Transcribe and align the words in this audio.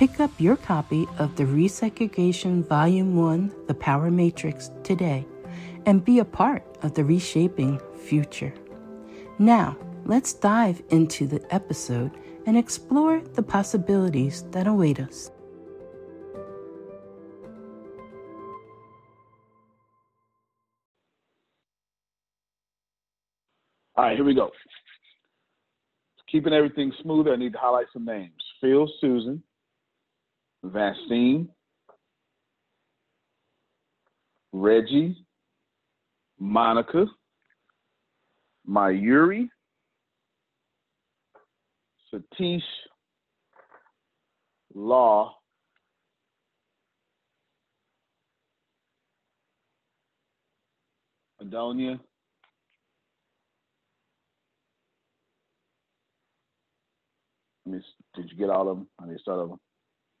Pick 0.00 0.18
up 0.18 0.30
your 0.38 0.56
copy 0.56 1.06
of 1.18 1.36
the 1.36 1.44
Resegregation 1.44 2.66
Volume 2.66 3.16
1 3.16 3.66
The 3.66 3.74
Power 3.74 4.10
Matrix 4.10 4.70
today 4.82 5.26
and 5.84 6.02
be 6.02 6.20
a 6.20 6.24
part 6.24 6.64
of 6.82 6.94
the 6.94 7.04
reshaping 7.04 7.78
future. 8.06 8.54
Now, 9.38 9.76
let's 10.06 10.32
dive 10.32 10.82
into 10.88 11.26
the 11.26 11.44
episode 11.54 12.12
and 12.46 12.56
explore 12.56 13.20
the 13.20 13.42
possibilities 13.42 14.44
that 14.52 14.66
await 14.66 15.00
us. 15.00 15.30
All 23.96 24.04
right, 24.04 24.16
here 24.16 24.24
we 24.24 24.32
go. 24.32 24.50
Keeping 26.32 26.54
everything 26.54 26.90
smooth, 27.02 27.28
I 27.28 27.36
need 27.36 27.52
to 27.52 27.58
highlight 27.58 27.88
some 27.92 28.06
names. 28.06 28.32
Phil 28.62 28.88
Susan, 29.02 29.42
Vastine, 30.64 31.48
Reggie, 34.52 35.16
Monica, 36.38 37.06
Mayuri, 38.68 39.48
Satish, 42.12 42.62
Law, 44.74 45.34
Adonia, 51.42 51.98
did 58.14 58.30
you 58.30 58.36
get 58.36 58.50
all 58.50 58.68
of 58.68 58.76
them? 58.78 58.88
I 59.00 59.06
need 59.06 59.14
to 59.14 59.18
start 59.20 59.38
over. 59.38 59.54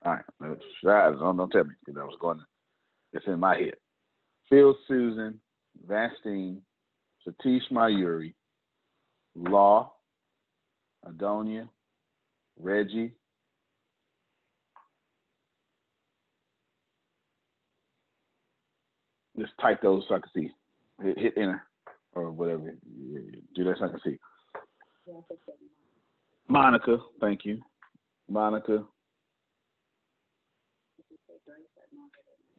All 0.04 0.12
right, 0.12 0.24
don't, 1.18 1.36
don't 1.36 1.50
tell 1.50 1.64
me 1.64 1.74
because 1.84 2.00
I 2.00 2.04
was 2.04 2.16
going. 2.20 2.38
to, 2.38 2.44
It's 3.12 3.26
in 3.26 3.38
my 3.38 3.56
head. 3.56 3.74
Phil 4.48 4.76
Susan, 4.88 5.38
Vastine, 5.86 6.58
Satish 7.26 7.70
Mayuri, 7.70 8.32
Law, 9.36 9.92
Adonia, 11.06 11.68
Reggie, 12.58 13.12
just 19.38 19.52
type 19.60 19.80
those 19.82 20.04
so 20.08 20.14
I 20.14 20.18
can 20.20 20.30
see. 20.34 20.50
Hit, 21.02 21.18
hit 21.18 21.34
enter 21.36 21.62
or 22.14 22.30
whatever. 22.30 22.74
Do 23.54 23.64
that 23.64 23.76
so 23.78 23.84
I 23.84 23.88
can 23.88 24.00
see. 24.04 24.18
Monica, 26.48 26.98
thank 27.20 27.44
you. 27.44 27.60
Monica, 28.28 28.84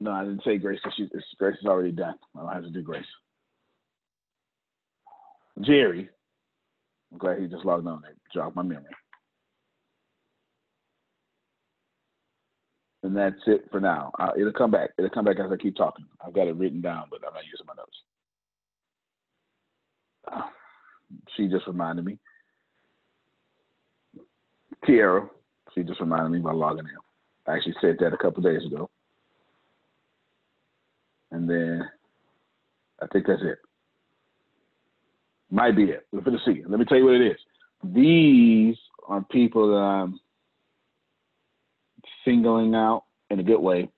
No, 0.01 0.11
I 0.11 0.23
didn't 0.23 0.43
say 0.43 0.57
Grace. 0.57 0.79
She, 0.97 1.07
Grace 1.37 1.57
is 1.61 1.67
already 1.67 1.91
done. 1.91 2.15
I 2.35 2.39
don't 2.39 2.51
have 2.51 2.63
to 2.63 2.71
do 2.71 2.81
Grace. 2.81 3.05
Jerry. 5.61 6.09
I'm 7.11 7.19
glad 7.19 7.39
he 7.39 7.45
just 7.45 7.65
logged 7.65 7.85
on. 7.85 8.01
It 8.09 8.17
jogged 8.33 8.55
my 8.55 8.63
memory. 8.63 8.85
And 13.03 13.15
that's 13.15 13.35
it 13.45 13.65
for 13.69 13.79
now. 13.79 14.11
Uh, 14.17 14.31
it'll 14.35 14.51
come 14.51 14.71
back. 14.71 14.89
It'll 14.97 15.11
come 15.11 15.25
back 15.25 15.37
as 15.39 15.51
I 15.51 15.57
keep 15.57 15.75
talking. 15.75 16.05
I've 16.25 16.33
got 16.33 16.47
it 16.47 16.55
written 16.55 16.81
down, 16.81 17.05
but 17.11 17.19
I'm 17.27 17.35
not 17.35 17.45
using 17.45 17.67
my 17.67 17.75
notes. 17.75 17.97
Uh, 20.31 20.49
she 21.37 21.47
just 21.47 21.67
reminded 21.67 22.05
me. 22.05 22.17
Tiara, 24.83 25.29
she 25.75 25.83
just 25.83 25.99
reminded 25.99 26.31
me 26.31 26.39
by 26.39 26.53
logging 26.53 26.85
in. 26.85 27.51
I 27.51 27.57
actually 27.57 27.75
said 27.81 27.97
that 27.99 28.13
a 28.13 28.17
couple 28.17 28.41
days 28.41 28.65
ago 28.65 28.89
and 31.31 31.49
then 31.49 31.89
I 33.01 33.07
think 33.07 33.27
that's 33.27 33.41
it. 33.41 33.59
Might 35.49 35.75
be 35.75 35.83
it. 35.83 36.05
We're 36.11 36.21
to 36.21 36.37
see. 36.45 36.63
Let 36.67 36.79
me 36.79 36.85
tell 36.85 36.97
you 36.97 37.05
what 37.05 37.15
it 37.15 37.31
is. 37.31 37.37
these 37.83 38.77
are 39.07 39.21
people 39.31 39.69
that 39.71 39.77
I'm 39.77 40.19
singling 42.23 42.75
out 42.75 43.03
in 43.29 43.39
a 43.39 43.43
good 43.43 43.59
way 43.59 43.89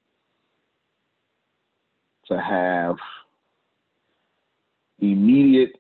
to 2.28 2.40
have 2.40 2.96
immediate 5.00 5.74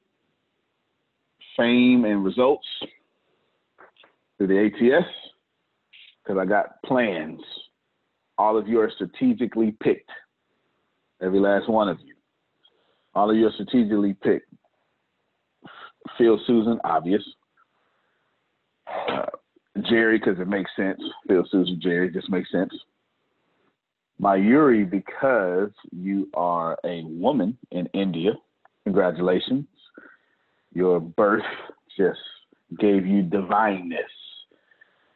fame 1.57 2.05
and 2.05 2.23
results 2.23 2.67
through 4.37 4.47
the 4.47 4.65
ATS 4.65 5.07
because 6.23 6.39
I 6.39 6.45
got 6.45 6.81
plans. 6.83 7.41
All 8.37 8.57
of 8.57 8.67
you 8.67 8.79
are 8.81 8.91
strategically 8.93 9.75
picked. 9.81 10.09
Every 11.23 11.39
last 11.39 11.69
one 11.69 11.87
of 11.87 11.99
you. 12.03 12.15
All 13.15 13.29
of 13.29 13.37
you 13.37 13.47
are 13.47 13.51
strategically 13.53 14.13
picked. 14.13 14.51
Phil 16.17 16.39
Susan, 16.45 16.79
obvious. 16.83 17.23
Uh, 18.87 19.25
Jerry, 19.89 20.19
because 20.19 20.39
it 20.39 20.47
makes 20.47 20.71
sense. 20.75 20.99
Phil 21.27 21.45
Susan, 21.49 21.79
Jerry, 21.81 22.11
just 22.11 22.29
makes 22.29 22.51
sense. 22.51 22.73
Mayuri, 24.21 24.89
because 24.89 25.71
you 25.91 26.29
are 26.33 26.77
a 26.85 27.03
woman 27.05 27.57
in 27.71 27.87
India. 27.93 28.31
Congratulations. 28.83 29.65
Your 30.73 30.99
birth 30.99 31.43
just 31.97 32.19
gave 32.79 33.05
you 33.05 33.21
divineness. 33.21 34.01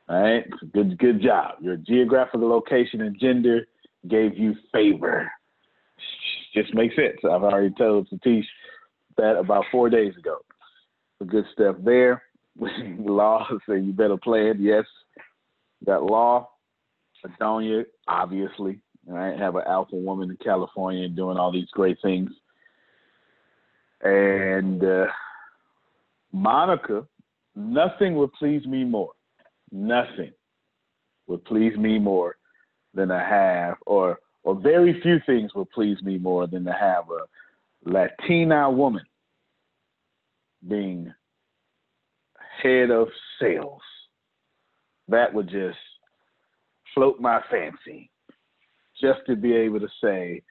All 0.10 0.22
right, 0.22 0.46
good 0.74 0.98
good 1.00 1.22
job. 1.22 1.56
Your 1.60 1.76
geographical 1.76 2.48
location 2.48 3.02
and 3.02 3.20
gender 3.20 3.68
gave 4.08 4.38
you 4.38 4.56
favor. 4.72 5.30
Just 6.58 6.74
makes 6.74 6.96
sense. 6.96 7.18
I've 7.24 7.44
already 7.44 7.74
told 7.78 8.10
Satish 8.10 8.46
that 9.18 9.38
about 9.38 9.66
four 9.72 9.90
days 9.90 10.16
ago. 10.18 10.38
The 11.20 11.26
good 11.26 11.46
stuff 11.54 11.76
there. 11.84 12.24
law 13.00 13.48
say 13.70 13.80
you 13.80 13.94
better 13.94 14.18
plan. 14.18 14.58
Yes, 14.60 14.86
got 15.86 16.04
law. 16.04 16.50
Adonia, 17.26 17.86
obviously. 18.08 18.80
Right, 19.06 19.38
have 19.40 19.56
an 19.56 19.64
alpha 19.68 19.96
woman 19.96 20.32
in 20.32 20.38
California 20.38 21.08
doing 21.08 21.38
all 21.38 21.52
these 21.52 21.70
great 21.72 21.98
things. 22.02 22.30
And 24.02 24.84
uh, 24.84 25.06
Monica, 26.34 27.08
nothing 27.56 28.16
would 28.16 28.34
please 28.34 28.66
me 28.66 28.84
more. 28.84 29.12
Nothing 29.72 30.32
would 31.28 31.46
please 31.46 31.78
me 31.78 32.00
more 32.00 32.36
than 32.94 33.12
a 33.12 33.20
half 33.20 33.78
or 33.86 34.20
or 34.48 34.56
very 34.56 34.98
few 35.02 35.20
things 35.26 35.54
would 35.54 35.70
please 35.72 36.02
me 36.02 36.18
more 36.18 36.48
than 36.48 36.64
to 36.64 36.72
have 36.72 37.04
a 37.10 37.28
Latina 37.84 38.72
woman 38.72 39.04
being 40.66 41.14
head 42.64 42.90
of 42.90 43.10
sales. 43.42 43.82
That 45.10 45.34
would 45.34 45.50
just 45.50 45.78
float 46.94 47.20
my 47.20 47.42
fancy. 47.52 48.10
Just 49.02 49.20
to 49.28 49.36
be 49.36 49.54
able 49.54 49.82
to 49.82 49.90
say, 50.02 50.42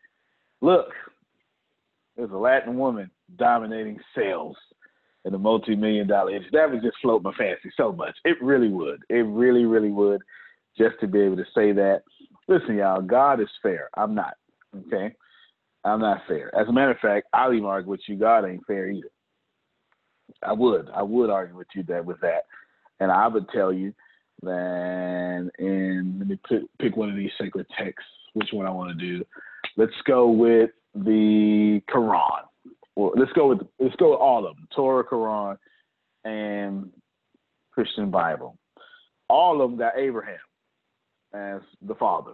look, 0.61 0.89
there's 2.19 2.31
a 2.33 2.37
Latin 2.37 2.77
woman 2.77 3.11
dominating 3.39 3.99
sales 4.15 4.59
in 5.25 5.33
a 5.33 5.39
multi-million 5.39 6.07
dollar 6.07 6.33
industry. 6.33 6.51
That 6.53 6.71
would 6.71 6.83
just 6.83 6.99
float 7.01 7.23
my 7.23 7.33
fancy 7.33 7.71
so 7.79 7.93
much. 7.93 8.15
It 8.27 8.37
really 8.43 8.69
would. 8.69 9.01
It 9.09 9.25
really, 9.25 9.65
really 9.65 9.91
would. 9.91 10.21
Just 10.77 10.97
to 11.01 11.07
be 11.07 11.21
able 11.21 11.37
to 11.37 11.47
say 11.55 11.73
that. 11.73 12.03
Listen, 12.49 12.77
y'all, 12.77 13.03
God 13.03 13.41
is 13.41 13.49
fair. 13.63 13.91
I'm 13.97 14.15
not. 14.15 14.35
Okay? 14.77 15.15
I'm 15.85 16.01
not 16.01 16.23
fair. 16.29 16.55
As 16.59 16.69
a 16.69 16.73
matter 16.73 16.93
of 16.93 16.99
fact, 16.99 17.29
I'll 17.33 17.53
even 17.53 17.67
argue 17.67 17.91
with 17.91 18.01
you, 18.07 18.17
God 18.17 18.45
ain't 18.45 18.67
fair 18.67 18.89
either. 18.89 19.09
I 20.43 20.53
would. 20.53 20.89
I 20.95 21.03
would 21.03 21.31
argue 21.31 21.57
with 21.57 21.69
you 21.75 21.83
that 21.85 22.05
with 22.05 22.21
that. 22.21 22.45
And 23.01 23.13
I 23.13 23.29
would 23.29 23.49
tell 23.51 23.73
you 23.73 23.95
that 24.43 25.51
and 25.59 26.19
let 26.19 26.29
me 26.29 26.39
pick, 26.49 26.63
pick 26.81 26.97
one 26.97 27.09
of 27.09 27.17
these 27.17 27.31
sacred 27.41 27.67
texts, 27.79 28.09
which 28.35 28.49
one 28.53 28.67
I 28.67 28.71
want 28.71 28.99
to 28.99 29.07
do. 29.07 29.25
Let's 29.77 29.93
go 30.07 30.29
with 30.31 30.71
the 30.95 31.81
Quran 31.91 32.47
well, 32.97 33.13
let's 33.15 33.33
go 33.33 33.49
with 33.49 33.61
let's 33.79 33.95
go 33.97 34.11
with 34.11 34.21
all 34.21 34.47
of 34.47 34.57
them: 34.57 34.67
Torah, 34.75 35.05
Quran, 35.05 35.59
and 36.25 36.91
Christian 37.73 38.11
Bible. 38.11 38.57
All 39.29 39.61
of 39.61 39.71
them 39.71 39.79
got 39.79 39.99
Abraham 39.99 40.39
as 41.37 41.61
the 41.87 41.95
father. 41.95 42.33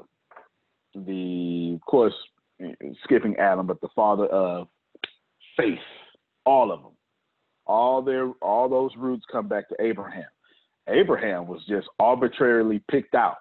The, 0.94 1.72
of 1.75 1.81
course, 1.82 2.14
skipping 3.04 3.37
Adam, 3.37 3.66
but 3.66 3.81
the 3.81 3.88
father 3.94 4.26
of 4.26 4.69
faith. 5.56 5.78
All 6.44 6.72
of 6.72 6.82
them. 6.82 6.93
All 7.66 8.02
their 8.02 8.28
all 8.43 8.69
those 8.69 8.90
roots 8.96 9.25
come 9.31 9.46
back 9.46 9.69
to 9.69 9.76
Abraham. 9.81 10.26
Abraham 10.88 11.46
was 11.46 11.60
just 11.69 11.87
arbitrarily 12.00 12.82
picked 12.90 13.14
out. 13.14 13.37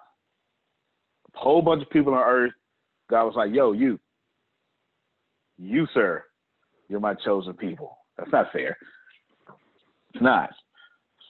A 1.34 1.38
whole 1.38 1.60
bunch 1.60 1.82
of 1.82 1.90
people 1.90 2.14
on 2.14 2.22
earth. 2.24 2.52
God 3.10 3.24
was 3.24 3.34
like, 3.36 3.52
"Yo, 3.52 3.72
you, 3.72 3.98
you, 5.58 5.88
sir, 5.92 6.22
you're 6.88 7.00
my 7.00 7.14
chosen 7.14 7.54
people. 7.54 7.98
That's 8.16 8.30
not 8.30 8.52
fair. 8.52 8.76
It's 10.14 10.22
not. 10.22 10.50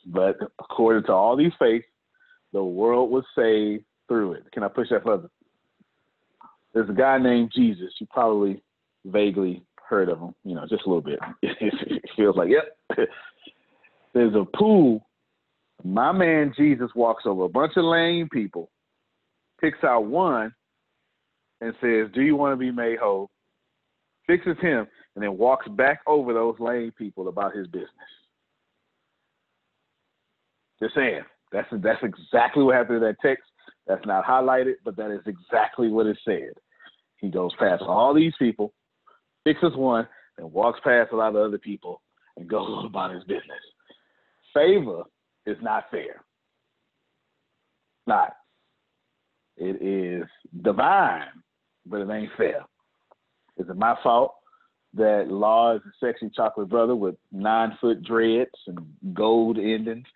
But 0.05 0.37
according 0.58 1.05
to 1.05 1.12
all 1.12 1.37
these 1.37 1.52
faiths, 1.58 1.87
the 2.52 2.62
world 2.62 3.11
was 3.11 3.25
saved 3.34 3.84
through 4.12 4.35
it. 4.35 4.44
Can 4.53 4.62
I 4.62 4.69
push 4.69 4.88
that 4.91 5.05
further? 5.05 5.31
There's 6.75 6.91
a 6.91 6.93
guy 6.93 7.17
named 7.17 7.50
Jesus. 7.55 7.94
You 7.99 8.06
probably 8.11 8.62
vaguely 9.06 9.64
heard 9.88 10.11
of 10.11 10.19
him, 10.19 10.35
you 10.44 10.55
know, 10.55 10.67
just 10.69 10.85
a 10.85 10.88
little 10.88 11.00
bit. 11.00 11.19
it 11.43 12.03
feels 12.14 12.37
like, 12.37 12.50
yep. 12.50 12.76
There's 14.14 14.35
a 14.35 14.44
pool. 14.55 15.06
My 15.82 16.12
man 16.12 16.53
Jesus 16.55 16.91
walks 16.94 17.25
over 17.25 17.44
a 17.44 17.49
bunch 17.49 17.73
of 17.76 17.85
lame 17.85 18.29
people, 18.31 18.70
picks 19.59 19.82
out 19.82 20.05
one, 20.05 20.55
and 21.62 21.73
says, 21.81 22.08
Do 22.15 22.20
you 22.20 22.37
want 22.37 22.53
to 22.53 22.56
be 22.58 22.70
made 22.70 22.99
whole? 22.99 23.31
Fixes 24.26 24.58
him, 24.61 24.87
and 25.15 25.25
then 25.25 25.38
walks 25.38 25.67
back 25.69 26.00
over 26.06 26.35
those 26.35 26.56
lame 26.61 26.93
people 26.99 27.29
about 27.29 27.56
his 27.56 27.67
business. 27.69 27.88
Just 30.81 30.94
saying. 30.94 31.23
That's 31.50 31.69
that's 31.70 32.03
exactly 32.03 32.62
what 32.62 32.76
happened 32.76 32.99
in 32.99 33.03
that 33.03 33.17
text. 33.23 33.44
That's 33.87 34.05
not 34.06 34.25
highlighted, 34.25 34.75
but 34.84 34.96
that 34.96 35.11
is 35.11 35.23
exactly 35.26 35.88
what 35.88 36.06
it 36.06 36.19
said. 36.25 36.52
He 37.17 37.29
goes 37.29 37.52
past 37.58 37.82
all 37.82 38.14
these 38.14 38.32
people, 38.38 38.73
fixes 39.44 39.75
one, 39.75 40.08
and 40.38 40.52
walks 40.52 40.81
past 40.84 41.12
a 41.12 41.17
lot 41.17 41.34
of 41.34 41.37
other 41.37 41.58
people 41.58 42.00
and 42.37 42.49
goes 42.49 42.84
about 42.87 43.14
his 43.14 43.25
business. 43.25 43.43
Favor 44.55 45.02
is 45.46 45.56
not 45.62 45.84
fair. 45.90 46.25
Not. 48.06 48.34
It 49.56 49.82
is 49.82 50.27
divine, 50.62 51.29
but 51.86 52.01
it 52.01 52.10
ain't 52.10 52.32
fair. 52.36 52.62
Is 53.58 53.69
it 53.69 53.77
my 53.77 53.96
fault? 54.03 54.34
that 54.94 55.29
Law 55.29 55.77
is 55.77 55.82
a 55.86 56.06
sexy 56.06 56.31
chocolate 56.34 56.69
brother 56.69 56.94
with 56.94 57.15
nine 57.31 57.77
foot 57.81 58.03
dreads 58.03 58.51
and 58.67 58.79
gold 59.15 59.58
endings 59.58 60.06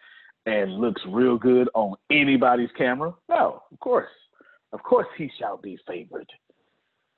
and 0.46 0.78
looks 0.78 1.02
real 1.08 1.36
good 1.36 1.68
on 1.74 1.94
anybody's 2.10 2.70
camera? 2.76 3.12
No, 3.28 3.62
of 3.70 3.80
course. 3.80 4.08
Of 4.72 4.82
course 4.82 5.06
he 5.16 5.30
shall 5.38 5.56
be 5.56 5.78
favored. 5.86 6.28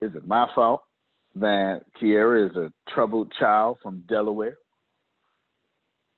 Is 0.01 0.15
it 0.15 0.27
my 0.27 0.49
fault 0.55 0.83
that 1.35 1.83
Kiera 2.01 2.51
is 2.51 2.57
a 2.57 2.73
troubled 2.93 3.33
child 3.39 3.79
from 3.83 4.03
Delaware 4.09 4.57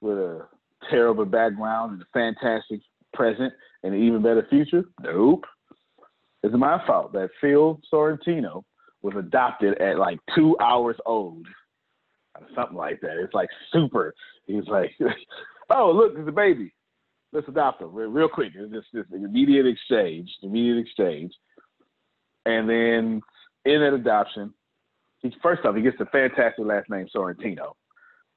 with 0.00 0.18
a 0.18 0.46
terrible 0.90 1.24
background 1.24 1.92
and 1.92 2.02
a 2.02 2.06
fantastic 2.12 2.80
present 3.12 3.52
and 3.82 3.94
an 3.94 4.02
even 4.02 4.22
better 4.22 4.46
future? 4.48 4.84
Nope. 5.02 5.44
Is 6.42 6.54
it 6.54 6.56
my 6.56 6.84
fault 6.86 7.12
that 7.12 7.30
Phil 7.40 7.80
Sorrentino 7.92 8.62
was 9.02 9.14
adopted 9.18 9.80
at 9.80 9.98
like 9.98 10.18
two 10.34 10.56
hours 10.60 10.96
old, 11.06 11.46
something 12.54 12.76
like 12.76 13.00
that. 13.00 13.16
It's 13.18 13.34
like 13.34 13.48
super. 13.72 14.14
He's 14.46 14.66
like, 14.68 14.92
oh 15.70 15.90
look, 15.90 16.14
there's 16.14 16.28
a 16.28 16.32
baby. 16.32 16.72
Let's 17.32 17.48
adopt 17.48 17.80
him 17.80 17.92
real 17.92 18.28
quick. 18.28 18.52
It's 18.54 18.72
just 18.72 18.86
this 18.92 19.04
immediate 19.12 19.66
exchange, 19.66 20.28
immediate 20.42 20.78
exchange, 20.78 21.32
and 22.44 22.68
then 22.68 23.20
in 23.64 23.80
that 23.80 23.94
adoption, 23.94 24.52
he 25.18 25.32
first 25.42 25.64
off 25.64 25.76
he 25.76 25.82
gets 25.82 26.00
a 26.00 26.06
fantastic 26.06 26.64
last 26.64 26.90
name 26.90 27.06
Sorrentino. 27.14 27.74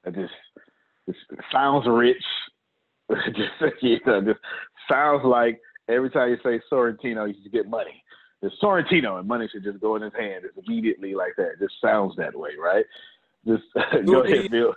It 0.06 0.14
just, 0.14 0.34
just 1.08 1.20
sounds 1.52 1.88
rich. 1.88 2.24
just 3.36 3.82
you 3.82 4.00
know, 4.06 4.22
just 4.22 4.40
sounds 4.90 5.24
like 5.26 5.60
every 5.90 6.10
time 6.12 6.30
you 6.30 6.38
say 6.44 6.62
Sorrentino, 6.72 7.28
you 7.28 7.50
get 7.50 7.68
money 7.68 8.04
it's 8.44 8.56
Sorrentino 8.62 9.20
and 9.20 9.28
money 9.28 9.48
should 9.52 9.64
just 9.64 9.80
go 9.80 9.96
in 9.96 10.02
his 10.02 10.12
hand. 10.20 10.44
It's 10.44 10.68
immediately 10.68 11.16
like 11.16 11.32
that. 11.38 11.54
It 11.54 11.60
just 11.60 11.76
sounds 11.82 12.14
that 12.18 12.38
way, 12.38 12.52
right? 12.62 12.86
Just 13.48 13.64
go 14.06 14.24
ahead, 14.24 14.52
Bill. 14.52 14.74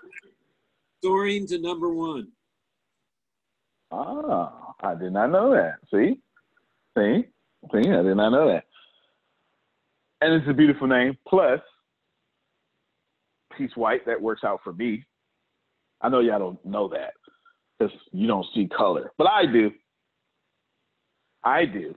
Soaring 1.02 1.46
to 1.48 1.58
number 1.58 1.92
one. 1.92 2.28
Ah, 3.92 4.74
I 4.82 4.94
did 4.94 5.12
not 5.12 5.30
know 5.30 5.52
that. 5.52 5.76
See? 5.92 6.20
See? 6.98 7.24
See, 7.72 7.90
I 7.90 8.02
did 8.02 8.16
not 8.16 8.30
know 8.30 8.48
that. 8.48 8.64
And 10.20 10.34
it's 10.34 10.50
a 10.50 10.54
beautiful 10.54 10.86
name. 10.86 11.16
Plus, 11.28 11.60
he's 13.58 13.70
white. 13.76 14.06
That 14.06 14.20
works 14.20 14.44
out 14.44 14.60
for 14.64 14.72
me. 14.72 15.04
I 16.00 16.08
know 16.08 16.20
y'all 16.20 16.38
don't 16.38 16.64
know 16.66 16.88
that. 16.88 17.14
because 17.78 17.94
you 18.12 18.26
don't 18.26 18.46
see 18.54 18.68
color, 18.76 19.12
but 19.18 19.28
I 19.28 19.46
do. 19.46 19.70
I 21.44 21.64
do 21.64 21.94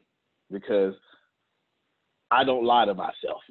because 0.51 0.93
I 2.31 2.43
don't 2.43 2.65
lie 2.65 2.85
to 2.85 2.93
myself 2.93 3.41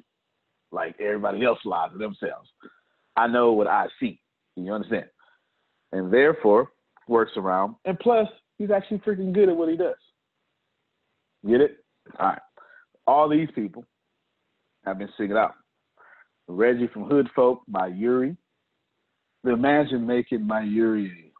like 0.71 0.95
everybody 0.99 1.43
else 1.45 1.59
lies 1.65 1.91
to 1.91 1.97
themselves. 1.97 2.49
I 3.15 3.27
know 3.27 3.53
what 3.53 3.67
I 3.67 3.87
see. 3.99 4.21
You 4.55 4.73
understand? 4.73 5.05
And 5.91 6.13
therefore 6.13 6.71
works 7.09 7.31
around. 7.35 7.75
And 7.85 7.99
plus, 7.99 8.27
he's 8.57 8.71
actually 8.71 8.99
freaking 8.99 9.33
good 9.33 9.49
at 9.49 9.57
what 9.57 9.69
he 9.69 9.75
does. 9.75 9.95
Get 11.47 11.61
it? 11.61 11.83
All 12.19 12.27
right. 12.27 12.41
All 13.07 13.27
these 13.27 13.49
people 13.55 13.83
have 14.85 14.99
been 14.99 15.09
singing 15.17 15.35
out. 15.35 15.55
Reggie 16.47 16.89
from 16.93 17.05
Hood 17.05 17.27
Folk 17.35 17.61
Mayuri. 17.71 18.37
Imagine 19.43 20.05
making 20.05 20.39
Mayuri 20.39 21.07
a 21.07 21.31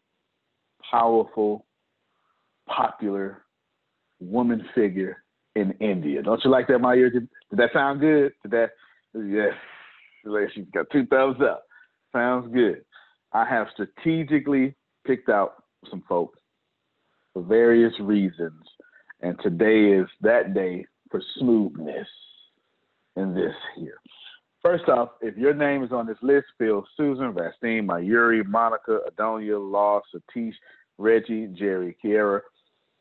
powerful, 0.90 1.66
popular 2.68 3.44
woman 4.20 4.66
figure 4.74 5.24
in 5.56 5.72
India. 5.80 6.22
Don't 6.22 6.44
you 6.44 6.50
like 6.50 6.68
that, 6.68 6.78
Mayuri? 6.78 7.12
Did, 7.12 7.30
did 7.50 7.60
that 7.60 7.70
sound 7.74 8.00
good? 8.00 8.32
Did 8.44 8.52
that? 8.52 8.70
Yes. 9.14 9.54
She's 10.54 10.66
got 10.74 10.86
two 10.92 11.06
thumbs 11.08 11.38
up. 11.42 11.64
Sounds 12.14 12.52
good. 12.54 12.84
I 13.34 13.46
have 13.46 13.68
strategically 13.74 14.76
picked 15.10 15.30
out 15.30 15.64
some 15.90 16.04
folks 16.08 16.38
for 17.34 17.42
various 17.42 17.94
reasons, 18.00 18.62
and 19.22 19.36
today 19.42 19.86
is 19.86 20.08
that 20.22 20.54
day 20.54 20.86
for 21.10 21.20
smoothness 21.40 22.08
in 23.16 23.34
this 23.34 23.56
here. 23.76 23.98
First 24.62 24.88
off, 24.88 25.10
if 25.22 25.36
your 25.36 25.56
name 25.56 25.84
is 25.84 25.92
on 25.92 26.06
this 26.06 26.20
list, 26.22 26.46
Phil, 26.60 26.86
Susan, 26.96 27.34
Vastine, 27.34 27.88
Mayuri, 27.88 28.46
Monica, 28.46 29.00
Adonia, 29.10 29.60
Law, 29.60 30.00
Satish, 30.14 30.54
Reggie, 31.00 31.48
Jerry, 31.48 31.98
Kiera, 32.06 32.42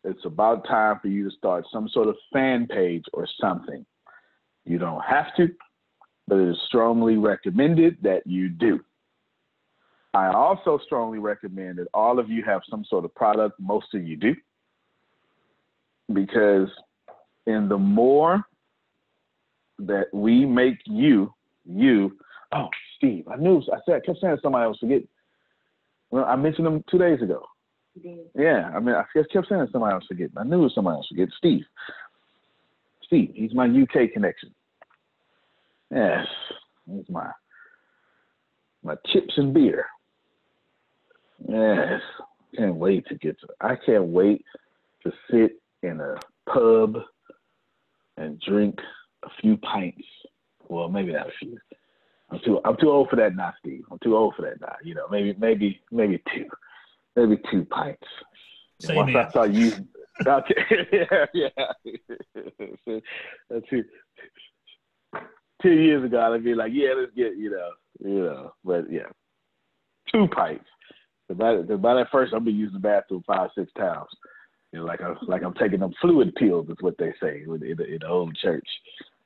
it's 0.04 0.24
about 0.24 0.66
time 0.66 0.98
for 1.02 1.08
you 1.08 1.28
to 1.28 1.36
start 1.36 1.66
some 1.70 1.90
sort 1.90 2.08
of 2.08 2.16
fan 2.32 2.66
page 2.68 3.04
or 3.12 3.28
something. 3.38 3.84
You 4.64 4.78
don't 4.78 5.04
have 5.04 5.36
to, 5.36 5.48
but 6.26 6.38
it 6.38 6.48
is 6.48 6.56
strongly 6.68 7.18
recommended 7.18 7.98
that 8.00 8.26
you 8.26 8.48
do. 8.48 8.80
I 10.18 10.32
also 10.32 10.80
strongly 10.84 11.20
recommend 11.20 11.78
that 11.78 11.86
all 11.94 12.18
of 12.18 12.28
you 12.28 12.42
have 12.44 12.62
some 12.68 12.84
sort 12.84 13.04
of 13.04 13.14
product. 13.14 13.60
Most 13.60 13.94
of 13.94 14.02
you 14.06 14.16
do. 14.16 14.34
Because 16.12 16.68
in 17.46 17.68
the 17.68 17.78
more 17.78 18.42
that 19.78 20.06
we 20.12 20.44
make 20.44 20.78
you, 20.86 21.32
you, 21.64 22.16
oh, 22.52 22.68
Steve, 22.96 23.28
I 23.28 23.36
knew, 23.36 23.62
I 23.72 23.78
said, 23.86 23.94
I 23.94 24.00
kept 24.00 24.18
saying 24.20 24.34
to 24.34 24.42
somebody 24.42 24.64
else 24.64 24.78
forget. 24.78 25.02
Well, 26.10 26.24
I 26.24 26.34
mentioned 26.34 26.66
them 26.66 26.82
two 26.90 26.98
days 26.98 27.22
ago. 27.22 27.44
Yeah, 28.34 28.70
I 28.74 28.80
mean, 28.80 28.94
I 28.94 29.04
just 29.16 29.30
kept 29.30 29.48
saying 29.48 29.64
to 29.64 29.70
somebody 29.70 29.94
else 29.94 30.04
forget. 30.08 30.30
I 30.36 30.42
knew 30.42 30.60
it 30.60 30.64
was 30.64 30.74
somebody 30.74 30.96
else 30.96 31.06
forget. 31.08 31.28
Steve. 31.36 31.64
Steve, 33.04 33.30
he's 33.34 33.54
my 33.54 33.66
UK 33.66 34.10
connection. 34.12 34.52
Yes, 35.92 36.26
he's 36.90 37.08
my 37.08 37.30
my 38.82 38.94
chips 39.12 39.34
and 39.36 39.52
beer. 39.54 39.86
Yes, 41.46 42.00
can't 42.56 42.76
wait 42.76 43.06
to 43.08 43.14
get 43.14 43.38
to. 43.40 43.48
I 43.60 43.76
can't 43.84 44.06
wait 44.06 44.44
to 45.04 45.12
sit 45.30 45.60
in 45.82 46.00
a 46.00 46.16
pub 46.52 46.96
and 48.16 48.40
drink 48.40 48.78
a 49.24 49.28
few 49.40 49.56
pints. 49.58 50.04
Well, 50.68 50.88
maybe 50.88 51.12
not 51.12 51.28
a 51.28 51.32
few. 51.38 51.58
I'm 52.30 52.40
too 52.44 52.60
I'm 52.64 52.76
too 52.76 52.90
old 52.90 53.08
for 53.08 53.16
that 53.16 53.36
now, 53.36 53.54
Steve. 53.60 53.84
I'm 53.90 53.98
too 54.02 54.16
old 54.16 54.34
for 54.34 54.42
that 54.42 54.60
now. 54.60 54.74
You 54.82 54.94
know, 54.94 55.06
maybe 55.10 55.34
maybe 55.38 55.80
maybe 55.90 56.22
two, 56.34 56.46
maybe 57.16 57.40
two 57.50 57.64
pints. 57.64 58.06
Same 58.80 58.96
Once 58.96 59.16
I 59.16 59.32
saw 59.32 59.44
you, 59.44 59.72
okay, 60.26 60.54
yeah, 60.92 61.26
yeah. 61.34 63.00
two, 63.68 63.84
two 65.62 65.72
years 65.72 66.04
ago, 66.04 66.32
I'd 66.32 66.44
be 66.44 66.54
like, 66.54 66.72
yeah, 66.74 66.90
let's 66.96 67.12
get 67.14 67.36
you 67.36 67.50
know, 67.50 67.70
you 68.00 68.24
know, 68.24 68.52
but 68.64 68.90
yeah, 68.90 69.08
two 70.12 70.28
pints. 70.28 70.64
By, 71.28 71.56
by 71.56 71.94
that 71.94 72.08
first, 72.10 72.32
I'll 72.32 72.40
be 72.40 72.52
using 72.52 72.74
the 72.74 72.80
bathroom 72.80 73.22
five, 73.26 73.50
six 73.56 73.70
times. 73.76 74.08
You 74.72 74.80
know, 74.80 74.84
like 74.84 75.00
I'm 75.00 75.16
like 75.26 75.42
I'm 75.42 75.54
taking 75.54 75.80
them 75.80 75.94
fluid 76.00 76.34
pills. 76.34 76.68
Is 76.68 76.76
what 76.80 76.96
they 76.98 77.12
say 77.22 77.42
in 77.46 77.58
the, 77.58 77.66
in 77.66 77.98
the 78.00 78.06
old 78.06 78.36
church. 78.36 78.66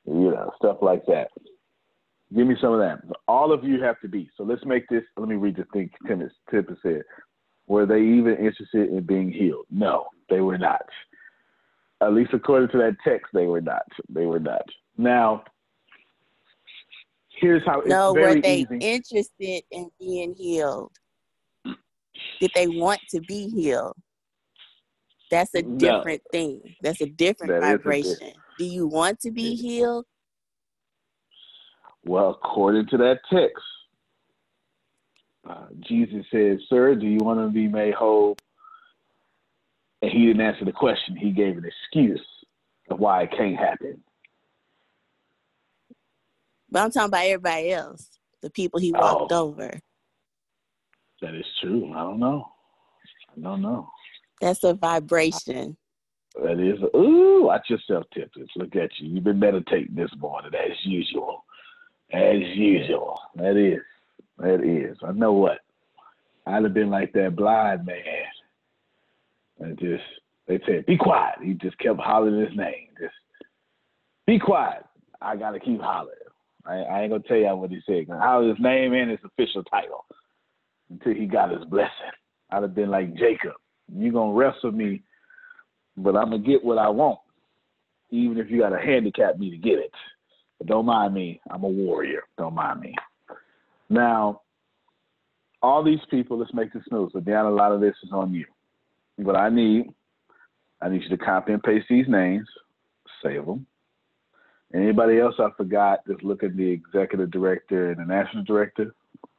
You 0.05 0.31
know, 0.31 0.51
stuff 0.57 0.77
like 0.81 1.05
that. 1.07 1.29
Give 2.35 2.47
me 2.47 2.55
some 2.59 2.73
of 2.73 2.79
that. 2.79 2.99
All 3.27 3.51
of 3.51 3.63
you 3.63 3.81
have 3.83 3.99
to 4.01 4.07
be. 4.07 4.29
So 4.37 4.43
let's 4.43 4.65
make 4.65 4.87
this. 4.89 5.03
Let 5.17 5.29
me 5.29 5.35
read 5.35 5.57
the 5.57 5.65
thing 5.73 5.89
Tim 6.07 6.29
Tipper 6.49 6.77
said. 6.81 7.03
Were 7.67 7.85
they 7.85 8.01
even 8.01 8.37
interested 8.37 8.89
in 8.89 9.03
being 9.03 9.31
healed? 9.31 9.65
No, 9.69 10.07
they 10.29 10.41
were 10.41 10.57
not. 10.57 10.85
At 12.01 12.13
least 12.13 12.31
according 12.33 12.69
to 12.69 12.77
that 12.79 12.97
text, 13.05 13.27
they 13.33 13.45
were 13.45 13.61
not. 13.61 13.83
They 14.09 14.25
were 14.25 14.39
not. 14.39 14.63
Now, 14.97 15.43
here's 17.39 17.63
how. 17.65 17.81
It's 17.81 17.89
No, 17.89 18.13
were 18.13 18.41
they 18.41 18.65
easy. 18.71 18.77
interested 18.79 19.63
in 19.71 19.89
being 19.99 20.33
healed? 20.35 20.91
Did 22.39 22.51
they 22.55 22.67
want 22.67 22.99
to 23.11 23.21
be 23.21 23.49
healed? 23.49 23.95
That's 25.31 25.53
a 25.55 25.61
No. 25.61 25.77
different 25.79 26.21
thing. 26.31 26.75
That's 26.81 27.01
a 27.01 27.07
different 27.07 27.53
That 27.53 27.61
vibration. 27.61 28.33
Do 28.57 28.65
you 28.65 28.87
want 28.87 29.19
to 29.21 29.31
be 29.31 29.55
healed? 29.55 30.05
Well, 32.05 32.31
according 32.31 32.87
to 32.87 32.97
that 32.97 33.21
text, 33.31 33.63
uh, 35.49 35.67
Jesus 35.81 36.25
said, 36.31 36.59
Sir, 36.69 36.95
do 36.95 37.07
you 37.07 37.19
want 37.19 37.39
to 37.39 37.49
be 37.49 37.67
made 37.67 37.93
whole? 37.93 38.37
And 40.01 40.11
he 40.11 40.25
didn't 40.27 40.41
answer 40.41 40.65
the 40.65 40.71
question. 40.71 41.15
He 41.15 41.31
gave 41.31 41.57
an 41.57 41.65
excuse 41.65 42.25
of 42.89 42.99
why 42.99 43.23
it 43.23 43.31
can't 43.31 43.57
happen. 43.57 44.03
But 46.69 46.83
I'm 46.83 46.91
talking 46.91 47.07
about 47.07 47.25
everybody 47.25 47.71
else, 47.71 48.09
the 48.41 48.49
people 48.49 48.79
he 48.79 48.91
walked 48.91 49.31
Oh. 49.31 49.47
over. 49.47 49.79
That 51.23 51.35
is 51.35 51.45
true. 51.61 51.93
I 51.93 51.99
don't 51.99 52.19
know. 52.19 52.51
I 53.31 53.39
don't 53.39 53.61
know. 53.61 53.89
That's 54.41 54.61
a 54.65 54.73
vibration. 54.73 55.77
That 56.35 56.59
is, 56.59 56.77
ooh, 56.93 57.43
watch 57.45 57.69
yourself, 57.69 58.03
Tippers. 58.13 58.49
Look 58.57 58.75
at 58.75 58.89
you. 58.99 59.07
You've 59.07 59.23
been 59.23 59.39
meditating 59.39 59.95
this 59.95 60.09
morning 60.19 60.51
as 60.53 60.75
usual. 60.83 61.45
As 62.11 62.41
usual. 62.55 63.17
That 63.37 63.55
is. 63.55 63.79
That 64.37 64.65
is. 64.65 64.97
I 65.01 65.13
know 65.13 65.31
what. 65.31 65.59
I'd 66.45 66.63
have 66.63 66.73
been 66.73 66.89
like 66.89 67.13
that 67.13 67.37
blind 67.37 67.85
man. 67.85 68.25
And 69.61 69.79
just, 69.79 70.03
they 70.45 70.59
said, 70.65 70.85
be 70.85 70.97
quiet. 70.97 71.35
He 71.41 71.53
just 71.53 71.77
kept 71.77 72.01
hollering 72.01 72.41
his 72.45 72.57
name. 72.57 72.89
Just, 72.99 73.13
be 74.27 74.39
quiet. 74.39 74.83
I 75.21 75.37
got 75.37 75.51
to 75.51 75.59
keep 75.61 75.79
hollering. 75.79 76.17
I, 76.65 76.79
I 76.79 77.01
ain't 77.03 77.11
going 77.11 77.21
to 77.21 77.27
tell 77.29 77.37
y'all 77.37 77.61
what 77.61 77.71
he 77.71 77.79
said. 77.85 78.09
Holler 78.09 78.49
his 78.49 78.59
name 78.59 78.91
and 78.91 79.09
his 79.09 79.21
official 79.23 79.63
title 79.63 80.03
until 80.93 81.13
he 81.13 81.25
got 81.25 81.51
his 81.51 81.65
blessing. 81.65 81.91
I'd 82.51 82.63
have 82.63 82.75
been 82.75 82.89
like 82.89 83.13
Jacob. 83.15 83.53
you're 83.93 84.11
to 84.11 84.37
wrestle 84.37 84.71
me 84.71 85.03
but 85.97 86.15
I'm 86.15 86.31
gonna 86.31 86.39
get 86.39 86.63
what 86.63 86.77
I 86.77 86.89
want, 86.89 87.19
even 88.09 88.37
if 88.37 88.49
you 88.49 88.59
gotta 88.59 88.79
handicap 88.79 89.37
me 89.37 89.49
to 89.51 89.57
get 89.57 89.79
it. 89.79 89.91
But 90.57 90.67
don't 90.67 90.85
mind 90.85 91.13
me. 91.13 91.39
I'm 91.49 91.63
a 91.63 91.69
warrior. 91.69 92.23
Don't 92.37 92.55
mind 92.55 92.81
me. 92.81 92.95
Now, 93.89 94.41
all 95.61 95.83
these 95.83 95.99
people, 96.09 96.37
let's 96.37 96.53
make 96.53 96.73
this 96.73 96.83
smooth. 96.87 97.11
So 97.13 97.19
down 97.19 97.45
a 97.45 97.51
lot 97.51 97.71
of 97.71 97.81
this 97.81 97.95
is 98.03 98.11
on 98.11 98.33
you. 98.33 98.45
What 99.17 99.35
I 99.35 99.49
need, 99.49 99.93
I 100.81 100.89
need 100.89 101.03
you 101.03 101.09
to 101.09 101.17
copy 101.17 101.53
and 101.53 101.63
paste 101.63 101.85
these 101.89 102.07
names, 102.07 102.47
save 103.23 103.45
them. 103.45 103.65
Anybody 104.73 105.19
else 105.19 105.35
I 105.37 105.49
forgot, 105.55 105.99
just 106.07 106.23
look 106.23 106.43
at 106.43 106.57
the 106.57 106.67
executive 106.67 107.29
director 107.29 107.91
and 107.91 107.99
the 107.99 108.05
national 108.05 108.43
director, 108.43 108.95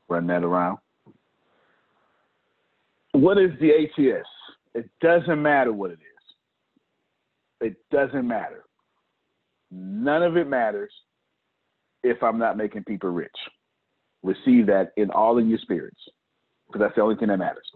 run 0.08 0.28
that 0.28 0.44
around. 0.44 0.78
What 3.14 3.38
is 3.38 3.52
the 3.61 3.71
ATS? 3.71 4.26
It 4.75 4.90
doesn't 5.00 5.40
matter 5.40 5.73
what 5.73 5.92
it 5.92 6.00
is. 6.00 7.68
It 7.68 7.76
doesn't 7.92 8.26
matter. 8.26 8.64
None 9.71 10.25
of 10.25 10.37
it 10.37 10.49
matters 10.49 10.92
if 12.02 12.21
I'm 12.25 12.38
not 12.38 12.56
making 12.56 12.83
people 12.83 13.11
rich. 13.11 13.30
Receive 14.25 14.66
that 14.66 14.90
in 14.97 15.11
all 15.11 15.38
of 15.38 15.47
your 15.47 15.59
spirits, 15.59 16.00
because 16.66 16.80
that's 16.80 16.97
the 16.97 17.02
only 17.02 17.14
thing 17.14 17.28
that 17.28 17.38
matters. 17.38 17.71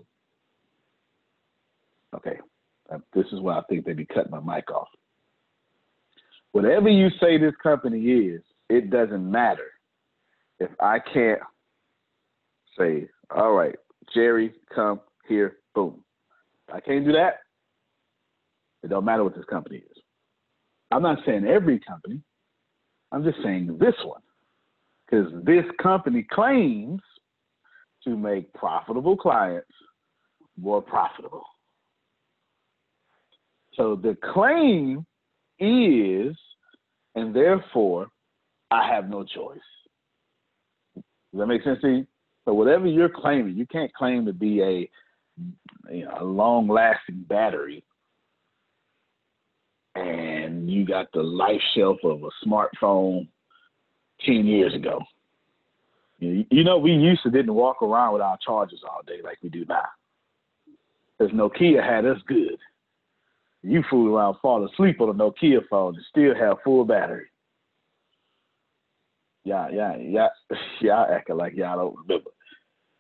Okay, 2.17 2.39
Uh, 2.91 2.99
this 3.13 3.27
is 3.33 3.41
why 3.41 3.59
I 3.59 3.63
think 3.69 3.85
they 3.85 3.93
be 3.93 4.07
cutting 4.07 4.33
my 4.33 4.41
mic 4.41 4.73
off. 4.73 4.89
Whatever 6.51 6.89
you 6.89 7.11
say 7.21 7.39
this 7.39 7.55
company 7.63 8.01
is, 8.01 8.43
it 8.69 8.91
doesn't 8.91 9.31
matter 9.31 9.71
if 10.59 10.71
I 10.81 10.99
can't 10.99 11.41
say, 12.77 13.09
all 13.31 13.53
right, 13.53 13.77
Jerry, 14.13 14.55
come 14.75 15.01
here, 15.29 15.59
boom. 15.75 16.03
I 16.73 16.81
can't 16.81 17.05
do 17.05 17.13
that. 17.13 17.41
It 18.83 18.89
don't 18.89 19.05
matter 19.05 19.25
what 19.25 19.35
this 19.35 19.45
company 19.47 19.79
is. 19.79 20.03
I'm 20.91 21.03
not 21.03 21.19
saying 21.27 21.47
every 21.47 21.81
company. 21.81 22.21
I'm 23.13 23.25
just 23.25 23.39
saying 23.43 23.77
this 23.81 23.95
one. 24.05 24.23
Because 25.07 25.33
this 25.45 25.65
company 25.83 26.27
claims 26.31 27.01
to 28.05 28.17
make 28.17 28.53
profitable 28.55 29.17
clients 29.17 29.71
more 30.59 30.83
profitable. 30.83 31.45
So 33.75 33.97
the 33.97 34.17
claim 34.33 35.07
is, 35.59 36.37
and 37.15 37.35
therefore, 37.35 38.09
I 38.71 38.93
have 38.93 39.09
no 39.09 39.25
choice. 39.25 39.59
Does 40.97 41.41
that 41.41 41.47
make 41.47 41.63
sense 41.63 41.81
to 41.83 41.89
you? 41.89 42.07
So 42.45 42.55
whatever 42.55 42.87
you're 42.87 43.09
claiming, 43.09 43.57
you 43.57 43.67
can't 43.67 43.93
claim 43.95 44.27
to 44.27 44.33
be 44.33 44.63
a 44.63 44.91
you 45.91 46.05
know, 46.05 46.17
a 46.21 46.25
long-lasting 46.25 47.25
battery, 47.29 47.85
and 49.95 50.71
you 50.71 50.85
got 50.87 51.11
the 51.13 51.23
life 51.23 51.61
shelf 51.75 51.99
of 52.05 52.23
a 52.23 52.47
smartphone 52.47 53.29
ten 54.25 54.47
years 54.47 54.75
ago. 54.75 55.01
You 56.21 56.65
know, 56.65 56.79
we 56.79 56.93
used 56.93 57.23
to 57.23 57.31
didn't 57.31 57.55
walk 57.55 57.81
around 57.81 58.13
with 58.13 58.23
our 58.23 58.39
chargers 58.45 58.83
all 58.89 59.03
day 59.07 59.21
like 59.23 59.39
we 59.43 59.49
do 59.49 59.65
now. 59.69 59.85
Because 61.17 61.33
Nokia 61.33 61.83
had 61.83 62.05
us 62.05 62.19
good. 62.27 62.59
You 63.63 63.85
fool 63.89 64.15
around, 64.15 64.37
fall 64.43 64.65
asleep 64.67 65.01
on 65.01 65.11
a 65.11 65.15
Nokia 65.15 65.61
phone 65.69 65.95
and 65.95 66.05
still 66.09 66.35
have 66.35 66.59
full 66.65 66.85
battery. 66.85 67.27
Yeah, 69.45 69.69
yeah, 69.73 69.97
yeah, 69.97 70.29
y'all 70.81 71.07
acting 71.11 71.37
like 71.37 71.55
y'all 71.55 71.79
don't 71.79 71.97
remember. 72.07 72.31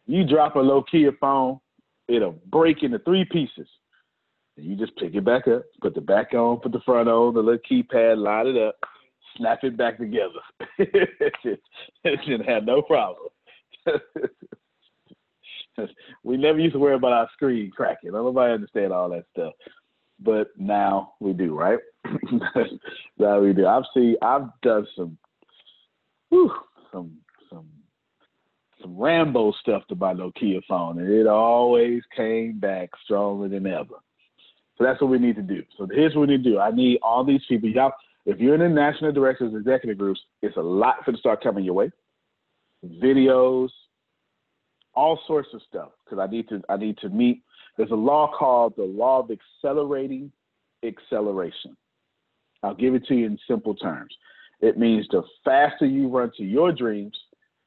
You 0.06 0.24
drop 0.24 0.56
a 0.56 0.60
Nokia 0.60 1.16
phone, 1.18 1.60
it'll 2.08 2.38
break 2.46 2.82
into 2.82 2.98
three 3.00 3.24
pieces. 3.24 3.68
And 4.56 4.66
you 4.66 4.76
just 4.76 4.96
pick 4.96 5.14
it 5.14 5.24
back 5.24 5.46
up, 5.46 5.62
put 5.80 5.94
the 5.94 6.00
back 6.00 6.34
on, 6.34 6.58
put 6.58 6.72
the 6.72 6.80
front 6.80 7.08
on, 7.08 7.34
the 7.34 7.40
little 7.40 7.60
keypad, 7.70 8.18
line 8.18 8.48
it 8.48 8.56
up, 8.56 8.74
snap 9.36 9.60
it 9.62 9.76
back 9.76 9.98
together. 9.98 10.40
it 10.78 11.60
didn't 12.02 12.48
have 12.48 12.64
no 12.64 12.82
problem. 12.82 13.28
we 16.24 16.36
never 16.36 16.58
used 16.58 16.74
to 16.74 16.78
worry 16.78 16.96
about 16.96 17.12
our 17.12 17.28
screen 17.32 17.70
cracking. 17.70 18.12
Nobody 18.12 18.52
understand 18.52 18.92
all 18.92 19.08
that 19.10 19.24
stuff, 19.32 19.54
but 20.18 20.48
now 20.56 21.14
we 21.20 21.32
do, 21.32 21.56
right? 21.56 21.78
now 23.18 23.40
we 23.40 23.52
do. 23.52 23.66
I've 23.66 23.84
seen. 23.94 24.16
I've 24.22 24.48
done 24.62 24.86
some, 24.96 25.18
whew, 26.30 26.52
some, 26.92 27.18
some, 28.80 28.96
Rambo 28.96 29.52
stuff 29.60 29.86
to 29.88 29.94
my 29.94 30.14
Nokia 30.14 30.60
phone, 30.68 30.98
and 30.98 31.10
it 31.10 31.26
always 31.26 32.02
came 32.16 32.58
back 32.58 32.90
stronger 33.04 33.48
than 33.48 33.66
ever. 33.66 33.96
So 34.76 34.84
that's 34.84 35.00
what 35.00 35.10
we 35.10 35.18
need 35.18 35.36
to 35.36 35.42
do. 35.42 35.62
So 35.76 35.88
here's 35.90 36.14
what 36.14 36.28
we 36.28 36.36
need 36.36 36.44
to 36.44 36.50
do. 36.50 36.58
I 36.58 36.70
need 36.70 36.98
all 37.02 37.24
these 37.24 37.42
people. 37.48 37.68
Y'all, 37.68 37.92
if 38.26 38.38
you're 38.38 38.54
in 38.54 38.60
the 38.60 38.68
national 38.68 39.12
directors 39.12 39.54
executive 39.54 39.98
groups, 39.98 40.20
it's 40.42 40.56
a 40.56 40.60
lot 40.60 41.04
for 41.04 41.12
to 41.12 41.18
start 41.18 41.42
coming 41.42 41.64
your 41.64 41.74
way. 41.74 41.90
Videos, 42.86 43.70
all 44.94 45.18
sorts 45.26 45.48
of 45.52 45.60
stuff. 45.68 45.90
Because 46.04 46.18
I 46.18 46.30
need 46.30 46.48
to 46.50 46.62
I 46.68 46.76
need 46.76 46.98
to 46.98 47.08
meet. 47.08 47.42
There's 47.76 47.90
a 47.90 47.96
law 47.96 48.30
called 48.36 48.74
the 48.76 48.84
law 48.84 49.20
of 49.20 49.30
accelerating 49.30 50.30
acceleration. 50.84 51.76
I'll 52.62 52.74
give 52.74 52.94
it 52.94 53.06
to 53.06 53.14
you 53.14 53.26
in 53.26 53.38
simple 53.48 53.74
terms. 53.74 54.14
It 54.60 54.78
means 54.78 55.06
the 55.10 55.22
faster 55.44 55.86
you 55.86 56.08
run 56.08 56.32
to 56.36 56.44
your 56.44 56.72
dreams, 56.72 57.16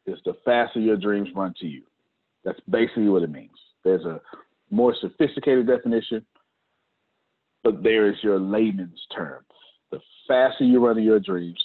is 0.05 0.19
the 0.25 0.33
faster 0.45 0.79
your 0.79 0.97
dreams 0.97 1.29
run 1.35 1.53
to 1.59 1.67
you. 1.67 1.83
That's 2.43 2.59
basically 2.69 3.09
what 3.09 3.23
it 3.23 3.31
means. 3.31 3.57
There's 3.83 4.05
a 4.05 4.19
more 4.69 4.95
sophisticated 4.99 5.67
definition, 5.67 6.25
but 7.63 7.83
there 7.83 8.09
is 8.09 8.15
your 8.23 8.39
layman's 8.39 8.99
term. 9.15 9.43
The 9.91 9.99
faster 10.27 10.63
you 10.63 10.85
run 10.85 10.95
to 10.95 11.01
your 11.01 11.19
dreams, 11.19 11.61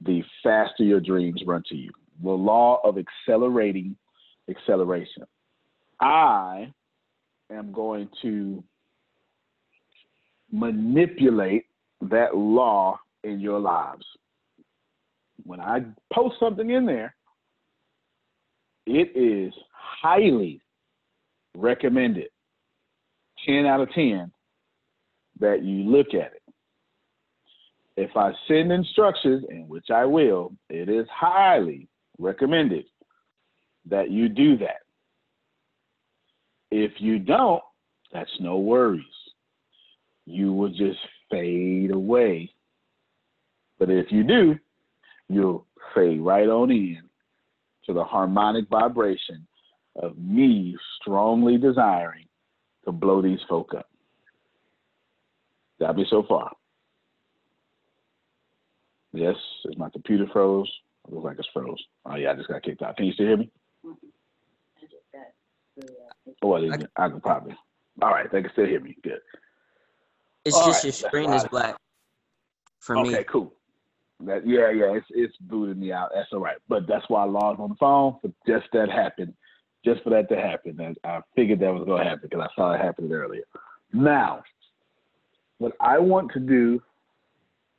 the 0.00 0.22
faster 0.42 0.84
your 0.84 1.00
dreams 1.00 1.42
run 1.46 1.62
to 1.68 1.76
you. 1.76 1.90
The 2.22 2.30
law 2.30 2.80
of 2.84 2.96
accelerating 2.98 3.96
acceleration. 4.48 5.24
I 6.00 6.72
am 7.50 7.72
going 7.72 8.08
to 8.22 8.62
manipulate 10.52 11.66
that 12.02 12.36
law 12.36 12.98
in 13.24 13.40
your 13.40 13.58
lives. 13.58 14.04
When 15.44 15.60
I 15.60 15.80
post 16.12 16.36
something 16.38 16.70
in 16.70 16.86
there, 16.86 17.14
it 18.86 19.16
is 19.16 19.52
highly 19.72 20.60
recommended, 21.56 22.28
10 23.46 23.66
out 23.66 23.80
of 23.80 23.90
10, 23.92 24.30
that 25.40 25.62
you 25.62 25.84
look 25.84 26.08
at 26.08 26.32
it. 26.32 26.42
If 27.96 28.16
I 28.16 28.32
send 28.48 28.72
instructions, 28.72 29.44
and 29.48 29.68
which 29.68 29.90
I 29.90 30.04
will, 30.04 30.52
it 30.68 30.88
is 30.88 31.06
highly 31.12 31.88
recommended 32.18 32.84
that 33.88 34.10
you 34.10 34.28
do 34.28 34.58
that. 34.58 34.80
If 36.70 36.92
you 36.98 37.18
don't, 37.18 37.62
that's 38.12 38.30
no 38.40 38.58
worries. 38.58 39.04
You 40.26 40.52
will 40.52 40.70
just 40.70 40.98
fade 41.30 41.92
away. 41.92 42.50
But 43.78 43.90
if 43.90 44.10
you 44.10 44.24
do, 44.24 44.56
you'll 45.28 45.66
fade 45.94 46.20
right 46.20 46.48
on 46.48 46.70
in 46.70 47.02
to 47.86 47.92
the 47.92 48.04
harmonic 48.04 48.68
vibration 48.68 49.46
of 49.96 50.16
me 50.18 50.76
strongly 51.00 51.56
desiring 51.56 52.26
to 52.84 52.92
blow 52.92 53.22
these 53.22 53.40
folk 53.48 53.72
up. 53.76 53.88
Got 55.80 55.96
me 55.96 56.06
so 56.08 56.24
far. 56.28 56.52
Yes, 59.12 59.36
is 59.66 59.76
my 59.78 59.88
computer 59.90 60.26
froze? 60.32 60.70
It 61.06 61.14
looks 61.14 61.24
like 61.24 61.38
it's 61.38 61.48
froze. 61.52 61.82
Oh 62.04 62.16
yeah, 62.16 62.32
I 62.32 62.34
just 62.34 62.48
got 62.48 62.62
kicked 62.62 62.82
out. 62.82 62.96
Can 62.96 63.06
you 63.06 63.12
still 63.12 63.26
hear 63.26 63.36
me? 63.36 63.50
Oh, 66.42 66.48
well, 66.48 66.62
I, 66.72 67.04
I 67.04 67.08
can 67.08 67.20
probably. 67.20 67.54
All 68.02 68.10
right, 68.10 68.30
they 68.30 68.42
can 68.42 68.50
still 68.52 68.66
hear 68.66 68.80
me. 68.80 68.96
Good. 69.02 69.20
It's 70.44 70.56
All 70.56 70.66
just 70.66 70.78
right, 70.78 70.84
your 70.84 70.92
screen 70.92 71.32
is 71.32 71.44
black 71.44 71.76
for 72.80 72.96
okay, 72.96 73.08
me. 73.08 73.14
Okay, 73.14 73.24
cool. 73.24 73.52
That, 74.20 74.46
yeah, 74.46 74.70
yeah, 74.70 74.96
it's 74.96 75.06
it's 75.10 75.36
booted 75.40 75.78
me 75.78 75.92
out. 75.92 76.10
That's 76.14 76.28
all 76.32 76.40
right. 76.40 76.56
But 76.68 76.86
that's 76.86 77.04
why 77.08 77.22
I 77.22 77.26
logged 77.26 77.60
on 77.60 77.70
the 77.70 77.76
phone 77.76 78.16
for 78.22 78.32
just 78.46 78.66
that 78.72 78.88
happened, 78.88 79.34
just 79.84 80.02
for 80.02 80.10
that 80.10 80.28
to 80.28 80.36
happen. 80.36 80.78
And 80.80 80.96
I 81.04 81.20
figured 81.34 81.60
that 81.60 81.74
was 81.74 81.84
gonna 81.86 82.04
happen 82.04 82.28
because 82.30 82.48
I 82.48 82.54
saw 82.54 82.72
it 82.72 82.80
happening 82.80 83.12
earlier. 83.12 83.42
Now, 83.92 84.42
what 85.58 85.72
I 85.80 85.98
want 85.98 86.30
to 86.32 86.40
do, 86.40 86.80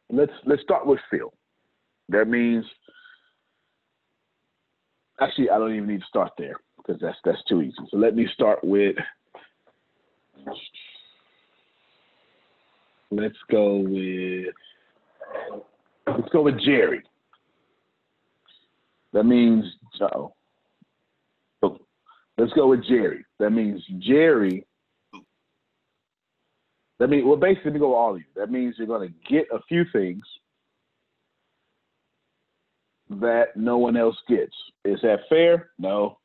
let's 0.10 0.32
let's 0.46 0.62
start 0.62 0.86
with 0.86 1.00
Phil. 1.10 1.34
That 2.10 2.28
means 2.28 2.66
actually 5.22 5.50
I 5.50 5.58
don't 5.58 5.74
even 5.74 5.88
need 5.88 6.02
to 6.02 6.08
start 6.08 6.32
there 6.38 6.56
because 6.78 7.02
that's 7.02 7.18
that's 7.24 7.44
too 7.48 7.62
easy. 7.62 7.76
So 7.90 7.98
let 7.98 8.16
me 8.16 8.28
start 8.34 8.64
with 8.64 8.96
let's 13.12 13.38
go 13.50 13.78
with 13.78 14.54
let's 16.08 16.30
go 16.32 16.42
with 16.42 16.60
Jerry. 16.60 17.02
That 19.14 19.24
means 19.24 19.64
oh, 20.02 20.34
let's 22.38 22.54
go 22.54 22.68
with 22.68 22.86
Jerry. 22.86 23.26
That 23.40 23.52
means 23.52 23.82
Jerry. 24.00 24.66
That 27.00 27.10
means 27.10 27.26
well, 27.26 27.38
basically, 27.38 27.72
me 27.72 27.80
go 27.80 27.90
with 27.90 27.98
all 27.98 28.12
of 28.12 28.20
you. 28.20 28.26
That 28.36 28.52
means 28.52 28.76
you're 28.78 28.88
going 28.88 29.08
to 29.10 29.34
get 29.34 29.48
a 29.54 29.60
few 29.68 29.86
things 29.92 30.24
that 33.10 33.56
no 33.56 33.78
one 33.78 33.98
else 33.98 34.18
gets. 34.28 34.56
Is 34.84 35.00
that 35.02 35.20
fair? 35.30 35.72
No. 35.78 36.18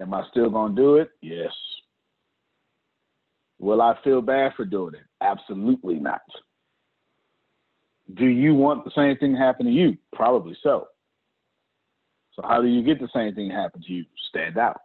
Am 0.00 0.12
I 0.14 0.24
still 0.30 0.50
going 0.50 0.74
to 0.74 0.82
do 0.82 0.96
it? 0.96 1.10
Yes. 1.20 1.52
Will 3.60 3.80
I 3.80 3.94
feel 4.02 4.20
bad 4.20 4.52
for 4.56 4.64
doing 4.64 4.94
it? 4.94 5.02
Absolutely 5.20 5.94
not. 5.94 6.22
Do 8.14 8.26
you 8.26 8.54
want 8.54 8.84
the 8.84 8.90
same 8.94 9.16
thing 9.16 9.32
to 9.32 9.38
happen 9.38 9.66
to 9.66 9.72
you? 9.72 9.96
Probably 10.12 10.56
so. 10.62 10.88
So 12.34 12.42
how 12.46 12.60
do 12.60 12.68
you 12.68 12.82
get 12.82 13.00
the 13.00 13.08
same 13.14 13.34
thing 13.34 13.50
to 13.50 13.54
happen 13.54 13.82
to 13.82 13.92
you? 13.92 14.04
Stand 14.28 14.58
out. 14.58 14.80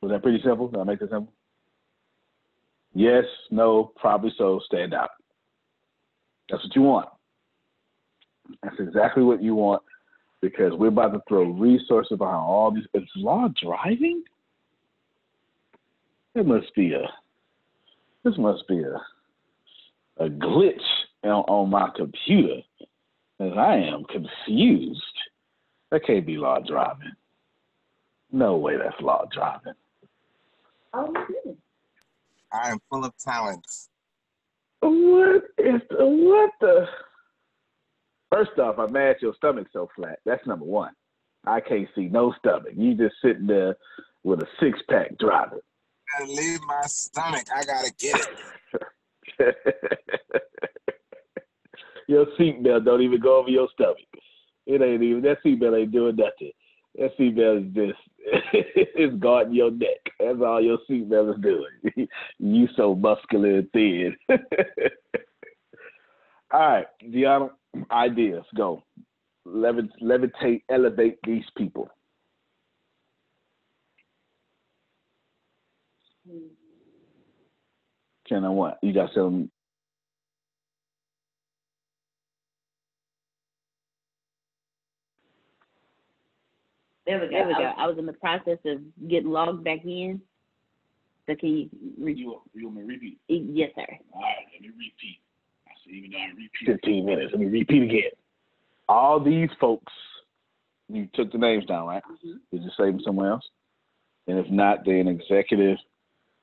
Was 0.00 0.10
that 0.10 0.22
pretty 0.22 0.42
simple? 0.44 0.68
Did 0.68 0.80
I 0.80 0.84
make 0.84 1.00
that 1.00 1.10
simple? 1.10 1.32
Yes, 2.94 3.24
no, 3.50 3.92
probably 3.96 4.32
so. 4.38 4.60
Stand 4.66 4.94
out. 4.94 5.10
That's 6.50 6.62
what 6.62 6.76
you 6.76 6.82
want. 6.82 7.08
That's 8.62 8.76
exactly 8.78 9.22
what 9.22 9.42
you 9.42 9.54
want 9.54 9.82
because 10.42 10.72
we're 10.74 10.88
about 10.88 11.14
to 11.14 11.20
throw 11.26 11.44
resources 11.44 12.18
behind 12.18 12.36
all 12.36 12.70
these. 12.70 12.84
It's 12.92 13.10
law 13.16 13.48
driving. 13.62 14.22
It 16.34 16.46
must 16.46 16.74
be 16.74 16.92
a. 16.92 17.08
This 18.22 18.38
must 18.38 18.66
be 18.68 18.82
a 18.82 19.00
a 20.18 20.28
glitch 20.28 20.74
on, 21.24 21.44
on 21.44 21.70
my 21.70 21.90
computer, 21.96 22.60
as 23.40 23.52
I 23.56 23.76
am 23.76 24.04
confused. 24.04 25.02
That 25.90 26.06
can't 26.06 26.26
be 26.26 26.36
law 26.36 26.58
driving. 26.66 27.12
No 28.32 28.56
way, 28.56 28.76
that's 28.76 29.00
law 29.00 29.24
driving. 29.32 29.74
Oh, 30.92 31.12
I 32.52 32.70
am 32.70 32.78
full 32.90 33.04
of 33.04 33.16
talents. 33.18 33.88
What 34.80 35.44
is 35.58 35.80
the 35.90 36.04
what 36.04 36.50
the? 36.60 36.86
First 38.30 38.58
off, 38.58 38.78
I'm 38.78 38.92
mad 38.92 39.16
your 39.20 39.34
stomach's 39.36 39.70
so 39.72 39.88
flat. 39.94 40.18
That's 40.24 40.44
number 40.46 40.64
one. 40.64 40.92
I 41.46 41.60
can't 41.60 41.88
see 41.94 42.06
no 42.06 42.34
stomach. 42.38 42.72
You 42.76 42.94
just 42.94 43.14
sitting 43.22 43.46
there 43.46 43.76
with 44.24 44.40
a 44.42 44.46
six 44.60 44.78
pack 44.88 45.16
driving. 45.18 45.60
gotta 46.18 46.30
leave 46.30 46.60
my 46.66 46.82
stomach. 46.86 47.46
I 47.54 47.64
gotta 47.64 47.92
get 47.98 48.28
it. 49.38 49.56
your 52.08 52.26
seatbelt 52.38 52.84
don't 52.84 53.02
even 53.02 53.20
go 53.20 53.38
over 53.38 53.48
your 53.50 53.68
stomach. 53.74 53.98
It 54.66 54.82
ain't 54.82 55.02
even 55.02 55.22
that 55.22 55.42
seatbelt 55.44 55.80
ain't 55.80 55.92
doing 55.92 56.16
nothing. 56.16 56.52
That 56.98 57.16
seatbelt 57.18 57.68
is 57.68 57.74
just 57.74 57.98
it's 58.52 59.16
guarding 59.18 59.54
your 59.54 59.70
neck. 59.70 60.00
That's 60.18 60.38
all 60.44 60.62
your 60.62 60.78
seatbelt 60.90 61.34
is 61.36 61.42
doing. 61.42 62.08
you 62.38 62.68
so 62.76 62.94
muscular 62.94 63.58
and 63.58 63.70
thin. 63.72 64.16
all 66.52 66.60
right, 66.60 66.86
Deanna, 67.04 67.50
ideas 67.90 68.44
go. 68.56 68.82
Levit- 69.46 70.00
levitate, 70.02 70.62
elevate 70.70 71.18
these 71.26 71.44
people. 71.56 71.88
Can 78.26 78.44
I 78.44 78.48
what? 78.48 78.78
You 78.82 78.94
got 78.94 79.10
some 79.14 79.50
There 87.06 87.20
we 87.20 87.26
go. 87.26 87.32
There 87.32 87.46
we 87.48 87.54
go. 87.54 87.72
I 87.76 87.86
was 87.86 87.98
in 87.98 88.06
the 88.06 88.12
process 88.14 88.58
of 88.64 88.80
getting 89.08 89.30
logged 89.30 89.64
back 89.64 89.84
in. 89.84 90.20
So 91.26 91.34
can 91.34 91.48
you 91.48 91.70
repeat? 91.98 92.18
you 92.18 92.40
you 92.54 92.68
want 92.68 92.76
me 92.76 92.82
to 92.82 92.88
repeat? 92.88 93.18
Yes, 93.28 93.70
sir. 93.74 93.86
All 94.12 94.20
right, 94.20 94.34
let 94.52 94.60
me 94.62 94.68
repeat. 94.68 95.18
I 95.66 95.72
said 95.84 95.94
even 95.94 96.10
though 96.10 96.18
I 96.18 96.26
repeat 96.28 96.82
15 96.82 97.06
minutes, 97.06 97.32
let 97.32 97.40
me 97.40 97.46
repeat 97.46 97.82
again. 97.82 98.10
All 98.88 99.18
these 99.18 99.48
folks, 99.58 99.92
you 100.90 101.08
took 101.14 101.32
the 101.32 101.38
names 101.38 101.64
down, 101.64 101.86
right? 101.86 102.02
Mhm. 102.04 102.40
Did 102.52 102.62
you 102.62 102.70
save 102.76 102.92
them 102.92 103.00
somewhere 103.00 103.30
else? 103.30 103.48
And 104.26 104.38
if 104.38 104.50
not, 104.50 104.84
they're 104.84 104.98
an 105.00 105.08
executive 105.08 105.78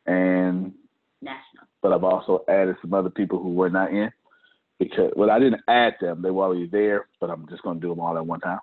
and 0.07 0.73
National. 1.21 1.67
but 1.81 1.93
I've 1.93 2.03
also 2.03 2.43
added 2.47 2.75
some 2.81 2.93
other 2.93 3.11
people 3.11 3.41
who 3.41 3.53
were 3.53 3.69
not 3.69 3.91
in 3.91 4.11
because 4.79 5.13
well 5.15 5.29
I 5.29 5.37
didn't 5.37 5.61
add 5.67 5.95
them, 6.01 6.23
they 6.23 6.31
were 6.31 6.43
already 6.45 6.65
there, 6.67 7.07
but 7.19 7.29
I'm 7.29 7.47
just 7.49 7.61
gonna 7.61 7.79
do 7.79 7.89
them 7.89 7.99
all 7.99 8.17
at 8.17 8.25
one 8.25 8.39
time. 8.39 8.59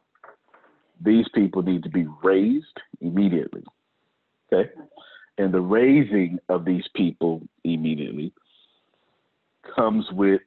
These 1.04 1.26
people 1.34 1.62
need 1.62 1.82
to 1.84 1.90
be 1.90 2.06
raised 2.22 2.66
immediately. 3.00 3.64
Okay? 4.52 4.70
And 5.38 5.52
the 5.52 5.60
raising 5.60 6.38
of 6.48 6.64
these 6.64 6.84
people 6.96 7.42
immediately 7.64 8.32
comes 9.76 10.04
with 10.12 10.40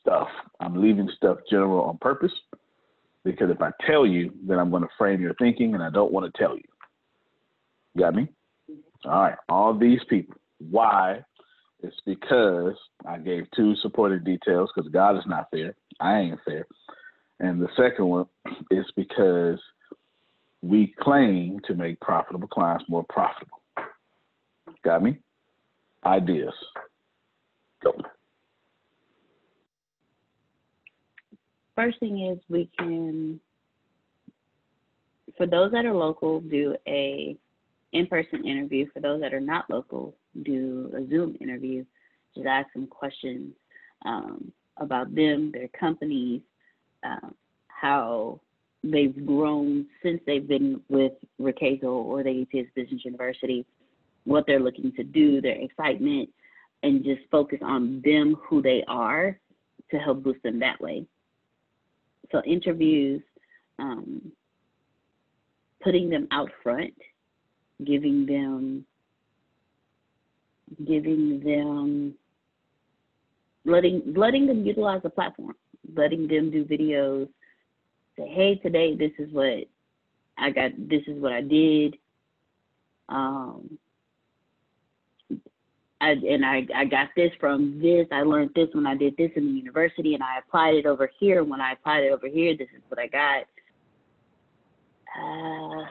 stuff. 0.00 0.28
I'm 0.60 0.80
leaving 0.80 1.08
stuff 1.16 1.38
general 1.50 1.82
on 1.84 1.98
purpose 1.98 2.32
because 3.24 3.50
if 3.50 3.60
I 3.60 3.70
tell 3.86 4.06
you, 4.06 4.32
then 4.46 4.58
I'm 4.58 4.70
going 4.70 4.82
to 4.82 4.88
frame 4.98 5.20
your 5.20 5.34
thinking 5.34 5.74
and 5.74 5.82
I 5.82 5.90
don't 5.90 6.12
want 6.12 6.32
to 6.32 6.38
tell 6.38 6.56
you. 6.56 6.62
Got 7.98 8.14
me? 8.14 8.28
All 9.04 9.22
right. 9.22 9.36
All 9.48 9.76
these 9.76 10.00
people. 10.08 10.36
Why? 10.58 11.20
It's 11.82 11.96
because 12.04 12.74
I 13.06 13.18
gave 13.18 13.46
two 13.54 13.74
supporting 13.76 14.24
details 14.24 14.70
because 14.74 14.90
God 14.90 15.16
is 15.16 15.24
not 15.26 15.48
fair. 15.50 15.74
I 16.00 16.18
ain't 16.18 16.40
fair. 16.44 16.66
And 17.40 17.60
the 17.60 17.68
second 17.76 18.06
one 18.06 18.26
is 18.70 18.86
because 18.96 19.58
we 20.66 20.94
claim 21.00 21.60
to 21.66 21.74
make 21.74 22.00
profitable 22.00 22.48
clients 22.48 22.84
more 22.88 23.04
profitable. 23.08 23.60
Got 24.84 25.02
me? 25.02 25.18
Ideas. 26.04 26.54
Go. 27.82 27.92
First 31.74 32.00
thing 32.00 32.26
is 32.26 32.38
we 32.48 32.70
can, 32.78 33.38
for 35.36 35.46
those 35.46 35.72
that 35.72 35.84
are 35.84 35.94
local, 35.94 36.40
do 36.40 36.74
a 36.86 37.36
in-person 37.92 38.46
interview. 38.46 38.86
For 38.92 39.00
those 39.00 39.20
that 39.20 39.34
are 39.34 39.40
not 39.40 39.68
local, 39.70 40.14
do 40.42 40.90
a 40.96 41.08
Zoom 41.08 41.36
interview. 41.40 41.84
Just 42.34 42.46
ask 42.46 42.68
some 42.72 42.86
questions 42.86 43.52
um, 44.04 44.52
about 44.78 45.14
them, 45.14 45.52
their 45.52 45.68
companies, 45.68 46.40
um, 47.04 47.34
how 47.68 48.40
they've 48.92 49.26
grown 49.26 49.86
since 50.02 50.20
they've 50.26 50.46
been 50.46 50.80
with 50.88 51.12
Riqueza 51.40 51.84
or 51.84 52.22
the 52.22 52.42
ATS 52.42 52.68
Business 52.74 53.04
University, 53.04 53.66
what 54.24 54.44
they're 54.46 54.60
looking 54.60 54.92
to 54.92 55.04
do, 55.04 55.40
their 55.40 55.60
excitement, 55.60 56.28
and 56.82 57.04
just 57.04 57.20
focus 57.30 57.58
on 57.62 58.02
them, 58.04 58.36
who 58.48 58.62
they 58.62 58.84
are, 58.88 59.38
to 59.90 59.98
help 59.98 60.22
boost 60.22 60.42
them 60.42 60.58
that 60.60 60.80
way. 60.80 61.06
So 62.32 62.42
interviews, 62.44 63.22
um, 63.78 64.32
putting 65.82 66.10
them 66.10 66.26
out 66.32 66.50
front, 66.62 66.94
giving 67.84 68.26
them, 68.26 68.84
giving 70.86 71.40
them, 71.40 72.14
letting 73.64 74.02
letting 74.16 74.46
them 74.46 74.64
utilize 74.66 75.02
the 75.02 75.10
platform, 75.10 75.54
letting 75.94 76.26
them 76.26 76.50
do 76.50 76.64
videos. 76.64 77.28
Say, 78.18 78.28
hey, 78.28 78.54
today 78.56 78.96
this 78.96 79.12
is 79.18 79.32
what 79.32 79.64
I 80.38 80.50
got. 80.50 80.72
This 80.78 81.02
is 81.06 81.20
what 81.20 81.32
I 81.32 81.42
did. 81.42 81.96
Um, 83.08 83.78
I, 86.00 86.10
and 86.10 86.44
I, 86.44 86.66
I 86.74 86.84
got 86.84 87.08
this 87.16 87.30
from 87.40 87.80
this. 87.80 88.06
I 88.12 88.22
learned 88.22 88.50
this 88.54 88.68
when 88.72 88.86
I 88.86 88.94
did 88.94 89.16
this 89.16 89.30
in 89.34 89.46
the 89.46 89.52
university, 89.52 90.14
and 90.14 90.22
I 90.22 90.38
applied 90.38 90.74
it 90.74 90.86
over 90.86 91.10
here. 91.18 91.42
When 91.42 91.60
I 91.60 91.72
applied 91.72 92.04
it 92.04 92.12
over 92.12 92.28
here, 92.28 92.54
this 92.56 92.68
is 92.76 92.82
what 92.88 93.00
I 93.00 93.06
got. 93.06 93.44
Uh, 95.18 95.84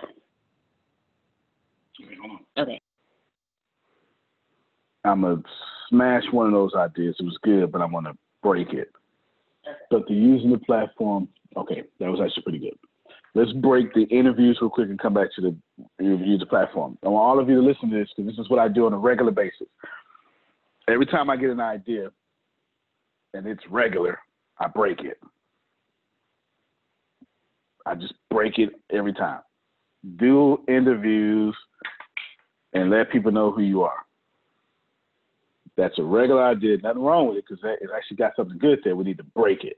okay. 2.61 2.81
I'm 5.03 5.21
gonna 5.21 5.41
smash 5.89 6.23
one 6.31 6.47
of 6.47 6.53
those 6.53 6.73
ideas. 6.75 7.15
It 7.19 7.25
was 7.25 7.37
good, 7.43 7.71
but 7.71 7.81
I'm 7.81 7.91
gonna 7.91 8.15
break 8.43 8.73
it. 8.73 8.91
But 9.89 10.07
the 10.07 10.13
using 10.13 10.51
the 10.51 10.59
platform, 10.59 11.27
okay, 11.55 11.83
that 11.99 12.09
was 12.09 12.19
actually 12.23 12.43
pretty 12.43 12.59
good. 12.59 12.77
Let's 13.33 13.51
break 13.51 13.93
the 13.93 14.03
interviews 14.03 14.57
real 14.61 14.69
quick 14.69 14.89
and 14.89 14.99
come 14.99 15.13
back 15.13 15.27
to 15.35 15.41
the 15.41 15.55
use 16.03 16.39
the 16.39 16.45
platform. 16.45 16.97
I 17.03 17.09
want 17.09 17.23
all 17.23 17.39
of 17.39 17.49
you 17.49 17.55
to 17.55 17.67
listen 17.67 17.89
to 17.89 17.97
this 17.97 18.09
because 18.15 18.31
this 18.31 18.39
is 18.39 18.49
what 18.49 18.59
I 18.59 18.69
do 18.69 18.85
on 18.85 18.93
a 18.93 18.97
regular 18.97 19.31
basis. 19.31 19.67
Every 20.87 21.05
time 21.05 21.29
I 21.29 21.35
get 21.35 21.49
an 21.49 21.59
idea 21.59 22.11
and 23.33 23.45
it's 23.45 23.63
regular, 23.69 24.19
I 24.59 24.67
break 24.67 25.01
it. 25.01 25.19
I 27.85 27.95
just 27.95 28.13
break 28.31 28.57
it 28.57 28.69
every 28.91 29.13
time. 29.13 29.41
Do 30.17 30.59
interviews 30.67 31.55
and 32.73 32.89
let 32.89 33.11
people 33.11 33.31
know 33.31 33.51
who 33.51 33.61
you 33.61 33.83
are. 33.83 34.05
That's 35.77 35.99
a 35.99 36.03
regular 36.03 36.43
idea. 36.43 36.77
Nothing 36.77 37.01
wrong 37.01 37.27
with 37.27 37.37
it 37.37 37.45
because 37.47 37.63
it 37.63 37.89
actually 37.95 38.17
got 38.17 38.35
something 38.35 38.57
good 38.57 38.79
there. 38.83 38.95
We 38.95 39.03
need 39.03 39.17
to 39.17 39.23
break 39.23 39.63
it. 39.65 39.77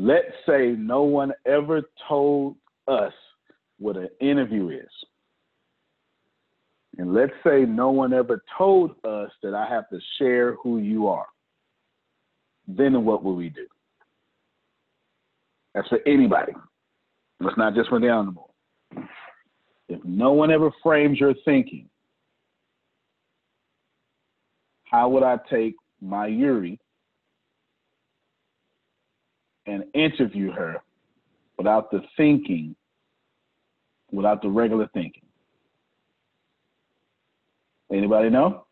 Let's 0.00 0.30
say 0.48 0.76
no 0.78 1.02
one 1.02 1.32
ever 1.44 1.82
told 2.08 2.54
us 2.86 3.12
what 3.80 3.96
an 3.96 4.08
interview 4.20 4.68
is. 4.68 4.88
And 6.98 7.12
let's 7.12 7.32
say 7.44 7.64
no 7.64 7.90
one 7.90 8.12
ever 8.12 8.44
told 8.56 8.92
us 9.02 9.32
that 9.42 9.54
I 9.54 9.68
have 9.68 9.88
to 9.88 9.98
share 10.16 10.54
who 10.62 10.78
you 10.78 11.08
are. 11.08 11.26
Then 12.68 13.04
what 13.04 13.24
will 13.24 13.34
we 13.34 13.48
do? 13.48 13.66
That's 15.74 15.88
for 15.88 15.98
anybody. 16.06 16.52
It's 17.40 17.58
not 17.58 17.74
just 17.74 17.88
for 17.88 17.98
the 17.98 18.08
animal. 18.08 18.54
If 19.88 20.04
no 20.04 20.30
one 20.30 20.52
ever 20.52 20.70
frames 20.80 21.18
your 21.18 21.34
thinking, 21.44 21.88
how 24.84 25.08
would 25.08 25.24
I 25.24 25.38
take 25.50 25.74
Mayuri 26.04 26.78
and 29.68 29.84
interview 29.94 30.50
her 30.52 30.76
without 31.56 31.90
the 31.90 32.00
thinking, 32.16 32.74
without 34.10 34.42
the 34.42 34.48
regular 34.48 34.88
thinking? 34.94 35.22
Anybody 37.92 38.30
know? 38.30 38.64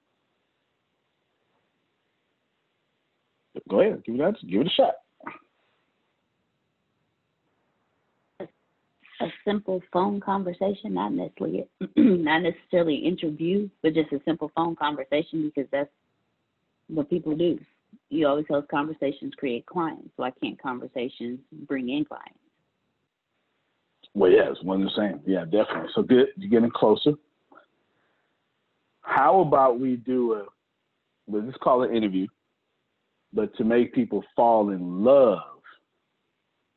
Go 3.68 3.80
ahead, 3.80 4.02
give 4.04 4.14
it 4.14 4.20
a, 4.20 4.32
give 4.46 4.60
it 4.60 4.66
a 4.66 4.70
shot. 4.70 4.94
a 9.20 9.26
simple 9.46 9.82
phone 9.92 10.20
conversation, 10.20 10.94
not 10.94 11.12
necessarily 11.12 11.66
not 11.96 12.42
necessarily 12.42 12.96
interview, 12.96 13.68
but 13.82 13.94
just 13.94 14.12
a 14.12 14.20
simple 14.24 14.50
phone 14.54 14.76
conversation 14.76 15.50
because 15.54 15.68
that's 15.72 15.90
what 16.88 17.08
people 17.08 17.34
do. 17.36 17.58
You 18.10 18.28
always 18.28 18.46
those 18.48 18.64
conversations 18.70 19.32
create 19.36 19.66
clients. 19.66 20.10
Why 20.16 20.30
can't 20.42 20.60
conversations 20.60 21.40
bring 21.66 21.88
in 21.88 22.04
clients? 22.04 22.38
Well, 24.14 24.30
yeah, 24.30 24.50
it's 24.50 24.62
one 24.62 24.80
and 24.80 24.88
the 24.88 24.94
same. 24.96 25.20
Yeah, 25.26 25.44
definitely. 25.44 25.90
So 25.94 26.02
good, 26.02 26.28
you're 26.36 26.50
getting 26.50 26.70
closer. 26.70 27.12
How 29.02 29.40
about 29.40 29.78
we 29.78 29.96
do 29.96 30.34
a 30.34 30.44
let's 31.28 31.46
just 31.46 31.60
call 31.60 31.82
it 31.82 31.90
an 31.90 31.96
interview, 31.96 32.26
but 33.32 33.54
to 33.56 33.64
make 33.64 33.92
people 33.92 34.24
fall 34.34 34.70
in 34.70 35.04
love 35.04 35.42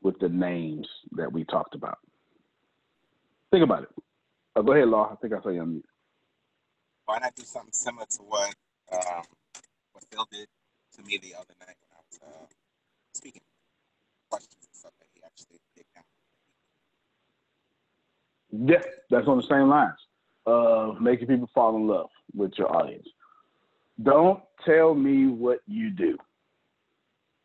with 0.01 0.17
the 0.19 0.29
names 0.29 0.87
that 1.11 1.31
we 1.31 1.43
talked 1.45 1.75
about. 1.75 1.99
Think 3.51 3.63
about 3.63 3.83
it. 3.83 3.89
Oh, 4.55 4.63
go 4.63 4.73
ahead, 4.73 4.87
Law. 4.87 5.09
I 5.11 5.15
think 5.15 5.33
I 5.33 5.41
saw 5.41 5.49
you 5.49 5.61
on 5.61 5.71
mute. 5.71 5.85
why 7.05 7.19
not 7.19 7.35
do 7.35 7.43
something 7.43 7.73
similar 7.73 8.05
to 8.09 8.21
what 8.23 8.53
um, 8.91 9.23
what 9.93 10.03
Phil 10.11 10.27
did 10.31 10.47
to 10.99 11.07
me 11.07 11.17
the 11.17 11.35
other 11.35 11.53
night 11.59 11.75
when 11.79 11.91
I 11.93 12.01
was 12.09 12.19
uh, 12.23 12.45
speaking 13.13 13.41
questions 14.29 14.55
and 14.61 14.75
stuff 14.75 14.91
that 14.99 15.07
he 15.13 15.21
actually 15.23 15.59
picked 15.75 15.97
out. 15.97 16.03
Yeah, 18.51 18.83
that's 19.09 19.27
on 19.27 19.37
the 19.37 19.47
same 19.49 19.69
lines 19.69 19.97
of 20.45 21.01
making 21.01 21.27
people 21.27 21.49
fall 21.53 21.75
in 21.75 21.87
love 21.87 22.09
with 22.35 22.51
your 22.57 22.75
audience. 22.75 23.07
Don't 24.01 24.41
tell 24.65 24.93
me 24.93 25.27
what 25.27 25.59
you 25.67 25.89
do 25.89 26.17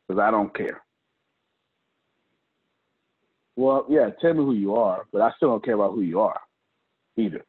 because 0.06 0.20
I 0.20 0.30
don't 0.30 0.54
care. 0.56 0.82
Well, 3.56 3.86
yeah, 3.88 4.10
tell 4.20 4.34
me 4.34 4.40
who 4.44 4.54
you 4.54 4.74
are, 4.74 5.06
but 5.12 5.20
I 5.20 5.30
still 5.36 5.50
don't 5.50 5.64
care 5.64 5.74
about 5.74 5.92
who 5.92 6.02
you 6.02 6.20
are 6.20 6.40
either. 7.16 7.44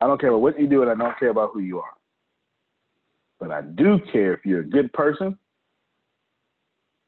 I 0.00 0.06
don't 0.06 0.20
care 0.20 0.30
about 0.30 0.40
what 0.40 0.58
you 0.58 0.66
do, 0.66 0.82
and 0.82 0.90
I 0.90 0.94
don't 0.94 1.18
care 1.18 1.30
about 1.30 1.50
who 1.52 1.60
you 1.60 1.80
are. 1.80 1.90
But 3.38 3.50
I 3.50 3.62
do 3.62 3.98
care 4.12 4.34
if 4.34 4.44
you're 4.44 4.60
a 4.60 4.68
good 4.68 4.92
person 4.92 5.38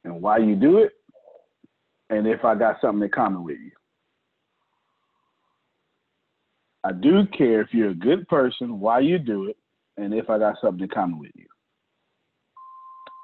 and 0.04 0.20
why 0.22 0.38
you 0.38 0.54
do 0.54 0.78
it, 0.78 0.92
and 2.10 2.26
if 2.26 2.44
I 2.44 2.54
got 2.54 2.80
something 2.80 3.02
in 3.02 3.10
common 3.10 3.44
with 3.44 3.58
you. 3.58 3.72
I 6.84 6.92
do 6.92 7.26
care 7.36 7.60
if 7.60 7.68
you're 7.72 7.90
a 7.90 7.94
good 7.94 8.28
person, 8.28 8.80
why 8.80 9.00
you 9.00 9.18
do 9.18 9.48
it, 9.48 9.56
and 9.96 10.14
if 10.14 10.30
I 10.30 10.38
got 10.38 10.56
something 10.60 10.82
in 10.82 10.88
common 10.88 11.18
with 11.18 11.32
you. 11.34 11.46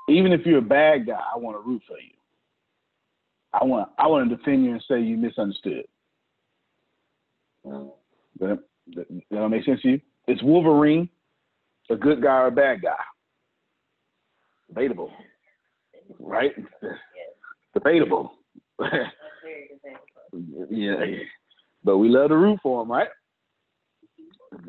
Even 0.08 0.32
if 0.32 0.44
you're 0.44 0.58
a 0.58 0.62
bad 0.62 1.06
guy, 1.06 1.20
I 1.34 1.38
want 1.38 1.56
to 1.56 1.66
root 1.66 1.82
for 1.86 1.96
you. 1.98 2.10
I 3.52 3.64
want 3.64 3.88
I 3.96 4.08
want 4.08 4.28
to 4.28 4.36
defend 4.36 4.64
you 4.64 4.72
and 4.72 4.84
say 4.88 5.00
you 5.00 5.16
misunderstood. 5.16 5.84
That, 7.64 7.92
that, 8.40 9.06
that 9.30 9.48
make 9.48 9.64
sense 9.64 9.80
to 9.82 9.90
you? 9.92 10.00
It's 10.26 10.42
Wolverine 10.42 11.08
a 11.90 11.96
good 11.96 12.22
guy 12.22 12.40
or 12.40 12.46
a 12.48 12.52
bad 12.52 12.82
guy? 12.82 12.96
Debatable, 14.68 15.10
right? 16.18 16.52
Debatable. 17.74 18.32
yeah, 20.70 20.94
but 21.84 21.98
we 21.98 22.08
love 22.08 22.30
to 22.30 22.36
root 22.36 22.58
for 22.62 22.82
him, 22.82 22.90
right? 22.90 23.08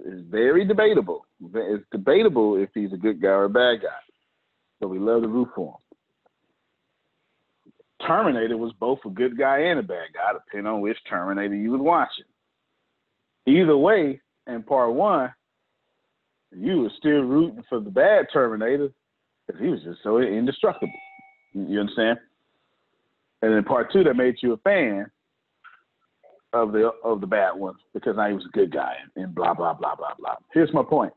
It's 0.06 0.30
very 0.30 0.65
debatable. 0.65 1.25
It's 1.54 1.86
debatable 1.91 2.58
if 2.58 2.69
he's 2.73 2.93
a 2.93 2.97
good 2.97 3.21
guy 3.21 3.30
or 3.30 3.45
a 3.45 3.49
bad 3.49 3.82
guy. 3.82 3.89
But 4.80 4.89
we 4.89 4.99
love 4.99 5.21
to 5.21 5.28
root 5.28 5.49
for 5.56 5.69
him. 5.69 5.86
Terminator 8.06 8.58
was 8.58 8.73
both 8.80 8.99
a 9.06 9.10
good 9.10 9.38
guy 9.38 9.60
and 9.60 9.80
a 9.80 9.84
bad 9.84 10.08
guy, 10.13 10.34
depending 10.34 10.71
on 10.71 10.82
which 10.82 10.97
Terminator 11.10 11.56
you 11.56 11.71
was 11.71 11.82
watching. 11.82 12.25
Either 13.47 13.78
way, 13.78 14.19
in 14.47 14.63
part 14.63 14.93
one, 14.93 15.34
you 16.58 16.82
were 16.82 16.91
still 16.98 17.22
rooting 17.22 17.63
for 17.68 17.80
the 17.80 17.89
bad 17.89 18.28
Terminator 18.32 18.89
because 19.46 19.62
he 19.62 19.68
was 19.70 19.82
just 19.84 20.00
so 20.04 20.20
indestructible. 20.20 20.94
You 21.54 21.80
understand? 21.80 22.20
And 23.41 23.54
in 23.54 23.63
part 23.63 23.91
two, 23.91 24.04
that 24.04 24.15
made 24.15 24.36
you 24.41 24.54
a 24.54 24.58
fan 24.58 25.06
of 26.54 26.72
the 26.72 26.91
of 27.04 27.22
the 27.22 27.28
bad 27.28 27.52
one 27.52 27.76
because 27.94 28.15
now 28.15 28.28
he 28.28 28.34
was 28.34 28.46
a 28.46 28.58
good 28.58 28.72
guy 28.72 28.96
and 29.15 29.36
blah 29.36 29.54
blah 29.54 29.74
blah 29.74 29.96
blah 29.96 30.13
blah. 30.18 30.36
Here's 30.54 30.74
my 30.74 30.84
point. 30.84 31.13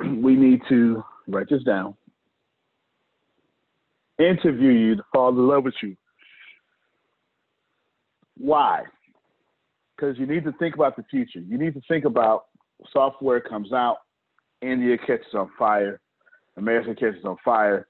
We 0.22 0.34
need 0.36 0.60
to 0.68 1.02
write 1.28 1.48
this 1.48 1.62
down 1.64 1.94
interview 4.18 4.70
you 4.70 4.96
to 4.96 5.02
fall 5.12 5.30
in 5.30 5.48
love 5.48 5.64
with 5.64 5.74
you. 5.82 5.96
Why? 8.36 8.82
Because 9.96 10.18
you 10.18 10.26
need 10.26 10.44
to 10.44 10.52
think 10.52 10.74
about 10.74 10.96
the 10.96 11.04
future. 11.10 11.40
You 11.40 11.58
need 11.58 11.74
to 11.74 11.80
think 11.88 12.04
about 12.04 12.46
software 12.92 13.40
comes 13.40 13.72
out, 13.72 13.98
India 14.62 14.96
catches 14.98 15.34
on 15.34 15.50
fire, 15.58 16.00
America 16.56 16.94
catches 16.94 17.24
on 17.24 17.36
fire, 17.44 17.88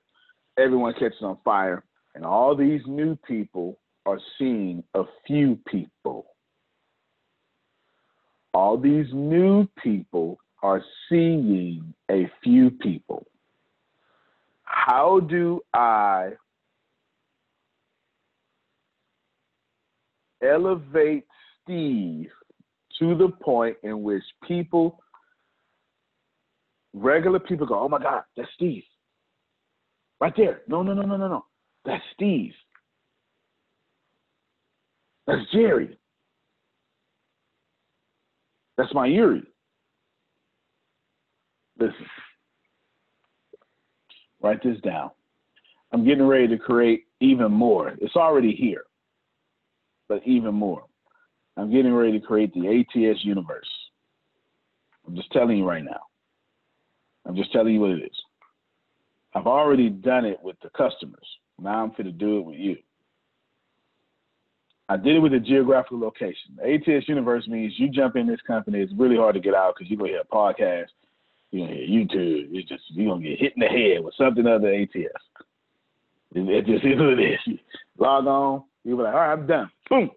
everyone 0.58 0.94
catches 0.94 1.22
on 1.22 1.38
fire, 1.44 1.84
and 2.14 2.24
all 2.24 2.56
these 2.56 2.82
new 2.86 3.16
people 3.26 3.78
are 4.06 4.20
seeing 4.38 4.82
a 4.94 5.02
few 5.26 5.58
people. 5.66 6.26
All 8.52 8.76
these 8.78 9.06
new 9.12 9.66
people 9.82 10.38
are 10.62 10.82
seeing 11.08 11.94
a 12.10 12.30
few 12.42 12.70
people 12.70 13.26
how 14.84 15.20
do 15.20 15.62
I 15.72 16.32
elevate 20.42 21.26
Steve 21.62 22.30
to 22.98 23.16
the 23.16 23.28
point 23.42 23.76
in 23.82 24.02
which 24.02 24.22
people, 24.46 25.00
regular 26.92 27.38
people 27.40 27.66
go, 27.66 27.80
oh 27.80 27.88
my 27.88 27.98
God, 27.98 28.22
that's 28.36 28.48
Steve. 28.54 28.82
Right 30.20 30.34
there. 30.36 30.62
No, 30.68 30.82
no, 30.82 30.94
no, 30.94 31.02
no, 31.02 31.16
no, 31.16 31.28
no. 31.28 31.44
That's 31.84 32.02
Steve. 32.14 32.52
That's 35.26 35.42
Jerry. 35.52 35.98
That's 38.76 38.92
Mayuri. 38.92 39.44
Listen. 41.78 42.06
Write 44.42 44.62
this 44.62 44.80
down. 44.82 45.10
I'm 45.92 46.04
getting 46.04 46.26
ready 46.26 46.48
to 46.48 46.58
create 46.58 47.04
even 47.20 47.52
more. 47.52 47.94
It's 48.00 48.16
already 48.16 48.52
here, 48.52 48.84
but 50.08 50.22
even 50.26 50.54
more. 50.54 50.84
I'm 51.56 51.70
getting 51.70 51.92
ready 51.92 52.18
to 52.18 52.26
create 52.26 52.52
the 52.54 52.68
ATS 52.68 53.24
universe. 53.24 53.68
I'm 55.06 55.14
just 55.14 55.30
telling 55.32 55.58
you 55.58 55.68
right 55.68 55.84
now. 55.84 56.00
I'm 57.26 57.36
just 57.36 57.52
telling 57.52 57.74
you 57.74 57.80
what 57.80 57.90
it 57.90 58.02
is. 58.04 58.22
I've 59.34 59.46
already 59.46 59.90
done 59.90 60.24
it 60.24 60.38
with 60.42 60.56
the 60.62 60.70
customers. 60.70 61.26
Now 61.60 61.82
I'm 61.82 61.90
going 61.90 62.04
to 62.04 62.12
do 62.12 62.38
it 62.38 62.44
with 62.44 62.56
you. 62.56 62.76
I 64.88 64.96
did 64.96 65.16
it 65.16 65.20
with 65.20 65.32
a 65.32 65.40
geographical 65.40 65.98
location. 65.98 66.56
The 66.56 66.74
ATS 66.74 67.08
universe 67.08 67.48
means 67.48 67.72
you 67.78 67.88
jump 67.88 68.16
in 68.16 68.26
this 68.26 68.40
company, 68.46 68.80
it's 68.80 68.92
really 68.96 69.16
hard 69.16 69.34
to 69.34 69.40
get 69.40 69.54
out 69.54 69.74
because 69.74 69.90
you're 69.90 69.98
going 69.98 70.10
to 70.10 70.14
hear 70.14 70.22
a 70.22 70.34
podcast 70.34 70.88
you 71.54 71.60
know, 71.60 71.72
YouTube. 71.72 72.48
It's 72.50 72.68
just 72.68 72.82
you're 72.88 73.12
gonna 73.12 73.22
get 73.22 73.38
hit 73.38 73.52
in 73.56 73.60
the 73.60 73.66
head 73.66 74.02
with 74.02 74.14
something 74.18 74.44
other 74.44 74.74
ATS. 74.74 74.92
It, 76.34 76.48
it 76.48 76.66
just 76.66 76.84
is 76.84 76.98
what 76.98 77.18
it 77.18 77.20
is. 77.20 77.58
Log 77.98 78.26
on, 78.26 78.64
you 78.82 78.96
be 78.96 79.02
like, 79.02 79.14
all 79.14 79.20
right, 79.20 79.32
I'm 79.32 79.46
done. 79.46 79.70
Boom. 79.88 80.10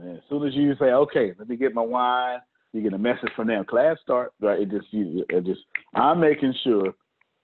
And 0.00 0.16
as 0.16 0.22
soon 0.28 0.46
as 0.46 0.54
you 0.54 0.74
say, 0.78 0.86
okay, 0.86 1.32
let 1.38 1.48
me 1.48 1.56
get 1.56 1.74
my 1.74 1.82
wine, 1.82 2.38
you 2.72 2.82
get 2.82 2.92
a 2.92 2.98
message 2.98 3.30
from 3.34 3.48
them. 3.48 3.64
Class 3.64 3.96
start, 4.02 4.32
right? 4.40 4.60
It 4.60 4.70
just 4.70 4.86
you 4.90 5.24
it 5.30 5.44
just 5.44 5.60
I'm 5.94 6.20
making 6.20 6.54
sure 6.62 6.94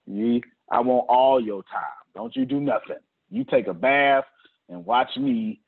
you 0.05 0.41
I 0.71 0.79
want 0.79 1.07
all 1.09 1.41
your 1.41 1.63
time. 1.63 1.81
Don't 2.15 2.35
you 2.35 2.45
do 2.45 2.59
nothing. 2.59 2.97
You 3.29 3.43
take 3.43 3.67
a 3.67 3.73
bath 3.73 4.25
and 4.69 4.85
watch 4.85 5.09
me 5.17 5.59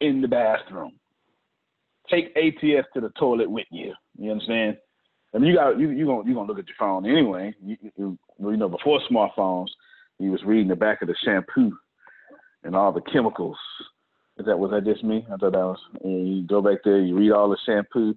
in 0.00 0.20
the 0.20 0.28
bathroom. 0.28 0.92
Take 2.10 2.36
ATS 2.36 2.86
to 2.94 3.00
the 3.00 3.10
toilet 3.18 3.50
with 3.50 3.66
you. 3.70 3.94
You 4.18 4.30
understand? 4.30 4.76
I 5.34 5.38
mean, 5.38 5.50
you 5.50 5.56
got 5.56 5.78
you 5.78 5.90
you 5.90 6.06
gonna 6.06 6.28
you 6.28 6.34
gonna 6.34 6.48
look 6.48 6.58
at 6.58 6.68
your 6.68 6.76
phone 6.78 7.06
anyway. 7.06 7.54
You, 7.62 7.76
you, 7.96 8.18
you 8.38 8.56
know, 8.56 8.68
before 8.68 9.00
smartphones, 9.10 9.68
you 10.18 10.30
was 10.30 10.42
reading 10.44 10.68
the 10.68 10.76
back 10.76 11.02
of 11.02 11.08
the 11.08 11.16
shampoo 11.24 11.72
and 12.64 12.76
all 12.76 12.92
the 12.92 13.00
chemicals. 13.00 13.58
Is 14.38 14.46
that 14.46 14.58
was 14.58 14.70
that 14.70 14.84
just 14.84 15.02
me? 15.02 15.26
I 15.32 15.36
thought 15.36 15.52
that 15.52 15.58
was. 15.58 15.78
you 16.04 16.46
go 16.46 16.60
back 16.60 16.78
there, 16.84 17.00
you 17.00 17.16
read 17.16 17.32
all 17.32 17.48
the 17.48 17.56
shampoo, 17.64 18.14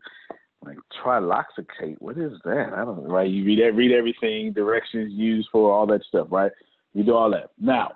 like 0.65 0.77
triloxicate. 1.01 2.01
What 2.01 2.17
is 2.17 2.33
that? 2.43 2.73
I 2.75 2.83
don't 2.83 3.03
know. 3.03 3.09
Right? 3.09 3.29
You 3.29 3.45
read 3.45 3.75
read 3.75 3.91
everything, 3.91 4.51
directions 4.51 5.13
used 5.13 5.47
for 5.51 5.71
all 5.71 5.87
that 5.87 6.03
stuff. 6.03 6.27
Right? 6.29 6.51
You 6.93 7.03
do 7.03 7.15
all 7.15 7.31
that. 7.31 7.51
Now, 7.59 7.91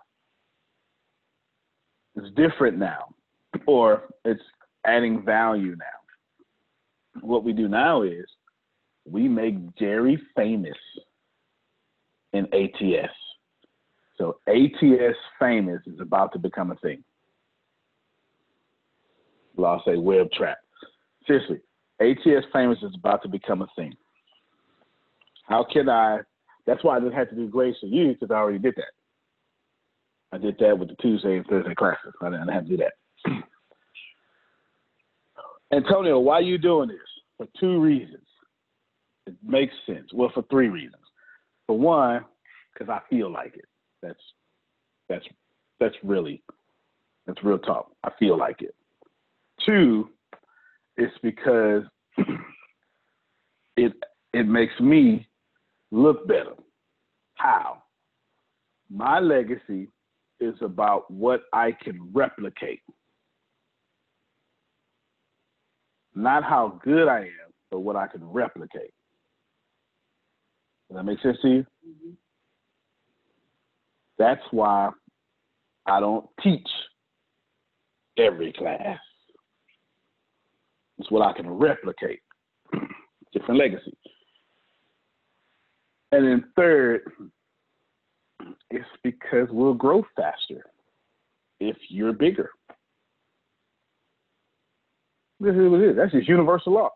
it's 2.15 2.33
different 2.35 2.77
now, 2.77 3.13
or 3.65 4.03
it's 4.23 4.41
adding 4.85 5.23
value 5.25 5.75
now. 5.75 7.21
What 7.21 7.43
we 7.43 7.51
do 7.53 7.67
now 7.67 8.03
is 8.03 8.25
we 9.05 9.27
make 9.27 9.75
Jerry 9.77 10.21
famous 10.35 10.77
in 12.31 12.45
ATS. 12.53 13.13
So 14.17 14.37
ATS 14.47 15.17
famous 15.39 15.81
is 15.85 15.99
about 15.99 16.31
to 16.33 16.39
become 16.39 16.71
a 16.71 16.75
thing. 16.75 17.03
I'll 19.59 19.83
say 19.85 19.97
web 19.97 20.31
trap. 20.31 20.57
Seriously, 21.27 21.59
ATS 22.01 22.45
famous 22.51 22.79
is 22.81 22.93
about 22.95 23.21
to 23.23 23.29
become 23.29 23.61
a 23.61 23.67
thing. 23.75 23.93
How 25.45 25.65
can 25.71 25.89
I? 25.89 26.19
That's 26.65 26.83
why 26.83 26.97
I 26.97 26.99
just 26.99 27.13
had 27.13 27.29
to 27.29 27.35
do 27.35 27.47
Grace 27.47 27.75
for 27.79 27.87
you 27.87 28.13
because 28.13 28.31
I 28.31 28.35
already 28.35 28.59
did 28.59 28.75
that. 28.77 28.93
I 30.31 30.37
did 30.37 30.57
that 30.59 30.77
with 30.77 30.89
the 30.89 30.95
Tuesday 30.95 31.37
and 31.37 31.45
Thursday 31.45 31.75
classes. 31.75 32.13
I 32.21 32.29
didn't 32.29 32.47
have 32.47 32.63
to 32.63 32.69
do 32.69 32.77
that. 32.77 32.93
Antonio, 35.73 36.19
why 36.19 36.35
are 36.35 36.41
you 36.41 36.57
doing 36.57 36.89
this? 36.89 36.97
For 37.37 37.47
two 37.59 37.79
reasons. 37.79 38.23
It 39.25 39.35
makes 39.45 39.73
sense. 39.85 40.09
Well, 40.13 40.31
for 40.33 40.43
three 40.49 40.69
reasons. 40.69 41.03
For 41.67 41.77
one, 41.77 42.25
because 42.73 42.89
I 42.89 42.99
feel 43.09 43.31
like 43.31 43.55
it. 43.55 43.65
That's 44.01 44.19
that's 45.07 45.25
that's 45.79 45.95
really 46.03 46.43
that's 47.25 47.43
real 47.43 47.59
talk. 47.59 47.91
I 48.03 48.09
feel 48.19 48.37
like 48.37 48.61
it. 48.61 48.75
Two, 49.65 50.09
it's 50.97 51.13
because 51.21 51.83
it 53.77 53.93
it 54.33 54.47
makes 54.47 54.77
me 54.79 55.27
look 55.91 56.27
better. 56.27 56.53
How? 57.35 57.83
My 58.89 59.19
legacy 59.19 59.89
is 60.39 60.55
about 60.61 61.09
what 61.09 61.41
I 61.53 61.71
can 61.71 62.09
replicate. 62.13 62.81
Not 66.15 66.43
how 66.43 66.79
good 66.83 67.07
I 67.07 67.19
am, 67.21 67.53
but 67.71 67.79
what 67.79 67.95
I 67.95 68.07
can 68.07 68.23
replicate. 68.23 68.93
Does 70.89 70.97
that 70.97 71.03
make 71.03 71.19
sense 71.21 71.37
to 71.41 71.47
you? 71.47 71.65
Mm-hmm. 71.87 72.11
That's 74.19 74.41
why 74.51 74.91
I 75.87 75.99
don't 75.99 76.27
teach 76.41 76.67
every 78.17 78.53
class. 78.53 78.99
It's 80.99 81.11
what 81.11 81.27
I 81.27 81.33
can 81.33 81.49
replicate. 81.49 82.19
Different 83.33 83.59
legacy. 83.59 83.97
And 86.11 86.27
then 86.27 86.43
third, 86.55 87.01
it's 88.69 88.85
because 89.03 89.47
we'll 89.49 89.73
grow 89.73 90.05
faster 90.15 90.63
if 91.59 91.75
you're 91.89 92.13
bigger. 92.13 92.51
This 95.39 95.55
is 95.55 95.69
what 95.69 95.81
it 95.81 95.89
is. 95.89 95.95
That's 95.95 96.11
just 96.11 96.27
universal 96.27 96.73
law. 96.73 96.89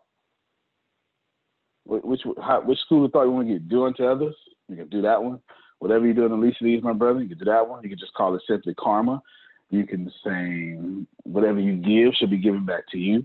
Which 1.84 2.20
how, 2.40 2.60
which 2.60 2.78
school 2.80 3.04
of 3.04 3.12
thought 3.12 3.24
you 3.24 3.30
want 3.30 3.48
to 3.48 3.54
get? 3.54 3.68
Do 3.68 3.86
unto 3.86 4.04
others. 4.04 4.34
You 4.68 4.76
can 4.76 4.88
do 4.88 5.02
that 5.02 5.22
one. 5.22 5.40
Whatever 5.80 6.06
you 6.06 6.14
do 6.14 6.24
in 6.24 6.30
the 6.30 6.36
least 6.36 6.60
of 6.60 6.66
these, 6.66 6.82
my 6.82 6.92
brother, 6.92 7.20
you 7.20 7.28
can 7.28 7.38
do 7.38 7.44
that 7.46 7.66
one. 7.66 7.82
You 7.82 7.88
can 7.88 7.98
just 7.98 8.14
call 8.14 8.34
it 8.34 8.42
simply 8.46 8.74
karma. 8.74 9.22
You 9.70 9.86
can 9.86 10.10
say 10.24 10.76
whatever 11.24 11.60
you 11.60 11.76
give 11.76 12.14
should 12.14 12.30
be 12.30 12.38
given 12.38 12.64
back 12.64 12.84
to 12.92 12.98
you. 12.98 13.24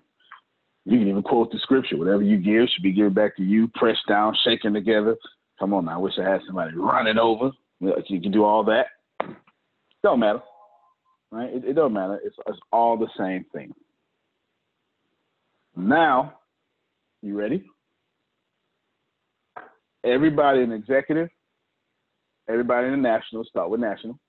You 0.85 0.99
can 0.99 1.07
even 1.07 1.23
quote 1.23 1.51
the 1.51 1.59
scripture. 1.59 1.97
Whatever 1.97 2.23
you 2.23 2.37
give 2.37 2.67
should 2.69 2.83
be 2.83 2.91
given 2.91 3.13
back 3.13 3.37
to 3.37 3.43
you, 3.43 3.69
pressed 3.75 4.05
down, 4.07 4.35
shaken 4.43 4.73
together. 4.73 5.15
Come 5.59 5.73
on 5.73 5.85
now. 5.85 5.95
I 5.95 5.97
wish 5.97 6.13
I 6.19 6.29
had 6.29 6.41
somebody 6.45 6.75
running 6.75 7.17
over. 7.17 7.51
You 7.79 8.21
can 8.21 8.31
do 8.31 8.43
all 8.43 8.63
that. 8.65 8.87
Don't 10.03 10.19
matter. 10.19 10.41
Right? 11.31 11.53
It, 11.53 11.63
it 11.65 11.73
don't 11.73 11.93
matter. 11.93 12.19
It's, 12.23 12.35
it's 12.47 12.59
all 12.71 12.97
the 12.97 13.07
same 13.17 13.45
thing. 13.53 13.73
Now, 15.75 16.33
you 17.21 17.37
ready? 17.37 17.63
Everybody 20.03 20.61
in 20.61 20.71
executive, 20.73 21.29
everybody 22.49 22.87
in 22.87 22.91
the 22.91 22.97
national, 22.97 23.45
start 23.45 23.69
with 23.69 23.79
national. 23.79 24.19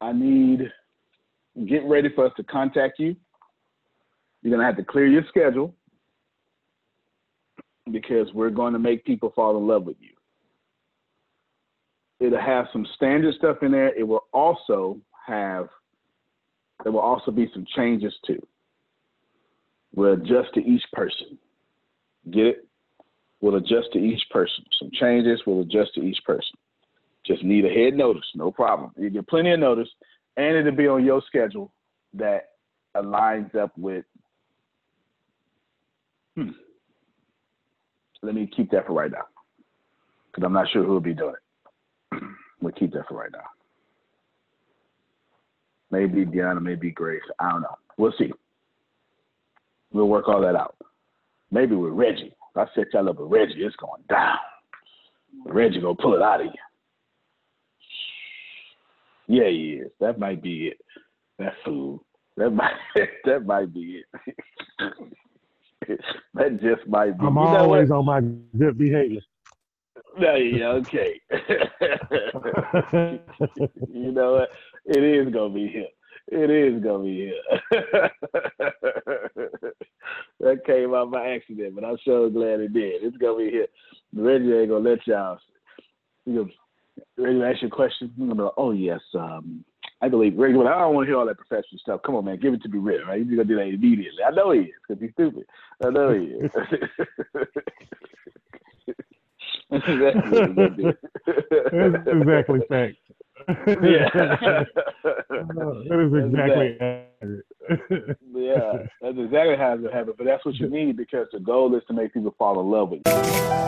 I 0.00 0.12
need, 0.12 0.70
get 1.66 1.84
ready 1.84 2.08
for 2.14 2.26
us 2.26 2.32
to 2.36 2.42
contact 2.42 2.98
you. 2.98 3.14
You're 4.42 4.50
going 4.50 4.60
to 4.60 4.66
have 4.66 4.76
to 4.76 4.84
clear 4.84 5.06
your 5.06 5.24
schedule 5.28 5.74
because 7.90 8.28
we're 8.34 8.50
going 8.50 8.72
to 8.72 8.78
make 8.78 9.04
people 9.04 9.32
fall 9.34 9.56
in 9.56 9.66
love 9.66 9.84
with 9.84 9.96
you. 10.00 10.10
It'll 12.20 12.40
have 12.40 12.66
some 12.72 12.86
standard 12.96 13.34
stuff 13.34 13.58
in 13.62 13.72
there. 13.72 13.94
It 13.96 14.06
will 14.06 14.24
also 14.32 14.98
have, 15.26 15.68
there 16.82 16.92
will 16.92 17.00
also 17.00 17.30
be 17.30 17.50
some 17.54 17.64
changes 17.76 18.14
too. 18.26 18.44
We'll 19.94 20.14
adjust 20.14 20.54
to 20.54 20.60
each 20.60 20.84
person. 20.92 21.38
Get 22.30 22.46
it? 22.46 22.68
We'll 23.40 23.56
adjust 23.56 23.92
to 23.92 23.98
each 23.98 24.22
person. 24.30 24.64
Some 24.78 24.90
changes, 24.92 25.40
we'll 25.46 25.62
adjust 25.62 25.94
to 25.94 26.02
each 26.02 26.18
person. 26.26 26.56
Just 27.24 27.44
need 27.44 27.64
a 27.64 27.68
head 27.68 27.94
notice, 27.94 28.24
no 28.34 28.50
problem. 28.50 28.90
You 28.96 29.10
get 29.10 29.28
plenty 29.28 29.52
of 29.52 29.60
notice, 29.60 29.88
and 30.36 30.56
it'll 30.56 30.72
be 30.72 30.88
on 30.88 31.04
your 31.04 31.22
schedule 31.26 31.72
that 32.14 32.50
aligns 32.96 33.54
up 33.54 33.72
with. 33.76 34.04
Hmm. 36.38 36.50
Let 38.22 38.36
me 38.36 38.48
keep 38.54 38.70
that 38.70 38.86
for 38.86 38.92
right 38.92 39.10
now, 39.10 39.24
because 40.30 40.46
I'm 40.46 40.52
not 40.52 40.68
sure 40.72 40.84
who 40.84 40.92
will 40.92 41.00
be 41.00 41.12
doing 41.14 41.34
it. 42.12 42.22
we'll 42.62 42.72
keep 42.74 42.92
that 42.92 43.08
for 43.08 43.14
right 43.14 43.32
now. 43.32 43.42
Maybe 45.90 46.24
Deanna, 46.24 46.62
maybe 46.62 46.92
Grace. 46.92 47.22
I 47.40 47.50
don't 47.50 47.62
know. 47.62 47.74
We'll 47.96 48.14
see. 48.18 48.30
We'll 49.92 50.06
work 50.06 50.28
all 50.28 50.40
that 50.42 50.54
out. 50.54 50.76
Maybe 51.50 51.74
with 51.74 51.92
Reggie. 51.92 52.32
I 52.54 52.66
set 52.76 52.86
y'all 52.92 53.08
up 53.08 53.18
with 53.18 53.32
Reggie, 53.32 53.64
it's 53.64 53.74
going 53.76 54.02
down. 54.08 54.36
Reggie 55.44 55.80
gonna 55.80 55.96
pull 55.96 56.14
it 56.14 56.22
out 56.22 56.40
of 56.40 56.46
you. 56.46 56.52
Yeah, 59.40 59.48
he 59.48 59.80
is. 59.82 59.90
That 59.98 60.20
might 60.20 60.40
be 60.40 60.68
it. 60.68 60.78
That 61.40 61.54
fool. 61.64 62.04
That 62.36 62.50
might 62.50 62.74
that 63.24 63.44
might 63.44 63.74
be 63.74 64.02
it. 64.02 64.06
that 66.34 66.60
just 66.60 66.86
might 66.86 67.18
be. 67.18 67.26
I'm 67.26 67.34
you 67.34 67.42
know 67.42 67.56
always 67.56 67.88
what? 67.88 67.98
on 67.98 68.04
my 68.06 68.20
good 68.58 68.78
behavior. 68.78 69.20
No, 70.18 70.34
yeah, 70.34 70.68
okay. 70.68 71.20
you 73.92 74.12
know 74.12 74.32
what? 74.32 74.50
It 74.86 75.04
is 75.04 75.32
gonna 75.32 75.54
be 75.54 75.68
him. 75.68 75.86
It 76.28 76.50
is 76.50 76.82
gonna 76.82 77.04
be 77.04 77.26
him. 77.26 77.34
that 80.40 80.64
came 80.66 80.94
out 80.94 81.10
by 81.12 81.30
accident, 81.30 81.74
but 81.74 81.84
I'm 81.84 81.98
so 82.04 82.28
glad 82.28 82.60
it 82.60 82.72
did. 82.72 83.02
It's 83.04 83.16
gonna 83.16 83.38
be 83.38 83.50
him. 83.50 83.66
Reggie 84.14 84.52
ain't 84.52 84.70
gonna 84.70 84.88
let 84.88 85.06
y'all. 85.06 85.38
You 86.26 86.32
know, 86.32 86.48
Reggie 87.16 87.42
ask 87.42 87.62
you 87.62 87.68
a 87.68 87.70
question. 87.70 88.12
You're 88.16 88.28
gonna 88.28 88.36
be 88.36 88.42
like, 88.42 88.52
oh 88.56 88.72
yes, 88.72 89.00
um, 89.14 89.64
I 90.00 90.08
believe 90.08 90.38
Reggie. 90.38 90.54
Well, 90.56 90.68
I 90.68 90.78
don't 90.78 90.94
want 90.94 91.06
to 91.06 91.10
hear 91.10 91.18
all 91.18 91.26
that 91.26 91.38
professional 91.38 91.78
stuff. 91.80 92.02
Come 92.04 92.14
on, 92.14 92.24
man, 92.24 92.38
give 92.38 92.54
it 92.54 92.62
to 92.62 92.68
me 92.68 92.78
real, 92.78 93.04
right? 93.04 93.24
You're 93.24 93.36
gonna 93.36 93.48
do 93.48 93.56
that 93.56 93.62
immediately. 93.62 94.22
I 94.24 94.30
know 94.30 94.52
he 94.52 94.60
is 94.60 94.74
because 94.86 95.02
he's 95.02 95.12
stupid. 95.12 95.44
I 95.84 95.90
know 95.90 96.12
he 96.14 96.26
is. 96.26 96.50
That's 99.70 99.84
exactly 99.86 100.30
he's. 100.76 100.94
That's 101.72 102.06
exactly 102.06 102.60
fact. 102.68 102.96
Yeah. 103.82 104.08
that 105.04 105.98
is 106.00 106.12
exactly 106.24 106.76
accurate. 106.80 107.46
Yeah, 108.34 108.72
that's 109.02 109.18
exactly 109.18 109.56
how 109.56 109.72
it's 109.74 109.82
gonna. 109.82 110.16
But 110.16 110.26
that's 110.26 110.44
what 110.44 110.54
you 110.56 110.68
need 110.70 110.96
because 110.96 111.26
the 111.32 111.40
goal 111.40 111.74
is 111.74 111.82
to 111.88 111.92
make 111.92 112.14
people 112.14 112.34
fall 112.38 112.60
in 112.60 112.70
love 112.70 112.90
with 112.90 113.02
you. 113.06 113.67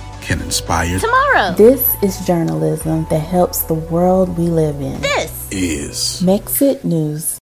can 0.21 0.41
inspire 0.41 0.99
tomorrow. 0.99 1.53
This 1.53 1.95
is 2.03 2.25
journalism 2.25 3.05
that 3.09 3.19
helps 3.19 3.63
the 3.63 3.73
world 3.73 4.37
we 4.37 4.45
live 4.45 4.79
in. 4.79 5.01
This 5.01 5.51
is 5.51 6.21
Mexit 6.21 6.83
News. 6.83 7.39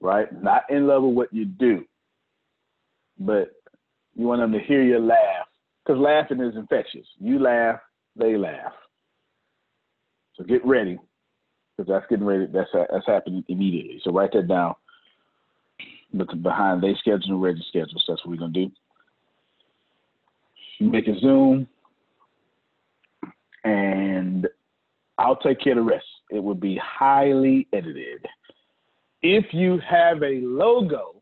Right? 0.00 0.30
Not 0.42 0.64
in 0.68 0.86
love 0.86 1.02
with 1.02 1.14
what 1.14 1.32
you 1.32 1.46
do, 1.46 1.86
but 3.18 3.52
you 4.14 4.26
want 4.26 4.42
them 4.42 4.52
to 4.52 4.58
hear 4.58 4.82
you 4.82 4.98
laugh 4.98 5.46
because 5.82 5.98
laughing 5.98 6.40
is 6.40 6.56
infectious. 6.56 7.06
You 7.18 7.38
laugh, 7.38 7.80
they 8.14 8.36
laugh. 8.36 8.72
So 10.34 10.44
get 10.44 10.62
ready 10.64 10.98
because 11.76 11.88
that's 11.88 12.06
getting 12.10 12.26
ready. 12.26 12.46
That's 12.52 12.68
that's 12.74 13.06
happening 13.06 13.44
immediately. 13.48 14.00
So 14.04 14.12
write 14.12 14.32
that 14.32 14.46
down. 14.46 14.74
But 16.12 16.42
behind 16.42 16.82
they 16.82 16.94
schedule 16.98 17.34
and 17.34 17.42
Reggie 17.42 17.64
schedules, 17.68 18.04
that's 18.06 18.24
what 18.24 18.30
we're 18.32 18.40
gonna 18.40 18.52
do. 18.52 18.70
You 20.78 20.90
make 20.90 21.06
a 21.08 21.18
Zoom, 21.20 21.68
and 23.64 24.48
I'll 25.18 25.36
take 25.36 25.60
care 25.60 25.78
of 25.78 25.84
the 25.84 25.90
rest. 25.90 26.06
It 26.30 26.40
will 26.40 26.54
be 26.54 26.80
highly 26.82 27.68
edited. 27.72 28.26
If 29.22 29.46
you 29.52 29.80
have 29.88 30.22
a 30.22 30.40
logo, 30.42 31.14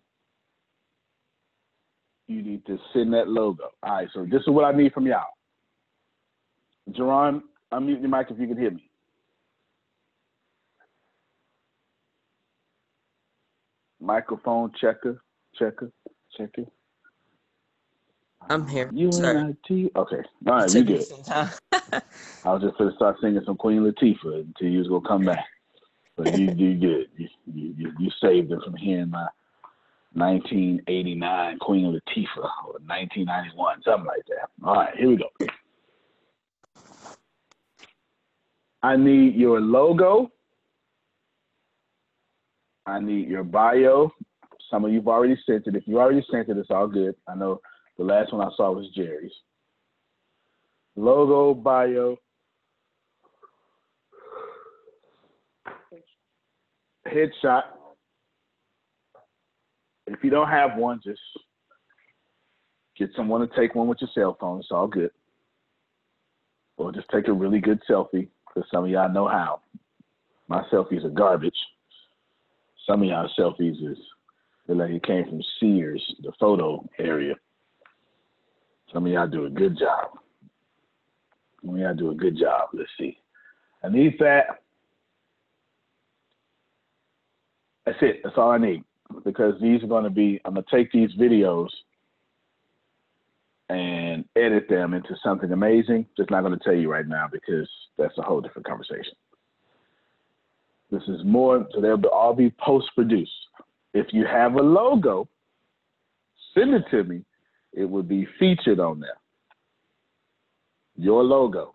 you 2.27 2.43
need 2.43 2.65
to 2.67 2.79
send 2.93 3.13
that 3.15 3.29
logo. 3.29 3.71
All 3.83 3.95
right, 3.97 4.09
so 4.15 4.25
this 4.25 4.41
is 4.41 4.49
what 4.49 4.65
I 4.65 4.77
need 4.77 4.93
from 4.93 5.07
y'all. 5.07 5.27
Jerron, 6.91 7.43
Unmute 7.73 8.03
your 8.03 8.11
mic 8.11 8.27
if 8.31 8.39
you 8.39 8.47
can 8.47 8.59
hear 8.59 8.71
me. 8.71 8.91
Microphone 13.99 14.71
checker, 14.79 15.23
checker, 15.59 15.91
checker. 16.37 16.65
I'm 18.49 18.67
here. 18.67 18.91
UNIT. 18.93 19.93
Okay. 19.97 20.23
All 20.47 20.55
right, 20.55 20.75
you 20.75 20.85
good. 20.85 21.07
I 22.45 22.53
was 22.53 22.63
just 22.63 22.77
gonna 22.77 22.95
start 22.97 23.17
singing 23.21 23.43
some 23.47 23.57
Queen 23.57 23.81
Latifah 23.83 24.41
until 24.41 24.69
you 24.69 24.79
was 24.79 24.89
gonna 24.89 25.09
come 25.09 25.25
back. 25.25 25.45
But 26.17 26.35
you 26.35 26.53
you 26.57 26.75
good. 26.75 27.09
You 27.17 27.29
you 27.47 27.75
you, 27.77 27.93
you 27.99 28.11
saved 28.21 28.53
it 28.53 28.61
from 28.65 28.77
hearing 28.77 29.11
my 29.11 29.29
1989 30.15 31.59
Queen 31.59 31.87
Latifah 31.87 32.67
or 32.67 32.79
1991, 32.85 33.83
something 33.83 34.07
like 34.07 34.23
that. 34.29 34.51
All 34.67 34.75
right, 34.75 34.95
here 34.97 35.09
we 35.09 35.17
go. 35.17 35.31
I 38.83 38.97
need 38.97 39.37
your 39.37 39.61
logo. 39.61 40.31
I 42.85 42.99
need 42.99 43.29
your 43.29 43.45
bio. 43.45 44.13
Some 44.71 44.85
of 44.85 44.93
you've 44.93 45.07
already 45.07 45.39
sent 45.47 45.67
it. 45.67 45.77
If 45.77 45.87
you 45.87 46.01
already 46.01 46.25
sent 46.31 46.49
it, 46.49 46.57
it's 46.57 46.71
all 46.71 46.89
good. 46.89 47.15
I 47.29 47.37
know 47.37 47.61
the 48.03 48.13
last 48.13 48.33
one 48.33 48.47
I 48.47 48.51
saw 48.57 48.73
was 48.73 48.89
Jerry's. 48.97 49.33
Logo, 50.97 51.55
bio, 51.55 52.17
headshot. 57.07 57.63
If 60.09 60.25
you 60.25 60.31
don't 60.31 60.49
have 60.49 60.77
one, 60.77 61.01
just 61.05 61.21
get 62.99 63.11
someone 63.17 63.47
to 63.49 63.57
take 63.57 63.75
one 63.75 63.87
with 63.87 63.99
your 64.01 64.11
cell 64.15 64.37
phone. 64.39 64.59
It's 64.59 64.69
all 64.73 64.89
good. 64.89 65.11
Or 66.77 66.93
just 66.93 67.09
take 67.11 67.29
a 67.29 67.33
really 67.33 67.61
good 67.61 67.81
selfie, 67.89 68.29
because 68.49 68.69
some 68.71 68.85
of 68.85 68.91
y'all 68.91 69.13
know 69.13 69.29
how. 69.29 69.61
My 70.49 70.65
selfies 70.73 71.05
are 71.05 71.11
garbage. 71.11 71.57
Some 72.87 73.03
of 73.03 73.09
y'all 73.09 73.31
selfies 73.39 73.81
is 73.91 73.99
like 74.69 74.91
it 74.91 75.07
came 75.07 75.25
from 75.25 75.41
Sears, 75.61 76.03
the 76.23 76.33
photo 76.41 76.85
area. 76.99 77.35
Some 78.93 79.07
of 79.07 79.13
y'all 79.13 79.27
do 79.27 79.47
a 79.47 79.51
good 79.51 79.79
job. 79.79 80.11
Some 81.61 81.75
of 81.75 81.81
y'all 81.81 81.95
do 81.95 82.11
a 82.11 82.15
good 82.15 82.37
job. 82.39 82.69
Let's 82.73 82.91
see. 82.99 83.19
I 83.83 83.89
need 83.89 84.19
that. 84.19 84.63
That's 87.87 87.99
it. 88.03 88.21
That's 88.23 88.37
all 88.37 88.51
I 88.51 88.59
need. 88.59 88.85
Because 89.25 89.55
these 89.61 89.83
are 89.83 89.89
going 89.89 90.05
to 90.05 90.11
be, 90.11 90.41
I'm 90.45 90.55
going 90.55 90.65
to 90.65 90.77
take 90.77 90.93
these 90.93 91.11
videos 91.19 91.69
and 93.69 94.25
edit 94.37 94.69
them 94.69 94.95
into 94.95 95.17
something 95.25 95.51
amazing. 95.53 96.07
Just 96.17 96.31
not 96.31 96.43
going 96.43 96.57
to 96.57 96.65
tell 96.65 96.75
you 96.75 96.91
right 96.91 97.07
now 97.07 97.27
because 97.31 97.69
that's 97.99 98.17
a 98.19 98.23
whole 98.23 98.41
different 98.41 98.67
conversation. 98.67 99.15
This 100.91 101.03
is 101.09 101.25
more, 101.25 101.67
so 101.73 101.81
they'll 101.81 102.05
all 102.07 102.35
be 102.35 102.53
post 102.63 102.91
produced. 102.95 103.31
If 103.95 104.09
you 104.13 104.27
have 104.27 104.55
a 104.55 104.63
logo, 104.63 105.29
send 106.55 106.75
it 106.75 106.85
to 106.91 107.05
me. 107.05 107.25
It 107.73 107.85
would 107.85 108.09
be 108.09 108.27
featured 108.39 108.81
on 108.81 109.01
there. 109.01 109.19
Your 110.97 111.25
logo. 111.25 111.75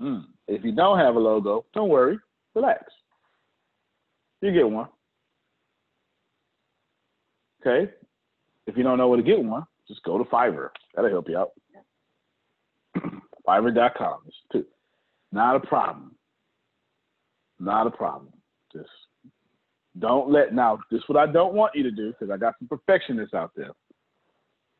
Mm. 0.00 0.24
If 0.46 0.64
you 0.64 0.72
don't 0.72 0.98
have 0.98 1.16
a 1.16 1.18
logo, 1.18 1.64
don't 1.74 1.88
worry. 1.88 2.18
Relax. 2.54 2.84
You 4.40 4.52
get 4.52 4.70
one. 4.70 4.88
Okay? 7.60 7.90
If 8.66 8.76
you 8.76 8.82
don't 8.82 8.98
know 8.98 9.08
where 9.08 9.16
to 9.16 9.22
get 9.22 9.42
one, 9.42 9.64
just 9.88 10.02
go 10.04 10.18
to 10.18 10.24
Fiverr. 10.24 10.68
That'll 10.94 11.10
help 11.10 11.28
you 11.28 11.38
out. 11.38 11.50
Fiverr.com. 13.46 14.18
It's 14.26 14.36
too. 14.52 14.66
Not 15.32 15.56
a 15.56 15.60
problem. 15.60 16.14
Not 17.58 17.86
a 17.86 17.90
problem. 17.90 18.32
Just 18.72 18.88
don't 19.98 20.30
let 20.30 20.54
now. 20.54 20.78
This 20.90 20.98
is 20.98 21.08
what 21.08 21.18
I 21.18 21.30
don't 21.30 21.54
want 21.54 21.74
you 21.74 21.82
to 21.84 21.90
do 21.90 22.12
because 22.12 22.30
I 22.32 22.36
got 22.36 22.54
some 22.58 22.68
perfectionists 22.68 23.34
out 23.34 23.52
there. 23.56 23.70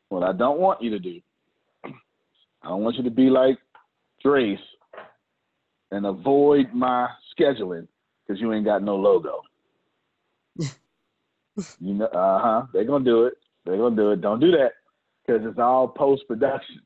What 0.09 0.23
I 0.23 0.33
don't 0.33 0.59
want 0.59 0.81
you 0.81 0.89
to 0.91 0.99
do, 0.99 1.19
I 1.85 2.69
don't 2.69 2.83
want 2.83 2.95
you 2.97 3.03
to 3.03 3.11
be 3.11 3.29
like 3.29 3.57
Trace 4.21 4.59
and 5.91 6.05
avoid 6.05 6.73
my 6.73 7.07
scheduling 7.37 7.87
because 8.27 8.39
you 8.41 8.53
ain't 8.53 8.65
got 8.65 8.83
no 8.83 8.95
logo. 8.95 9.41
you 10.57 11.93
know, 11.93 12.05
uh 12.05 12.39
huh. 12.41 12.65
They're 12.73 12.85
gonna 12.85 13.05
do 13.05 13.25
it. 13.25 13.33
They're 13.65 13.77
gonna 13.77 13.95
do 13.95 14.11
it. 14.11 14.21
Don't 14.21 14.39
do 14.39 14.51
that 14.51 14.73
because 15.25 15.41
it's 15.45 15.59
all 15.59 15.87
post 15.87 16.23
production. 16.27 16.81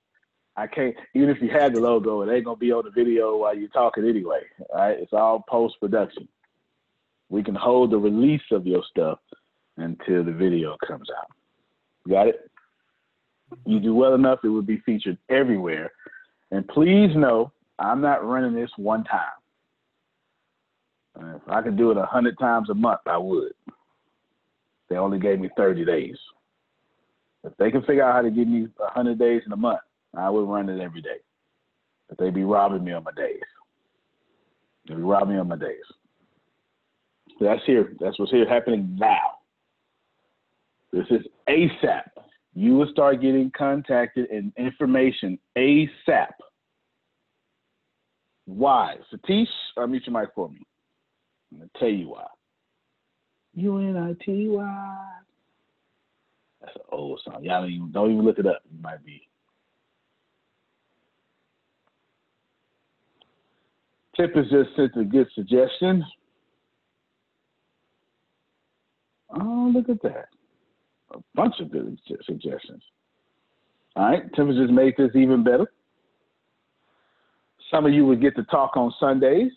I 0.55 0.67
can't 0.67 0.95
even 1.15 1.29
if 1.29 1.41
you 1.41 1.49
had 1.49 1.73
the 1.73 1.79
logo, 1.79 2.21
it 2.21 2.33
ain't 2.33 2.45
gonna 2.45 2.57
be 2.57 2.71
on 2.71 2.85
the 2.85 2.91
video 2.91 3.37
while 3.37 3.57
you're 3.57 3.69
talking 3.69 4.07
anyway. 4.07 4.41
All 4.71 4.79
right, 4.79 4.99
it's 4.99 5.13
all 5.13 5.43
post 5.49 5.75
production. 5.79 6.27
We 7.33 7.41
can 7.41 7.55
hold 7.55 7.89
the 7.89 7.97
release 7.97 8.43
of 8.51 8.67
your 8.67 8.83
stuff 8.91 9.17
until 9.77 10.23
the 10.23 10.31
video 10.31 10.77
comes 10.87 11.07
out. 11.17 11.31
Got 12.07 12.27
it? 12.27 12.51
You 13.65 13.79
do 13.79 13.95
well 13.95 14.13
enough, 14.13 14.41
it 14.43 14.49
will 14.49 14.61
be 14.61 14.83
featured 14.85 15.17
everywhere. 15.29 15.91
And 16.51 16.67
please 16.67 17.09
know, 17.15 17.51
I'm 17.79 18.01
not 18.01 18.23
running 18.23 18.53
this 18.53 18.69
one 18.77 19.03
time. 19.05 19.39
If 21.35 21.41
I 21.47 21.63
could 21.63 21.75
do 21.75 21.89
it 21.89 21.97
a 21.97 22.05
hundred 22.05 22.37
times 22.37 22.69
a 22.69 22.75
month, 22.75 23.01
I 23.07 23.17
would. 23.17 23.53
They 24.91 24.97
only 24.97 25.17
gave 25.17 25.39
me 25.39 25.49
30 25.57 25.85
days. 25.85 26.17
If 27.43 27.57
they 27.57 27.71
can 27.71 27.81
figure 27.81 28.03
out 28.03 28.13
how 28.13 28.21
to 28.21 28.29
give 28.29 28.47
me 28.47 28.67
a 28.79 28.91
hundred 28.91 29.17
days 29.17 29.41
in 29.47 29.53
a 29.53 29.57
month, 29.57 29.81
I 30.15 30.29
would 30.29 30.47
run 30.47 30.69
it 30.69 30.79
every 30.79 31.01
day. 31.01 31.17
But 32.09 32.19
they 32.19 32.29
be 32.29 32.43
robbing 32.43 32.83
me 32.83 32.91
on 32.91 33.03
my 33.03 33.11
days. 33.17 33.41
They 34.87 34.93
be 34.93 35.01
robbing 35.01 35.33
me 35.33 35.39
on 35.39 35.47
my 35.47 35.57
days. 35.57 35.81
That's 37.39 37.61
here. 37.65 37.93
That's 37.99 38.17
what's 38.19 38.31
here 38.31 38.47
happening 38.47 38.95
now. 38.99 39.39
This 40.91 41.05
is 41.09 41.25
ASAP. 41.49 42.03
You 42.55 42.75
will 42.75 42.87
start 42.91 43.21
getting 43.21 43.51
contacted 43.57 44.29
and 44.29 44.53
information 44.57 45.39
ASAP. 45.57 46.27
Why? 48.45 48.97
Satish, 49.11 49.47
uh, 49.77 49.81
unmute 49.81 50.05
your 50.05 50.19
mic 50.19 50.29
for 50.35 50.49
me. 50.49 50.61
I'm 51.51 51.59
going 51.59 51.69
to 51.73 51.79
tell 51.79 51.89
you 51.89 52.09
why. 52.09 52.25
U-N-I-T-Y. 53.55 54.97
That's 56.61 56.75
an 56.75 56.81
old 56.91 57.21
song. 57.23 57.43
Y'all 57.43 57.61
don't 57.61 57.71
even, 57.71 57.91
don't 57.91 58.11
even 58.11 58.25
look 58.25 58.39
it 58.39 58.45
up. 58.45 58.61
You 58.71 58.81
might 58.81 59.03
be. 59.03 59.27
Tip 64.15 64.35
has 64.35 64.45
just 64.49 64.75
sent 64.75 64.95
a 64.95 65.03
good 65.03 65.27
suggestion. 65.33 66.03
Oh, 69.33 69.71
look 69.73 69.89
at 69.89 70.01
that. 70.03 70.29
A 71.13 71.19
bunch 71.35 71.55
of 71.59 71.71
good 71.71 71.97
suggestions. 72.25 72.83
All 73.95 74.05
right, 74.05 74.23
has 74.23 74.55
just 74.55 74.71
made 74.71 74.95
this 74.97 75.11
even 75.15 75.43
better. 75.43 75.71
Some 77.71 77.85
of 77.85 77.93
you 77.93 78.05
would 78.05 78.21
get 78.21 78.35
to 78.35 78.43
talk 78.43 78.75
on 78.75 78.93
Sundays. 78.99 79.51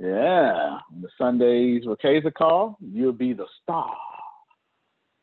Yeah, 0.00 0.78
on 0.92 1.02
the 1.02 1.08
Sundays, 1.18 1.84
what 1.84 2.00
Riqueza 2.00 2.32
call, 2.32 2.78
you'll 2.80 3.12
be 3.12 3.32
the 3.32 3.46
star. 3.62 3.90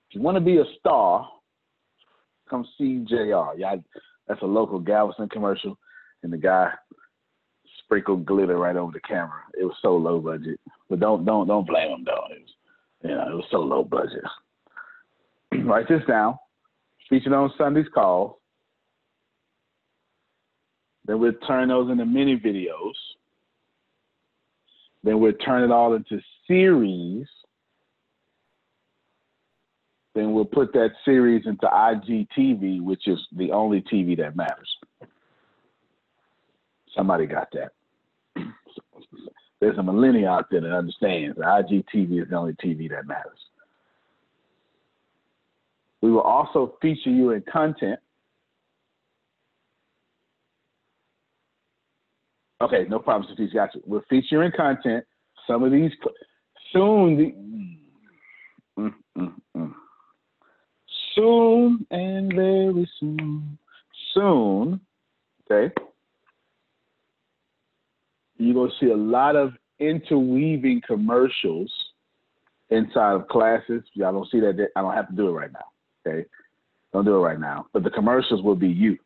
If 0.09 0.15
you 0.15 0.21
want 0.21 0.35
to 0.35 0.41
be 0.41 0.57
a 0.57 0.65
star, 0.79 1.29
come 2.49 2.65
see 2.77 3.05
JR. 3.07 3.57
Yeah, 3.57 3.75
that's 4.27 4.41
a 4.41 4.45
local 4.45 4.79
Galveston 4.79 5.29
commercial, 5.29 5.77
and 6.23 6.33
the 6.33 6.37
guy 6.37 6.71
sprinkled 7.85 8.25
glitter 8.25 8.57
right 8.57 8.75
over 8.75 8.91
the 8.91 8.99
camera. 9.01 9.41
It 9.59 9.63
was 9.63 9.75
so 9.81 9.95
low 9.95 10.19
budget, 10.19 10.59
but 10.89 10.99
don't 10.99 11.25
don't 11.25 11.47
don't 11.47 11.67
blame 11.67 11.91
them 11.91 12.03
though. 12.05 12.25
It 12.31 12.41
was, 12.41 12.49
you 13.03 13.09
know, 13.09 13.27
it 13.31 13.35
was 13.35 13.45
so 13.51 13.59
low 13.59 13.83
budget. 13.83 14.23
Write 15.65 15.87
this 15.87 16.03
down. 16.07 16.37
Featured 17.09 17.33
on 17.33 17.51
Sunday's 17.57 17.85
call. 17.93 18.41
Then 21.05 21.19
we'll 21.19 21.33
turn 21.47 21.69
those 21.69 21.91
into 21.91 22.05
mini 22.05 22.37
videos. 22.37 22.93
Then 25.03 25.19
we'll 25.19 25.33
turn 25.33 25.63
it 25.63 25.71
all 25.71 25.93
into 25.93 26.19
series. 26.47 27.27
Then 30.15 30.33
we'll 30.33 30.45
put 30.45 30.73
that 30.73 30.91
series 31.03 31.45
into 31.45 31.67
IGTV, 31.67 32.81
which 32.81 33.07
is 33.07 33.19
the 33.35 33.51
only 33.51 33.81
TV 33.81 34.17
that 34.17 34.35
matters. 34.35 34.75
Somebody 36.95 37.25
got 37.25 37.49
that. 37.53 37.71
There's 39.59 39.77
a 39.77 39.83
millennial 39.83 40.33
out 40.33 40.45
there 40.49 40.61
that 40.61 40.75
understands 40.75 41.37
that 41.37 41.45
IGTV 41.45 42.23
is 42.23 42.29
the 42.29 42.35
only 42.35 42.53
TV 42.53 42.89
that 42.89 43.07
matters. 43.07 43.39
We 46.01 46.11
will 46.11 46.21
also 46.21 46.75
feature 46.81 47.09
you 47.09 47.31
in 47.31 47.43
content. 47.51 47.99
Okay, 52.61 52.85
no 52.89 52.99
problem, 52.99 53.29
Satish. 53.35 53.53
Got 53.53 53.75
you. 53.75 53.81
We'll 53.85 54.03
feature 54.09 54.43
in 54.43 54.51
content. 54.51 55.03
Some 55.47 55.63
of 55.63 55.71
these 55.71 55.91
soon. 56.71 57.17
The, 57.17 58.81
mm, 58.81 58.93
mm, 59.17 59.33
mm. 59.57 59.73
Soon 61.15 61.85
and 61.91 62.33
very 62.33 62.89
soon. 62.99 63.57
Soon 64.13 64.79
Okay. 65.49 65.73
You're 68.37 68.53
going 68.53 68.71
to 68.71 68.85
see 68.85 68.91
a 68.91 68.97
lot 68.97 69.35
of 69.35 69.53
interweaving 69.79 70.81
commercials 70.85 71.71
inside 72.69 73.13
of 73.13 73.27
classes. 73.27 73.83
Y'all 73.93 74.11
don't 74.11 74.29
see 74.29 74.39
that. 74.39 74.67
I 74.75 74.81
don't 74.81 74.93
have 74.93 75.09
to 75.09 75.15
do 75.15 75.29
it 75.29 75.31
right 75.31 75.51
now. 75.51 75.65
Okay. 76.07 76.27
Don't 76.93 77.05
do 77.05 77.15
it 77.15 77.19
right 77.19 77.39
now. 77.39 77.67
But 77.73 77.83
the 77.83 77.89
commercials 77.89 78.41
will 78.41 78.55
be 78.55 78.69
you. 78.69 78.97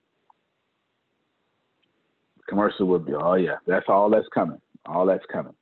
Commercial 2.47 2.87
will 2.87 2.99
be, 2.99 3.13
oh 3.13 3.35
yeah, 3.35 3.57
that's 3.67 3.85
all 3.87 4.09
that's 4.09 4.27
coming. 4.33 4.59
All 4.85 5.05
that's 5.05 5.25
coming. 5.31 5.53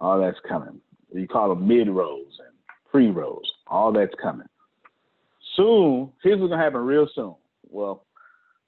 All 0.00 0.20
that's 0.20 0.38
coming. 0.48 0.80
You 1.12 1.26
call 1.26 1.48
them 1.48 1.66
mid 1.66 1.88
rolls 1.88 2.32
and 2.38 2.54
pre 2.90 3.10
rolls. 3.10 3.50
All 3.66 3.92
that's 3.92 4.14
coming. 4.22 4.46
Soon, 5.56 6.12
here's 6.22 6.38
what's 6.38 6.50
gonna 6.50 6.62
happen 6.62 6.80
real 6.80 7.08
soon. 7.14 7.34
Well, 7.68 8.04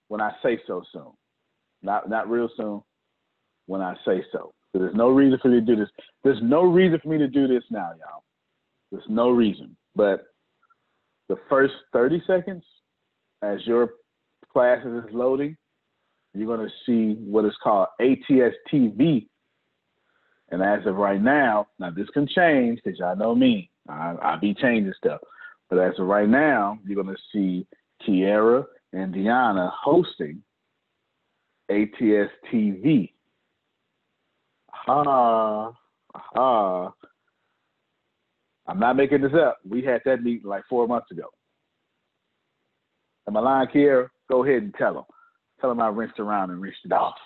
when 0.08 0.20
I 0.20 0.32
say 0.42 0.60
so 0.66 0.82
soon. 0.92 1.12
Not 1.82 2.10
not 2.10 2.28
real 2.28 2.50
soon. 2.56 2.82
When 3.70 3.82
I 3.82 3.94
say 4.04 4.24
so. 4.32 4.52
There's 4.74 4.96
no 4.96 5.10
reason 5.10 5.38
for 5.40 5.46
me 5.46 5.60
to 5.60 5.64
do 5.64 5.76
this. 5.76 5.88
There's 6.24 6.42
no 6.42 6.64
reason 6.64 6.98
for 7.00 7.08
me 7.08 7.18
to 7.18 7.28
do 7.28 7.46
this 7.46 7.62
now, 7.70 7.92
y'all. 8.00 8.24
There's 8.90 9.08
no 9.08 9.30
reason. 9.30 9.76
But 9.94 10.24
the 11.28 11.36
first 11.48 11.74
30 11.92 12.20
seconds, 12.26 12.64
as 13.42 13.64
your 13.66 13.90
class 14.52 14.84
is 14.84 15.04
loading, 15.12 15.56
you're 16.34 16.48
going 16.48 16.68
to 16.68 16.74
see 16.84 17.16
what 17.20 17.44
is 17.44 17.54
called 17.62 17.86
ATS 18.00 18.56
TV. 18.72 19.28
And 20.50 20.64
as 20.64 20.84
of 20.84 20.96
right 20.96 21.22
now, 21.22 21.68
now 21.78 21.90
this 21.90 22.08
can 22.12 22.26
change 22.26 22.80
because 22.82 22.98
y'all 22.98 23.14
know 23.14 23.36
me. 23.36 23.70
I, 23.88 24.16
I 24.20 24.36
be 24.40 24.52
changing 24.52 24.94
stuff. 24.98 25.20
But 25.68 25.78
as 25.78 25.92
of 26.00 26.08
right 26.08 26.28
now, 26.28 26.80
you're 26.84 27.00
going 27.00 27.14
to 27.14 27.22
see 27.32 27.68
Kiera 28.04 28.64
and 28.92 29.14
Deanna 29.14 29.70
hosting 29.80 30.42
ATS 31.70 32.32
TV. 32.52 33.12
Ha, 34.86 35.72
ha. 36.14 36.92
I'm 38.66 38.78
not 38.78 38.96
making 38.96 39.22
this 39.22 39.32
up. 39.34 39.58
We 39.68 39.82
had 39.82 40.00
that 40.04 40.22
meeting 40.22 40.48
like 40.48 40.64
four 40.68 40.86
months 40.86 41.10
ago. 41.10 41.24
Am 43.28 43.36
I 43.36 43.40
lying, 43.40 43.68
Kiera? 43.68 44.08
Go 44.28 44.44
ahead 44.44 44.62
and 44.62 44.74
tell 44.74 44.94
them. 44.94 45.04
Tell 45.60 45.70
them 45.70 45.80
I 45.80 45.88
rinsed 45.88 46.18
around 46.18 46.50
and 46.50 46.60
rinsed 46.60 46.84
it 46.84 46.92
off. 46.92 47.16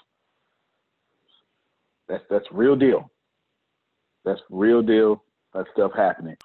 That's 2.08 2.24
that's 2.28 2.46
real 2.50 2.76
deal. 2.76 3.10
That's 4.24 4.40
real 4.50 4.82
deal. 4.82 5.22
That 5.54 5.66
stuff 5.72 5.92
happening, 5.96 6.36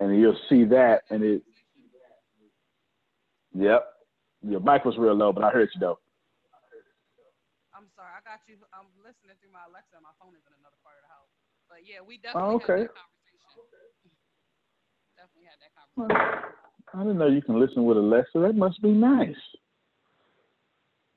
and 0.00 0.18
you'll 0.18 0.36
see 0.48 0.64
that, 0.64 1.02
and 1.10 1.22
it. 1.22 1.42
Yep, 3.54 3.84
your 4.42 4.60
mic 4.60 4.84
was 4.84 4.98
real 4.98 5.14
low, 5.14 5.32
but 5.32 5.44
I 5.44 5.50
heard 5.50 5.68
you 5.74 5.80
though. 5.80 5.98
I'm 8.30 8.38
got 8.38 8.46
you. 8.46 8.62
I'm 8.70 8.86
listening 9.02 9.34
through 9.42 9.50
my 9.50 9.66
Alexa. 9.66 9.98
My 9.98 10.14
phone 10.22 10.38
is 10.38 10.44
in 10.46 10.54
another 10.62 10.78
part 10.86 11.02
of 11.02 11.02
the 11.02 11.10
house. 11.10 11.34
But 11.66 11.82
yeah, 11.82 11.98
we 11.98 12.22
oh, 12.30 12.30
definitely 12.30 12.46
oh, 12.46 12.62
okay. 12.62 12.78
had 12.78 12.94
that 12.94 13.02
conversation. 13.02 13.66
definitely 15.18 15.50
had 15.50 15.58
that 15.58 15.74
conversation. 15.74 16.54
I 16.94 17.02
didn't 17.02 17.18
know 17.18 17.26
you 17.26 17.42
can 17.42 17.58
listen 17.58 17.82
with 17.82 17.98
Alexa. 17.98 18.38
That 18.38 18.54
must 18.54 18.78
be 18.82 18.94
nice. 18.94 19.42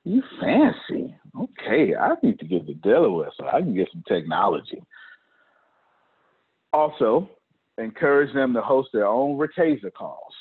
You 0.10 0.26
fancy. 0.42 1.14
Okay, 1.38 1.94
I 1.94 2.18
need 2.26 2.42
to 2.42 2.50
get 2.50 2.66
to 2.66 2.74
Delaware 2.82 3.30
so 3.38 3.46
I 3.46 3.62
can 3.62 3.78
get 3.78 3.94
some 3.94 4.04
technology. 4.10 4.82
Also, 6.74 7.30
encourage 7.78 8.34
them 8.34 8.58
to 8.58 8.62
host 8.62 8.90
their 8.92 9.06
own 9.06 9.38
Riqueza 9.38 9.94
calls. 9.94 10.34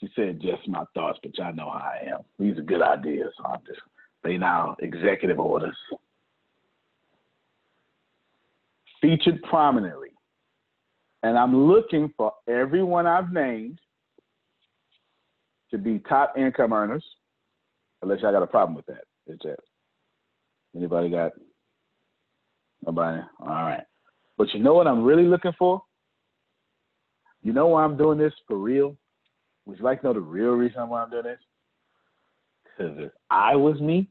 She 0.00 0.08
said, 0.14 0.40
just 0.40 0.68
my 0.68 0.84
thoughts, 0.94 1.18
but 1.22 1.36
y'all 1.36 1.54
know 1.54 1.70
how 1.70 1.78
I 1.78 2.08
am. 2.12 2.20
These 2.38 2.58
are 2.58 2.62
good 2.62 2.82
ideas. 2.82 3.32
So 3.36 3.44
I'm 3.44 3.60
just, 3.66 3.80
they 4.22 4.36
now 4.36 4.76
executive 4.80 5.40
orders. 5.40 5.76
Featured 9.00 9.42
prominently. 9.42 10.10
And 11.24 11.36
I'm 11.36 11.66
looking 11.66 12.12
for 12.16 12.32
everyone 12.48 13.06
I've 13.06 13.32
named 13.32 13.80
to 15.72 15.78
be 15.78 15.98
top 16.08 16.34
income 16.38 16.72
earners, 16.72 17.04
unless 18.02 18.20
y'all 18.22 18.32
got 18.32 18.42
a 18.42 18.46
problem 18.46 18.76
with 18.76 18.86
that. 18.86 19.04
It's 19.26 19.42
just, 19.42 19.60
anybody 20.76 21.10
got, 21.10 21.32
nobody? 22.86 23.20
All 23.40 23.48
right. 23.48 23.82
But 24.36 24.54
you 24.54 24.60
know 24.60 24.74
what 24.74 24.86
I'm 24.86 25.02
really 25.02 25.24
looking 25.24 25.52
for? 25.58 25.82
You 27.42 27.52
know 27.52 27.66
why 27.68 27.84
I'm 27.84 27.96
doing 27.96 28.18
this 28.18 28.32
for 28.46 28.56
real? 28.56 28.96
Would 29.68 29.78
you 29.78 29.84
like 29.84 30.00
to 30.00 30.06
know 30.06 30.14
the 30.14 30.20
real 30.20 30.52
reason 30.52 30.88
why 30.88 31.02
I'm 31.02 31.10
doing 31.10 31.24
this? 31.24 31.38
Because 32.64 32.96
if 32.98 33.12
I 33.30 33.54
was 33.54 33.78
me 33.82 34.08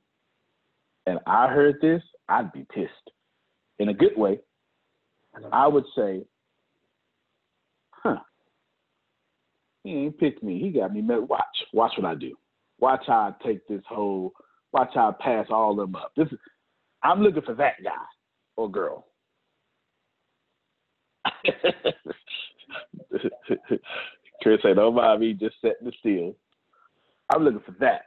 and 1.07 1.17
I 1.25 1.47
heard 1.47 1.81
this, 1.81 2.03
I'd 2.29 2.53
be 2.53 2.63
pissed 2.71 2.91
in 3.79 3.89
a 3.89 3.93
good 3.93 4.15
way. 4.15 4.39
I 5.51 5.67
would 5.67 5.85
say, 5.95 6.25
huh, 7.89 8.19
he 9.83 9.93
ain't 9.93 10.19
picked 10.19 10.43
me. 10.43 10.59
He 10.59 10.69
got 10.69 10.93
me 10.93 11.01
met. 11.01 11.27
Watch. 11.27 11.43
Watch 11.73 11.93
what 11.97 12.05
I 12.05 12.13
do. 12.13 12.35
Watch 12.79 13.01
how 13.07 13.13
I 13.13 13.33
take 13.43 13.67
this 13.67 13.81
whole, 13.89 14.33
watch 14.73 14.91
how 14.93 15.09
I 15.09 15.23
pass 15.23 15.47
all 15.49 15.75
them 15.75 15.95
up. 15.95 16.11
This 16.15 16.27
is, 16.31 16.37
I'm 17.01 17.21
looking 17.21 17.41
for 17.41 17.55
that 17.55 17.83
guy 17.83 17.91
or 18.57 18.69
girl. 18.69 19.07
Chris 24.47 24.61
say, 24.63 24.73
don't 24.73 25.19
me, 25.19 25.33
just 25.33 25.55
setting 25.61 25.87
the 25.87 25.91
still. 25.99 26.33
I'm 27.29 27.43
looking 27.43 27.59
for 27.65 27.75
that. 27.81 28.03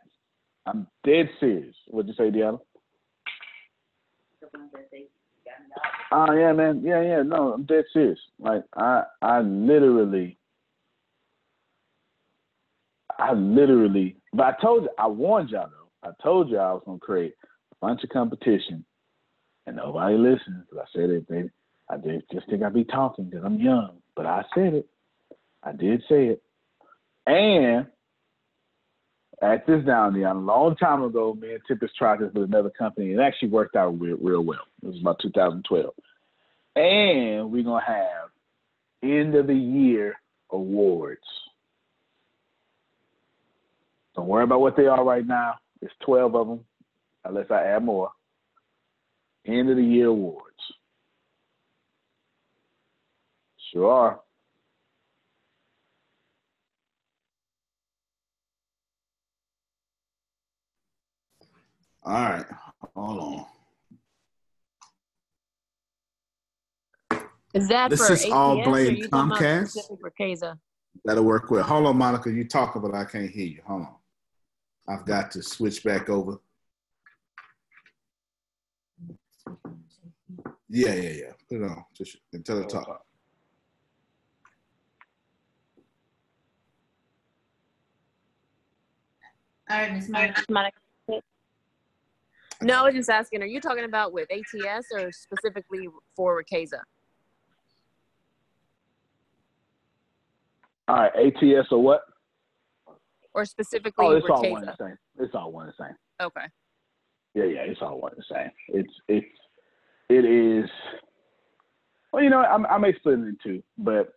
I'm 0.64 0.86
dead 1.04 1.28
serious. 1.38 1.74
What'd 1.88 2.08
you 2.08 2.14
say, 2.14 2.30
Deanna? 2.30 2.58
Oh 6.12 6.22
uh, 6.22 6.32
yeah, 6.32 6.52
man. 6.52 6.82
Yeah, 6.82 7.02
yeah. 7.02 7.22
No, 7.22 7.52
I'm 7.52 7.64
dead 7.64 7.84
serious. 7.92 8.18
Like 8.38 8.64
I, 8.74 9.02
I 9.20 9.40
literally, 9.42 10.38
I 13.18 13.34
literally. 13.34 14.16
But 14.32 14.46
I 14.46 14.62
told 14.62 14.84
you, 14.84 14.90
I 14.98 15.08
warned 15.08 15.50
y'all 15.50 15.68
though. 15.68 16.08
I 16.08 16.12
told 16.22 16.48
you 16.48 16.56
I 16.56 16.72
was 16.72 16.82
gonna 16.86 16.98
create 16.98 17.34
a 17.70 17.74
bunch 17.86 18.02
of 18.02 18.08
competition, 18.08 18.82
and 19.66 19.76
nobody 19.76 20.16
listens. 20.16 20.64
I 20.72 20.84
said 20.96 21.10
it, 21.10 21.28
baby. 21.28 21.50
I 21.90 21.98
did 21.98 22.24
just 22.32 22.48
think 22.48 22.62
I'd 22.62 22.72
be 22.72 22.84
talking 22.84 23.26
because 23.26 23.44
I'm 23.44 23.60
young, 23.60 23.98
but 24.16 24.24
I 24.24 24.42
said 24.54 24.72
it. 24.72 24.86
I 25.62 25.72
did 25.72 26.02
say 26.08 26.26
it. 26.28 26.42
And 27.26 27.86
at 29.42 29.66
this 29.66 29.84
down 29.84 30.14
there, 30.14 30.28
a 30.28 30.34
long 30.34 30.76
time 30.76 31.02
ago, 31.02 31.34
me 31.34 31.52
and 31.52 31.60
Tempest 31.66 31.96
tried 31.96 32.20
this 32.20 32.32
with 32.34 32.44
another 32.44 32.70
company. 32.70 33.12
It 33.12 33.20
actually 33.20 33.48
worked 33.48 33.76
out 33.76 34.00
real, 34.00 34.16
real 34.20 34.44
well. 34.44 34.66
It 34.82 34.88
was 34.88 35.00
about 35.00 35.20
2012. 35.22 35.92
And 36.76 37.50
we're 37.50 37.64
going 37.64 37.82
to 37.82 37.92
have 37.92 38.30
end 39.02 39.34
of 39.34 39.46
the 39.46 39.54
year 39.54 40.16
awards. 40.50 41.20
Don't 44.14 44.26
worry 44.26 44.44
about 44.44 44.60
what 44.60 44.76
they 44.76 44.86
are 44.86 45.04
right 45.04 45.26
now. 45.26 45.54
It's 45.80 45.92
12 46.04 46.34
of 46.34 46.48
them, 46.48 46.60
unless 47.24 47.50
I 47.50 47.62
add 47.62 47.84
more. 47.84 48.10
End 49.46 49.70
of 49.70 49.76
the 49.76 49.82
year 49.82 50.08
awards. 50.08 50.46
Sure 53.72 53.90
are. 53.90 54.20
All 62.02 62.12
right, 62.12 62.46
hold 62.94 63.18
on. 63.20 63.46
Is 67.52 67.68
that 67.68 67.90
this 67.90 68.06
for 68.06 68.12
is 68.12 68.24
all 68.26 68.58
ATS, 68.58 68.64
blame 68.68 68.88
or 68.88 68.96
you 68.96 69.08
talking 69.08 69.26
about 69.26 69.38
Comcast. 69.40 69.86
for 69.88 69.96
Riqueza? 70.10 70.58
That'll 71.04 71.24
work 71.24 71.50
well. 71.50 71.64
Hold 71.64 71.86
on, 71.86 71.96
Monica. 71.96 72.30
You 72.30 72.44
talking, 72.44 72.80
but 72.82 72.94
I 72.94 73.04
can't 73.04 73.30
hear 73.30 73.46
you. 73.46 73.62
Hold 73.66 73.82
on. 73.82 73.94
I've 74.88 75.04
got 75.04 75.30
to 75.32 75.42
switch 75.42 75.84
back 75.84 76.08
over. 76.08 76.38
Yeah, 80.68 80.94
yeah, 80.94 81.10
yeah. 81.10 81.32
Put 81.48 81.62
it 81.62 81.64
on. 81.64 81.84
Just 81.94 82.16
until 82.32 82.60
it 82.60 82.68
talk. 82.68 82.86
All 82.88 83.04
right, 89.68 89.92
Ms. 89.92 90.08
Monica. 90.08 90.79
No, 92.62 92.80
I 92.80 92.82
was 92.84 92.94
just 92.94 93.08
asking, 93.08 93.42
are 93.42 93.46
you 93.46 93.60
talking 93.60 93.84
about 93.84 94.12
with 94.12 94.28
ATS 94.30 94.86
or 94.92 95.10
specifically 95.12 95.88
for 96.14 96.42
Riqueza? 96.42 96.80
All 100.88 100.96
right, 100.96 101.12
ATS 101.14 101.68
or 101.70 101.82
what? 101.82 102.02
Or 103.32 103.44
specifically 103.44 104.06
Oh, 104.06 104.10
it's 104.12 104.26
all 104.28 104.50
one 104.50 104.66
the 104.66 104.76
same. 104.78 104.98
It's 105.18 105.34
all 105.34 105.52
one 105.52 105.66
and 105.66 105.74
the 105.78 105.84
same. 105.84 105.96
Okay. 106.20 106.46
Yeah, 107.34 107.44
yeah, 107.44 107.60
it's 107.60 107.80
all 107.80 108.00
one 108.00 108.12
and 108.12 108.20
the 108.20 108.34
same. 108.34 108.50
It's 108.68 108.92
it's 109.08 109.26
it 110.08 110.24
is. 110.24 110.68
Well, 112.12 112.24
you 112.24 112.30
know, 112.30 112.40
I'm 112.40 112.66
I 112.66 112.76
may 112.78 112.92
split 112.96 113.20
it 113.20 113.22
in 113.22 113.38
two, 113.42 113.62
but 113.78 114.14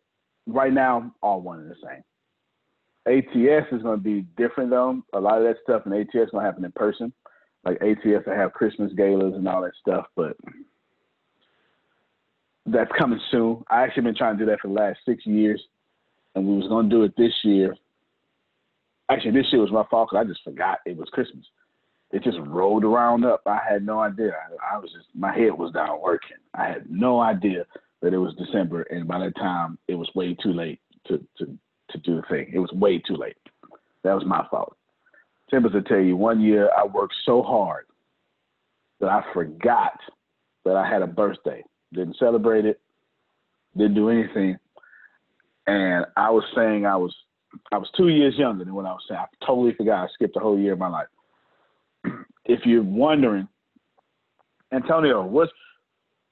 right 0.48 0.74
now, 0.74 1.14
all 1.22 1.42
one 1.42 1.60
and 1.60 1.70
the 1.70 1.76
same. 1.84 2.04
ATS 3.06 3.68
is 3.72 3.84
going 3.84 3.98
to 3.98 4.04
be 4.04 4.22
different 4.36 4.72
though. 4.72 5.02
A 5.14 5.20
lot 5.20 5.38
of 5.38 5.44
that 5.44 5.58
stuff 5.62 5.86
in 5.86 5.94
ATS 5.94 6.10
is 6.16 6.30
going 6.32 6.44
to 6.44 6.46
happen 6.46 6.66
in 6.66 6.72
person. 6.72 7.14
Like 7.66 7.82
ATS, 7.82 8.28
I 8.30 8.36
have 8.36 8.54
Christmas 8.54 8.92
galas 8.94 9.34
and 9.36 9.48
all 9.48 9.62
that 9.62 9.72
stuff, 9.82 10.06
but 10.16 10.36
that's 12.66 12.92
coming 12.98 13.20
soon. 13.32 13.64
I 13.70 13.84
actually 13.84 14.04
been 14.04 14.16
trying 14.16 14.38
to 14.38 14.46
do 14.46 14.52
that 14.52 14.60
for 14.62 14.68
the 14.68 14.74
last 14.74 15.00
six 15.06 15.26
years, 15.26 15.62
and 16.36 16.46
we 16.46 16.56
was 16.56 16.68
to 16.68 16.90
do 16.90 17.04
it 17.04 17.16
this 17.18 17.34
year. 17.44 17.76
Actually, 19.10 19.32
this 19.32 19.48
year 19.52 19.62
was 19.62 19.72
my 19.72 19.84
fault 19.90 20.10
because 20.12 20.26
I 20.26 20.30
just 20.30 20.44
forgot 20.44 20.80
it 20.86 20.98
was 20.98 21.10
Christmas. 21.10 21.46
It 22.12 22.24
just 22.24 22.38
rolled 22.46 22.84
around 22.84 23.26
up. 23.26 23.42
I 23.46 23.60
had 23.68 23.86
no 23.86 24.00
idea. 24.00 24.32
I, 24.32 24.76
I 24.76 24.78
was 24.78 24.92
just 24.94 25.08
my 25.16 25.34
head 25.34 25.58
was 25.58 25.74
down 25.74 26.02
working. 26.02 26.38
I 26.54 26.66
had 26.66 26.90
no 26.90 27.20
idea 27.20 27.66
that 28.02 28.14
it 28.14 28.18
was 28.18 28.36
December, 28.36 28.84
and 28.84 29.08
by 29.08 29.20
that 29.20 29.36
time 29.36 29.78
it 29.88 29.96
was 29.96 30.10
way 30.16 30.36
too 30.36 30.54
late 30.54 30.80
to 31.08 31.18
to 31.38 31.58
to 31.90 31.98
do 32.00 32.18
the 32.18 32.24
thing. 32.30 32.52
It 32.54 32.60
was 32.60 32.72
way 32.74 33.00
too 33.00 33.16
late. 33.16 33.38
That 34.04 34.14
was 34.14 34.26
my 34.26 34.46
fault. 34.50 34.78
Tempest 35.54 35.76
will 35.76 35.84
tell 35.84 36.00
you 36.00 36.18
one 36.18 36.42
year 36.42 36.72
I 36.76 36.84
worked 36.84 37.14
so 37.26 37.44
hard 37.44 37.86
that 39.00 39.10
I 39.10 39.22
forgot 39.34 40.00
that 40.66 40.76
I 40.76 40.90
had 40.90 41.04
a 41.04 41.08
birthday. 41.08 41.64
Didn't 41.94 42.18
celebrate 42.18 42.66
it. 42.66 42.82
Didn't 43.78 43.94
do 43.94 44.10
anything. 44.10 44.58
And 45.68 46.08
I 46.18 46.32
was 46.32 46.44
saying 46.56 46.88
I 46.88 46.96
was 46.96 47.14
I 47.72 47.78
was 47.78 47.88
two 47.96 48.08
years 48.08 48.34
younger 48.36 48.66
than 48.66 48.74
what 48.74 48.88
I 48.88 48.94
was 48.94 49.04
saying. 49.08 49.20
I 49.22 49.46
totally 49.46 49.76
forgot. 49.76 50.06
I 50.06 50.08
skipped 50.16 50.36
a 50.36 50.40
whole 50.40 50.58
year 50.58 50.74
of 50.74 50.80
my 50.80 50.88
life. 50.88 51.08
if 52.46 52.62
you're 52.66 52.82
wondering, 52.82 53.48
Antonio, 54.72 55.24
what's 55.24 55.52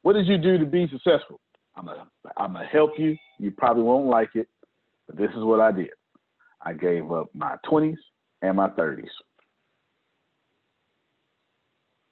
what 0.01 0.13
did 0.13 0.25
you 0.25 0.39
do 0.39 0.57
to 0.57 0.65
be 0.65 0.87
successful? 0.91 1.39
I'm 1.75 1.85
gonna 1.85 2.07
I'm 2.37 2.53
gonna 2.53 2.65
help 2.65 2.93
you. 2.97 3.15
You 3.37 3.51
probably 3.51 3.83
won't 3.83 4.07
like 4.07 4.31
it, 4.33 4.47
but 5.05 5.15
this 5.15 5.29
is 5.37 5.43
what 5.43 5.59
I 5.59 5.71
did. 5.71 5.91
I 6.63 6.73
gave 6.73 7.11
up 7.11 7.29
my 7.35 7.57
20s 7.71 7.97
and 8.41 8.57
my 8.57 8.69
30s. 8.69 9.03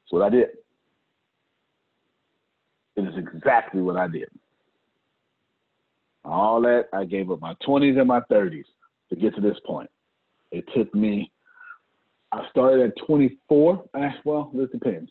That's 0.09 0.11
what 0.11 0.23
I 0.23 0.29
did. 0.29 0.49
It 2.95 3.01
is 3.01 3.13
exactly 3.17 3.81
what 3.81 3.95
I 3.95 4.07
did. 4.07 4.29
All 6.25 6.61
that 6.61 6.87
I 6.93 7.05
gave 7.05 7.31
up 7.31 7.39
my 7.39 7.53
20s 7.65 7.97
and 7.97 8.07
my 8.07 8.19
30s 8.31 8.65
to 9.09 9.15
get 9.15 9.35
to 9.35 9.41
this 9.41 9.57
point. 9.65 9.89
It 10.51 10.65
took 10.75 10.93
me. 10.93 11.31
I 12.31 12.43
started 12.51 12.85
at 12.87 13.05
24. 13.07 13.85
Eh, 13.95 14.09
well, 14.25 14.51
this 14.53 14.69
depends. 14.71 15.09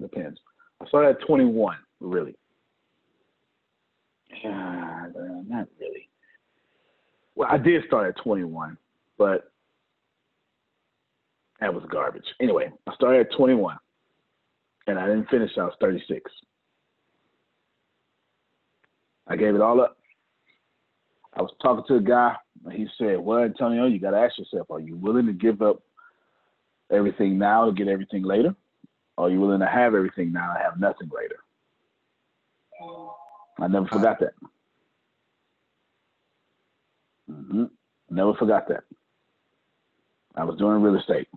Depends. 0.00 0.38
I 0.82 0.86
started 0.88 1.16
at 1.16 1.26
21, 1.26 1.76
really. 2.00 2.34
Yeah, 4.42 5.06
not 5.46 5.68
really. 5.80 6.08
Well, 7.34 7.48
I 7.50 7.58
did 7.58 7.84
start 7.86 8.08
at 8.08 8.22
21, 8.22 8.76
but 9.16 9.52
that 11.60 11.72
was 11.72 11.84
garbage. 11.90 12.26
Anyway, 12.40 12.70
I 12.86 12.94
started 12.94 13.26
at 13.26 13.36
21, 13.36 13.76
and 14.86 14.98
I 14.98 15.06
didn't 15.06 15.28
finish. 15.30 15.50
I 15.56 15.64
was 15.64 15.74
36. 15.80 16.30
I 19.28 19.36
gave 19.36 19.54
it 19.54 19.60
all 19.60 19.80
up. 19.80 19.96
I 21.34 21.42
was 21.42 21.52
talking 21.60 21.84
to 21.88 21.96
a 21.96 22.00
guy, 22.00 22.34
and 22.64 22.72
he 22.72 22.86
said, 22.96 23.18
"Well, 23.18 23.40
Antonio, 23.40 23.86
you 23.86 23.98
got 23.98 24.12
to 24.12 24.18
ask 24.18 24.38
yourself: 24.38 24.70
Are 24.70 24.80
you 24.80 24.96
willing 24.96 25.26
to 25.26 25.32
give 25.32 25.60
up 25.60 25.82
everything 26.90 27.38
now 27.38 27.66
to 27.66 27.72
get 27.72 27.88
everything 27.88 28.22
later? 28.22 28.54
Or 29.16 29.26
are 29.26 29.30
you 29.30 29.40
willing 29.40 29.60
to 29.60 29.66
have 29.66 29.94
everything 29.94 30.32
now 30.32 30.52
and 30.52 30.62
have 30.62 30.78
nothing 30.80 31.10
later?" 31.14 31.36
I 33.58 33.68
never 33.68 33.86
forgot 33.86 34.20
that. 34.20 34.34
Mm-hmm. 37.30 37.64
Never 38.10 38.34
forgot 38.34 38.68
that. 38.68 38.84
I 40.36 40.44
was 40.44 40.58
doing 40.58 40.82
real 40.82 40.96
estate. 40.96 41.28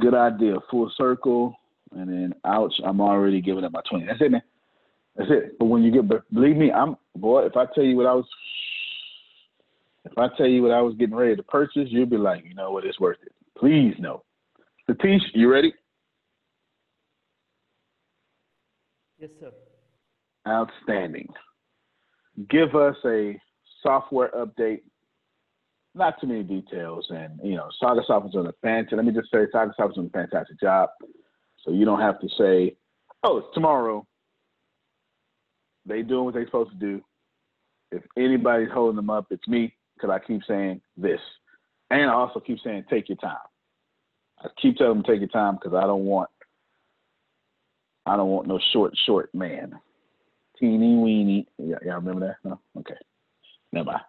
Good 0.00 0.14
idea, 0.14 0.54
full 0.70 0.90
circle, 0.96 1.54
and 1.92 2.08
then 2.08 2.34
ouch, 2.44 2.74
I'm 2.84 3.00
already 3.00 3.40
giving 3.40 3.64
up 3.64 3.72
my 3.72 3.80
20. 3.90 4.06
That's 4.06 4.20
it, 4.20 4.30
man. 4.30 4.42
That's 5.16 5.30
it. 5.30 5.58
But 5.58 5.66
when 5.66 5.82
you 5.82 5.90
get, 5.90 6.08
believe 6.32 6.56
me, 6.56 6.70
I'm 6.70 6.96
boy. 7.16 7.46
If 7.46 7.56
I 7.56 7.66
tell 7.74 7.84
you 7.84 7.96
what 7.96 8.06
I 8.06 8.14
was, 8.14 8.26
if 10.04 10.16
I 10.16 10.28
tell 10.36 10.46
you 10.46 10.62
what 10.62 10.70
I 10.70 10.80
was 10.80 10.94
getting 10.96 11.16
ready 11.16 11.34
to 11.34 11.42
purchase, 11.42 11.88
you'll 11.88 12.06
be 12.06 12.16
like, 12.16 12.44
you 12.44 12.54
know 12.54 12.70
what, 12.70 12.84
it's 12.84 13.00
worth 13.00 13.18
it. 13.24 13.32
Please 13.56 13.94
no. 13.98 14.22
Satish, 14.88 15.20
you 15.34 15.50
ready? 15.50 15.74
Yes, 19.18 19.30
sir. 19.40 19.50
Outstanding. 20.46 21.28
Give 22.48 22.74
us 22.76 22.96
a 23.04 23.38
software 23.82 24.30
update. 24.36 24.82
Not 25.98 26.20
too 26.20 26.28
many 26.28 26.44
details, 26.44 27.06
and 27.10 27.40
you 27.42 27.56
know, 27.56 27.68
Saga 27.80 28.02
Software's 28.06 28.32
doing 28.32 28.46
a 28.46 28.52
fantastic. 28.62 28.96
Let 28.96 29.04
me 29.04 29.12
just 29.12 29.32
say, 29.32 29.46
Saga 29.50 29.72
Software's 29.76 29.96
doing 29.96 30.06
a 30.06 30.16
fantastic 30.16 30.60
job. 30.60 30.90
So 31.64 31.72
you 31.72 31.84
don't 31.84 32.00
have 32.00 32.20
to 32.20 32.28
say, 32.38 32.76
"Oh, 33.24 33.38
it's 33.38 33.48
tomorrow." 33.52 34.06
They 35.86 36.02
doing 36.02 36.26
what 36.26 36.34
they're 36.34 36.46
supposed 36.46 36.70
to 36.70 36.76
do. 36.76 37.02
If 37.90 38.04
anybody's 38.16 38.70
holding 38.72 38.94
them 38.94 39.10
up, 39.10 39.26
it's 39.30 39.48
me 39.48 39.74
because 39.94 40.10
I 40.10 40.24
keep 40.24 40.42
saying 40.46 40.80
this, 40.96 41.20
and 41.90 42.08
I 42.08 42.14
also 42.14 42.38
keep 42.38 42.60
saying, 42.60 42.84
"Take 42.88 43.08
your 43.08 43.18
time." 43.18 43.36
I 44.40 44.48
keep 44.62 44.76
telling 44.76 44.98
them, 44.98 45.02
"Take 45.02 45.18
your 45.18 45.28
time," 45.30 45.56
because 45.56 45.74
I 45.74 45.84
don't 45.84 46.04
want, 46.04 46.30
I 48.06 48.16
don't 48.16 48.30
want 48.30 48.46
no 48.46 48.60
short, 48.72 48.96
short 49.04 49.34
man. 49.34 49.80
Teeny 50.60 50.96
weeny. 50.96 51.48
Yeah, 51.58 51.78
y'all 51.84 51.96
remember 51.96 52.28
that? 52.28 52.36
No? 52.48 52.60
Okay. 52.78 52.98
Never 53.72 53.86
mind. 53.86 54.04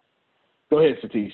Go 0.69 0.77
ahead, 0.77 0.99
Satish. 1.01 1.33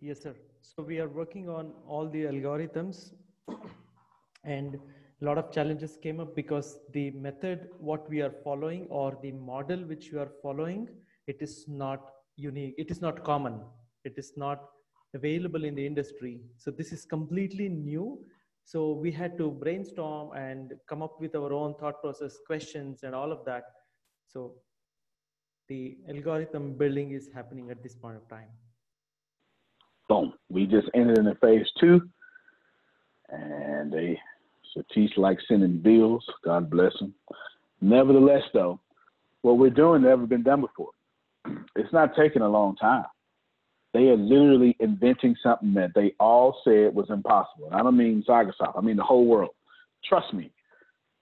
Yes, 0.00 0.22
sir. 0.22 0.34
So 0.62 0.84
we 0.84 1.00
are 1.00 1.08
working 1.08 1.48
on 1.48 1.72
all 1.84 2.08
the 2.08 2.22
algorithms 2.24 3.14
and 4.44 4.76
a 5.20 5.24
lot 5.24 5.38
of 5.38 5.50
challenges 5.50 5.98
came 6.00 6.20
up 6.20 6.36
because 6.36 6.78
the 6.92 7.10
method 7.10 7.70
what 7.80 8.08
we 8.08 8.20
are 8.22 8.32
following 8.44 8.86
or 8.90 9.18
the 9.22 9.32
model 9.32 9.80
which 9.80 10.10
we 10.12 10.20
are 10.20 10.30
following 10.40 10.88
it 11.26 11.38
is 11.40 11.64
not 11.66 12.12
unique 12.36 12.76
it 12.78 12.92
is 12.92 13.00
not 13.02 13.24
common. 13.24 13.60
It 14.04 14.14
is 14.16 14.34
not 14.36 14.60
available 15.14 15.64
in 15.64 15.74
the 15.74 15.84
industry. 15.84 16.42
So 16.58 16.70
this 16.70 16.92
is 16.92 17.04
completely 17.04 17.68
new. 17.68 18.24
So 18.64 18.92
we 18.92 19.10
had 19.10 19.36
to 19.38 19.50
brainstorm 19.50 20.30
and 20.36 20.74
come 20.88 21.02
up 21.02 21.20
with 21.20 21.34
our 21.34 21.52
own 21.52 21.74
thought 21.74 22.00
process 22.00 22.38
questions 22.46 23.02
and 23.02 23.16
all 23.16 23.32
of 23.32 23.44
that. 23.46 23.64
So 24.28 24.54
the 25.68 25.98
algorithm 26.08 26.74
building 26.74 27.10
is 27.10 27.30
happening 27.34 27.72
at 27.72 27.82
this 27.82 27.96
point 27.96 28.16
of 28.16 28.28
time 28.28 28.48
Boom. 30.08 30.32
We 30.48 30.66
just 30.66 30.88
entered 30.94 31.18
into 31.18 31.34
phase 31.36 31.66
two, 31.78 32.08
and 33.28 33.92
they 33.92 34.18
Satish 34.76 35.16
like 35.16 35.38
sending 35.46 35.78
bills. 35.78 36.24
God 36.44 36.70
bless 36.70 36.92
them. 36.98 37.14
Nevertheless, 37.80 38.42
though, 38.52 38.80
what 39.42 39.58
we're 39.58 39.70
doing 39.70 40.02
never 40.02 40.26
been 40.26 40.42
done 40.42 40.62
before. 40.62 40.90
It's 41.76 41.92
not 41.92 42.16
taking 42.16 42.42
a 42.42 42.48
long 42.48 42.74
time. 42.76 43.04
They 43.94 44.08
are 44.08 44.16
literally 44.16 44.76
inventing 44.80 45.36
something 45.42 45.72
that 45.74 45.92
they 45.94 46.12
all 46.20 46.60
said 46.64 46.94
was 46.94 47.08
impossible. 47.08 47.66
And 47.66 47.74
I 47.74 47.82
don't 47.82 47.96
mean 47.96 48.24
Sagasoft. 48.28 48.76
I 48.76 48.80
mean 48.80 48.96
the 48.96 49.02
whole 49.02 49.26
world. 49.26 49.50
Trust 50.04 50.34
me, 50.34 50.50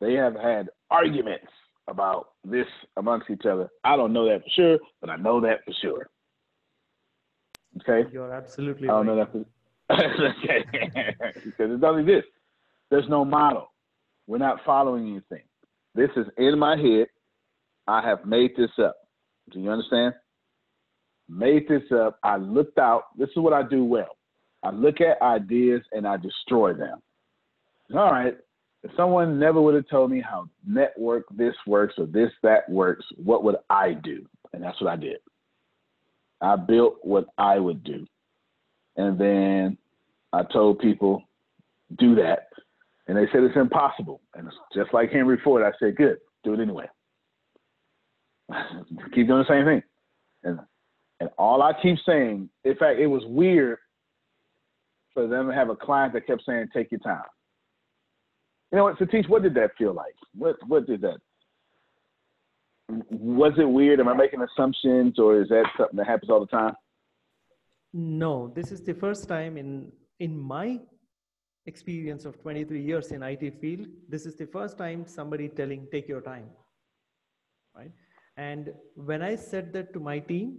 they 0.00 0.14
have 0.14 0.34
had 0.34 0.68
arguments 0.90 1.46
about 1.88 2.30
this 2.44 2.66
amongst 2.96 3.30
each 3.30 3.46
other. 3.46 3.68
I 3.84 3.96
don't 3.96 4.12
know 4.12 4.26
that 4.28 4.42
for 4.42 4.50
sure, 4.50 4.78
but 5.00 5.10
I 5.10 5.16
know 5.16 5.40
that 5.42 5.64
for 5.64 5.72
sure. 5.80 6.08
Okay. 7.80 8.08
You're 8.12 8.32
absolutely 8.32 8.88
I 8.88 8.92
don't 8.92 9.06
right. 9.06 9.16
know 9.16 9.16
that 9.16 9.32
for 9.32 9.44
okay. 9.90 10.64
because 11.44 11.70
it's 11.70 11.84
only 11.84 12.04
this. 12.04 12.24
There's 12.90 13.08
no 13.08 13.24
model. 13.24 13.72
We're 14.26 14.38
not 14.38 14.60
following 14.64 15.08
anything. 15.08 15.44
This 15.94 16.10
is 16.16 16.26
in 16.36 16.58
my 16.58 16.76
head. 16.76 17.06
I 17.86 18.02
have 18.02 18.24
made 18.26 18.56
this 18.56 18.70
up. 18.82 18.96
Do 19.52 19.60
you 19.60 19.70
understand? 19.70 20.14
Made 21.28 21.68
this 21.68 21.82
up. 21.92 22.18
I 22.22 22.36
looked 22.36 22.78
out. 22.78 23.16
This 23.16 23.28
is 23.28 23.36
what 23.36 23.52
I 23.52 23.62
do 23.62 23.84
well. 23.84 24.16
I 24.62 24.70
look 24.70 25.00
at 25.00 25.22
ideas 25.22 25.82
and 25.92 26.06
I 26.06 26.16
destroy 26.16 26.74
them. 26.74 27.00
All 27.94 28.10
right. 28.10 28.36
If 28.82 28.90
someone 28.96 29.38
never 29.38 29.60
would 29.60 29.74
have 29.74 29.88
told 29.88 30.10
me 30.10 30.20
how 30.20 30.48
network 30.66 31.24
this 31.36 31.54
works 31.66 31.94
or 31.98 32.06
this 32.06 32.30
that 32.42 32.68
works, 32.68 33.04
what 33.16 33.44
would 33.44 33.56
I 33.70 33.94
do? 33.94 34.26
And 34.52 34.62
that's 34.62 34.80
what 34.80 34.92
I 34.92 34.96
did. 34.96 35.18
I 36.40 36.56
built 36.56 36.98
what 37.02 37.26
I 37.38 37.58
would 37.58 37.82
do. 37.84 38.06
And 38.96 39.18
then 39.18 39.78
I 40.32 40.42
told 40.44 40.78
people, 40.78 41.22
do 41.98 42.14
that. 42.16 42.48
And 43.06 43.16
they 43.16 43.26
said 43.32 43.42
it's 43.42 43.56
impossible. 43.56 44.20
And 44.34 44.50
just 44.74 44.92
like 44.92 45.12
Henry 45.12 45.38
Ford, 45.42 45.62
I 45.62 45.72
said, 45.78 45.96
good, 45.96 46.18
do 46.44 46.54
it 46.54 46.60
anyway. 46.60 46.86
keep 49.14 49.26
doing 49.26 49.44
the 49.46 49.48
same 49.48 49.64
thing. 49.64 49.82
And 50.44 50.60
and 51.18 51.30
all 51.38 51.62
I 51.62 51.72
keep 51.80 51.96
saying, 52.04 52.50
in 52.64 52.76
fact, 52.76 53.00
it 53.00 53.06
was 53.06 53.22
weird 53.24 53.78
for 55.14 55.26
them 55.26 55.48
to 55.48 55.54
have 55.54 55.70
a 55.70 55.76
client 55.76 56.12
that 56.12 56.26
kept 56.26 56.42
saying, 56.44 56.68
take 56.74 56.90
your 56.90 57.00
time. 57.00 57.22
You 58.70 58.76
know 58.76 58.84
what, 58.84 58.98
Satish, 58.98 59.28
what 59.28 59.42
did 59.42 59.54
that 59.54 59.70
feel 59.78 59.94
like? 59.94 60.14
What 60.34 60.56
what 60.66 60.86
did 60.86 61.00
that 61.02 61.16
was 62.88 63.52
it 63.58 63.68
weird? 63.68 64.00
Am 64.00 64.08
I 64.08 64.14
making 64.14 64.42
assumptions 64.42 65.18
or 65.18 65.40
is 65.40 65.48
that 65.48 65.64
something 65.76 65.96
that 65.96 66.06
happens 66.06 66.30
all 66.30 66.40
the 66.40 66.46
time? 66.46 66.74
No, 67.92 68.52
this 68.54 68.72
is 68.72 68.82
the 68.82 68.94
first 68.94 69.28
time 69.28 69.56
in 69.56 69.92
in 70.18 70.38
my 70.38 70.80
experience 71.66 72.24
of 72.24 72.40
23 72.40 72.80
years 72.80 73.10
in 73.12 73.22
IT 73.22 73.60
field, 73.60 73.86
this 74.08 74.24
is 74.24 74.36
the 74.36 74.46
first 74.46 74.78
time 74.78 75.04
somebody 75.06 75.48
telling 75.48 75.86
take 75.90 76.08
your 76.08 76.20
time. 76.20 76.46
Right? 77.74 77.90
And 78.36 78.72
when 78.94 79.22
I 79.22 79.34
said 79.34 79.72
that 79.72 79.92
to 79.94 80.00
my 80.00 80.18
team, 80.20 80.58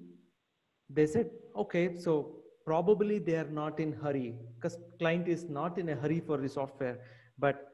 they 0.89 1.05
said, 1.05 1.29
okay, 1.55 1.97
so 1.97 2.35
probably 2.65 3.19
they 3.19 3.35
are 3.35 3.49
not 3.49 3.79
in 3.79 3.93
hurry 3.93 4.35
because 4.55 4.77
client 4.99 5.27
is 5.27 5.45
not 5.45 5.77
in 5.77 5.89
a 5.89 5.95
hurry 5.95 6.19
for 6.19 6.37
the 6.37 6.49
software. 6.49 6.99
But 7.39 7.67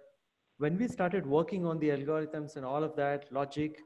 when 0.57 0.77
we 0.77 0.87
started 0.87 1.25
working 1.25 1.65
on 1.65 1.79
the 1.79 1.89
algorithms 1.89 2.55
and 2.55 2.65
all 2.65 2.83
of 2.83 2.95
that 2.95 3.31
logic, 3.31 3.79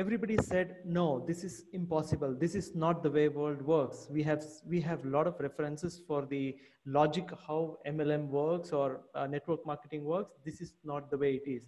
everybody 0.00 0.36
said 0.42 0.76
no 0.84 1.22
this 1.28 1.44
is 1.44 1.64
impossible. 1.74 2.34
This 2.34 2.54
is 2.54 2.74
not 2.74 3.02
the 3.02 3.10
way 3.10 3.28
world 3.28 3.60
works. 3.60 4.06
We 4.10 4.22
have 4.22 4.42
we 4.66 4.80
have 4.80 5.04
a 5.04 5.08
lot 5.08 5.26
of 5.26 5.38
references 5.38 6.00
for 6.06 6.20
the 6.24 6.56
logic 6.86 7.28
how 7.46 7.78
mlm 7.86 8.28
works 8.28 8.72
or 8.72 9.02
uh, 9.14 9.26
network 9.26 9.66
marketing 9.66 10.04
works. 10.04 10.32
This 10.44 10.62
is 10.62 10.72
not 10.84 11.10
the 11.10 11.18
way 11.18 11.32
it 11.34 11.50
is. 11.56 11.64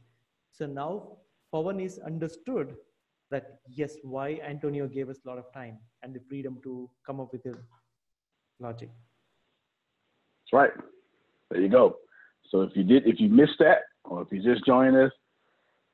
So 0.50 0.64
now 0.64 1.18
pawan 1.54 1.84
is 1.84 1.98
understood 1.98 2.74
that 3.30 3.60
yes 3.68 3.96
why 4.02 4.26
antonio 4.52 4.88
gave 4.88 5.10
us 5.10 5.18
a 5.26 5.28
lot 5.28 5.38
of 5.44 5.52
time 5.52 5.76
and 6.02 6.14
the 6.14 6.22
freedom 6.30 6.58
to 6.62 6.88
come 7.06 7.20
up 7.20 7.32
with 7.32 7.44
his 7.44 7.56
logic. 8.60 8.90
That's 10.38 10.54
right. 10.60 10.72
There 11.50 11.60
you 11.60 11.68
go. 11.68 11.96
So 12.50 12.62
if 12.62 12.74
you 12.74 12.84
did 12.84 13.06
if 13.06 13.20
you 13.20 13.28
missed 13.28 13.58
that 13.58 13.82
or 14.04 14.22
if 14.22 14.28
you 14.32 14.42
just 14.42 14.64
joined 14.64 14.96
us 14.96 15.12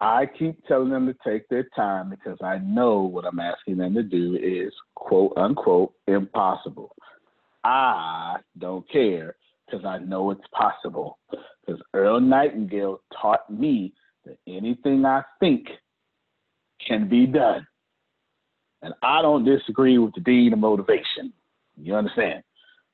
I 0.01 0.27
keep 0.27 0.65
telling 0.67 0.91
them 0.91 1.07
to 1.07 1.17
take 1.27 1.49
their 1.49 1.69
time 1.75 2.11
because 2.11 2.39
I 2.43 2.59
know 2.59 3.01
what 3.01 3.25
I'm 3.25 3.41
asking 3.41 3.79
them 3.79 3.95
to 3.95 4.03
do 4.03 4.39
is 4.41 4.73
quote 4.95 5.33
unquote 5.37 5.93
impossible. 6.07 6.95
I 7.65 8.37
don't 8.59 8.89
care 8.91 9.37
because 9.67 9.85
I 9.85 9.99
know 9.99 10.31
it's 10.31 10.47
possible. 10.53 11.19
Because 11.31 11.83
Earl 11.95 12.21
Nightingale 12.21 13.01
taught 13.21 13.51
me 13.51 13.93
that 14.25 14.39
anything 14.47 15.05
I 15.05 15.23
think 15.41 15.67
can 16.87 17.09
be 17.09 17.27
done. 17.27 17.67
And 18.83 18.95
I 19.03 19.21
don't 19.23 19.45
disagree 19.45 19.99
with 19.99 20.15
the 20.15 20.21
dean 20.21 20.53
of 20.53 20.61
motivation. 20.61 21.33
You 21.77 21.97
understand? 21.97 22.43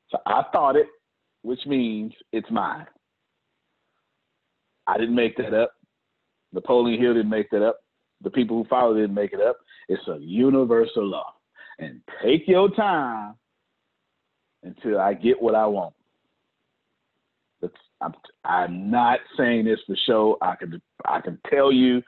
So 0.09 0.19
I 0.27 0.45
thought 0.53 0.77
it, 0.77 0.87
which 1.43 1.61
means 1.67 2.15
it's 2.33 2.51
mine. 2.51 2.87
I 4.87 4.99
didn't 4.99 5.15
make 5.15 5.37
that 5.37 5.55
up. 5.55 5.73
Napoleon 6.55 7.01
Hill 7.01 7.15
didn't 7.15 7.31
make 7.31 7.51
that 7.51 7.67
up. 7.67 7.81
The 8.23 8.31
people 8.31 8.57
who 8.57 8.69
followed 8.69 8.95
didn't 8.95 9.15
make 9.15 9.33
it 9.33 9.41
up. 9.41 9.57
It's 9.89 10.07
a 10.09 10.19
universal 10.21 11.05
law. 11.05 11.35
And 11.79 12.01
take 12.23 12.47
your 12.47 12.71
time 12.71 13.35
until 14.63 15.01
I 15.01 15.15
get 15.15 15.43
what 15.43 15.55
I 15.55 15.67
want. 15.67 15.95
That's, 17.61 17.75
I'm, 18.01 18.15
I'm 18.45 18.91
not 18.91 19.19
saying 19.37 19.65
this 19.65 19.81
for 19.87 19.97
show. 20.07 20.39
I 20.41 20.55
can 20.55 20.81
I 21.05 21.21
can 21.21 21.39
tell 21.51 21.73
you, 21.73 22.03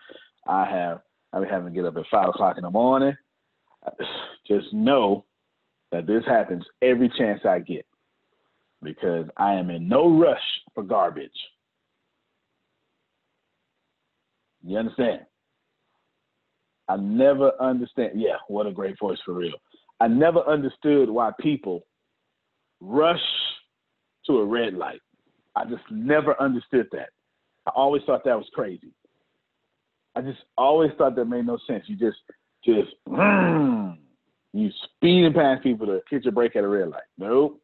I 0.47 0.65
have 0.65 1.01
I've 1.33 1.43
been 1.43 1.51
having 1.51 1.69
to 1.69 1.75
get 1.75 1.85
up 1.85 1.97
at 1.97 2.05
five 2.11 2.29
o'clock 2.29 2.57
in 2.57 2.63
the 2.63 2.71
morning. 2.71 3.17
Just 4.47 4.73
know 4.73 5.25
that 5.91 6.07
this 6.07 6.25
happens 6.25 6.65
every 6.83 7.11
chance 7.19 7.41
I 7.45 7.59
get 7.59 7.85
because 8.83 9.27
I 9.37 9.55
am 9.55 9.71
in 9.71 9.89
no 9.89 10.19
rush 10.19 10.39
for 10.75 10.85
garbage. 10.85 11.31
You 14.67 14.79
understand? 14.79 15.21
I 16.89 16.97
never 16.97 17.53
understand. 17.61 18.21
Yeah, 18.21 18.37
what 18.49 18.67
a 18.67 18.73
great 18.73 18.99
voice 18.99 19.19
for 19.25 19.35
real. 19.35 19.55
I 20.01 20.09
never 20.09 20.41
understood 20.41 21.09
why 21.09 21.31
people 21.41 21.87
rush 22.81 23.23
to 24.27 24.39
a 24.39 24.45
red 24.45 24.75
light. 24.75 25.01
I 25.55 25.65
just 25.65 25.85
never 25.91 26.41
understood 26.41 26.89
that. 26.93 27.11
I 27.67 27.71
always 27.75 28.03
thought 28.05 28.25
that 28.25 28.37
was 28.37 28.49
crazy. 28.53 28.93
I 30.17 30.23
just 30.23 30.41
always 30.59 30.91
thought 30.99 31.15
that 31.17 31.25
made 31.27 31.47
no 31.47 31.59
sense. 31.67 31.85
You 31.87 31.97
just, 31.97 32.19
just, 32.65 32.91
mm, 33.09 33.97
you 34.53 34.71
speeding 34.85 35.33
past 35.33 35.63
people 35.63 35.87
to 35.87 36.01
catch 36.11 36.27
a 36.27 36.33
break 36.33 36.57
at 36.57 36.65
a 36.65 36.69
red 36.69 36.89
light. 36.89 37.03
Nope. 37.19 37.61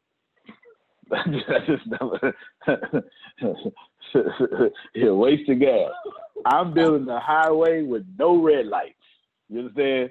I 1.13 1.59
just 1.67 1.87
never. 1.87 2.35
yeah, 4.95 5.11
wasting 5.11 5.59
gas. 5.59 5.91
I'm 6.47 6.75
building 6.75 7.09
a 7.09 7.21
highway 7.21 7.83
with 7.83 8.05
no 8.19 8.43
red 8.43 8.67
lights. 8.67 8.95
You 9.49 9.61
understand? 9.61 10.11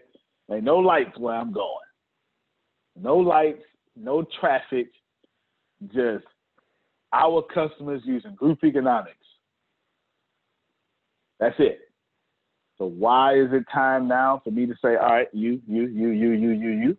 Ain't 0.52 0.64
no 0.64 0.78
lights 0.78 1.18
where 1.18 1.36
I'm 1.36 1.52
going. 1.52 1.66
No 3.00 3.18
lights, 3.18 3.64
no 3.96 4.26
traffic, 4.40 4.92
just 5.88 6.26
our 7.14 7.42
customers 7.54 8.02
using 8.06 8.36
group 8.36 8.64
economics. 8.64 9.18
That's 11.40 11.56
it. 11.60 11.80
So 12.78 12.86
why 12.86 13.36
is 13.40 13.50
it 13.52 13.64
time 13.74 14.08
now 14.08 14.42
for 14.44 14.52
me 14.52 14.66
to 14.66 14.74
say, 14.82 14.96
all 14.96 15.10
right, 15.10 15.28
you, 15.34 15.62
you, 15.68 15.88
you, 15.88 16.10
you, 16.10 16.32
you, 16.32 16.50
you, 16.52 16.70
you? 16.70 16.98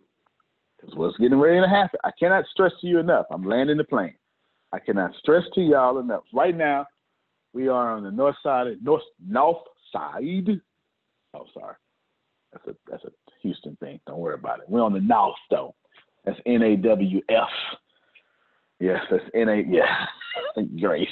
Because 0.79 0.95
what's 0.95 1.17
getting 1.17 1.39
ready 1.39 1.61
to 1.61 1.67
happen? 1.67 1.99
I 2.03 2.11
cannot 2.19 2.45
stress 2.51 2.71
to 2.81 2.87
you 2.87 2.99
enough. 2.99 3.25
I'm 3.31 3.43
landing 3.43 3.77
the 3.77 3.83
plane. 3.83 4.15
I 4.73 4.79
cannot 4.79 5.11
stress 5.19 5.43
to 5.55 5.61
y'all 5.61 5.99
enough. 5.99 6.23
Right 6.33 6.55
now, 6.55 6.85
we 7.53 7.67
are 7.67 7.95
on 7.95 8.03
the 8.03 8.11
north 8.11 8.35
side, 8.43 8.67
north 8.81 9.03
north 9.25 9.63
side. 9.91 10.61
Oh, 11.33 11.45
sorry, 11.53 11.75
that's 12.51 12.67
a 12.67 12.75
that's 12.89 13.03
a 13.05 13.11
Houston 13.41 13.75
thing. 13.77 13.99
Don't 14.07 14.19
worry 14.19 14.35
about 14.35 14.59
it. 14.59 14.65
We're 14.67 14.83
on 14.83 14.93
the 14.93 14.99
north 14.99 15.35
though. 15.49 15.73
That's 16.25 16.39
N 16.45 16.61
A 16.61 16.75
W 16.77 17.21
F. 17.29 17.49
Yes, 18.79 19.01
that's 19.09 19.23
N 19.33 19.49
A. 19.49 19.63
Yeah, 19.67 20.05
great. 20.79 21.09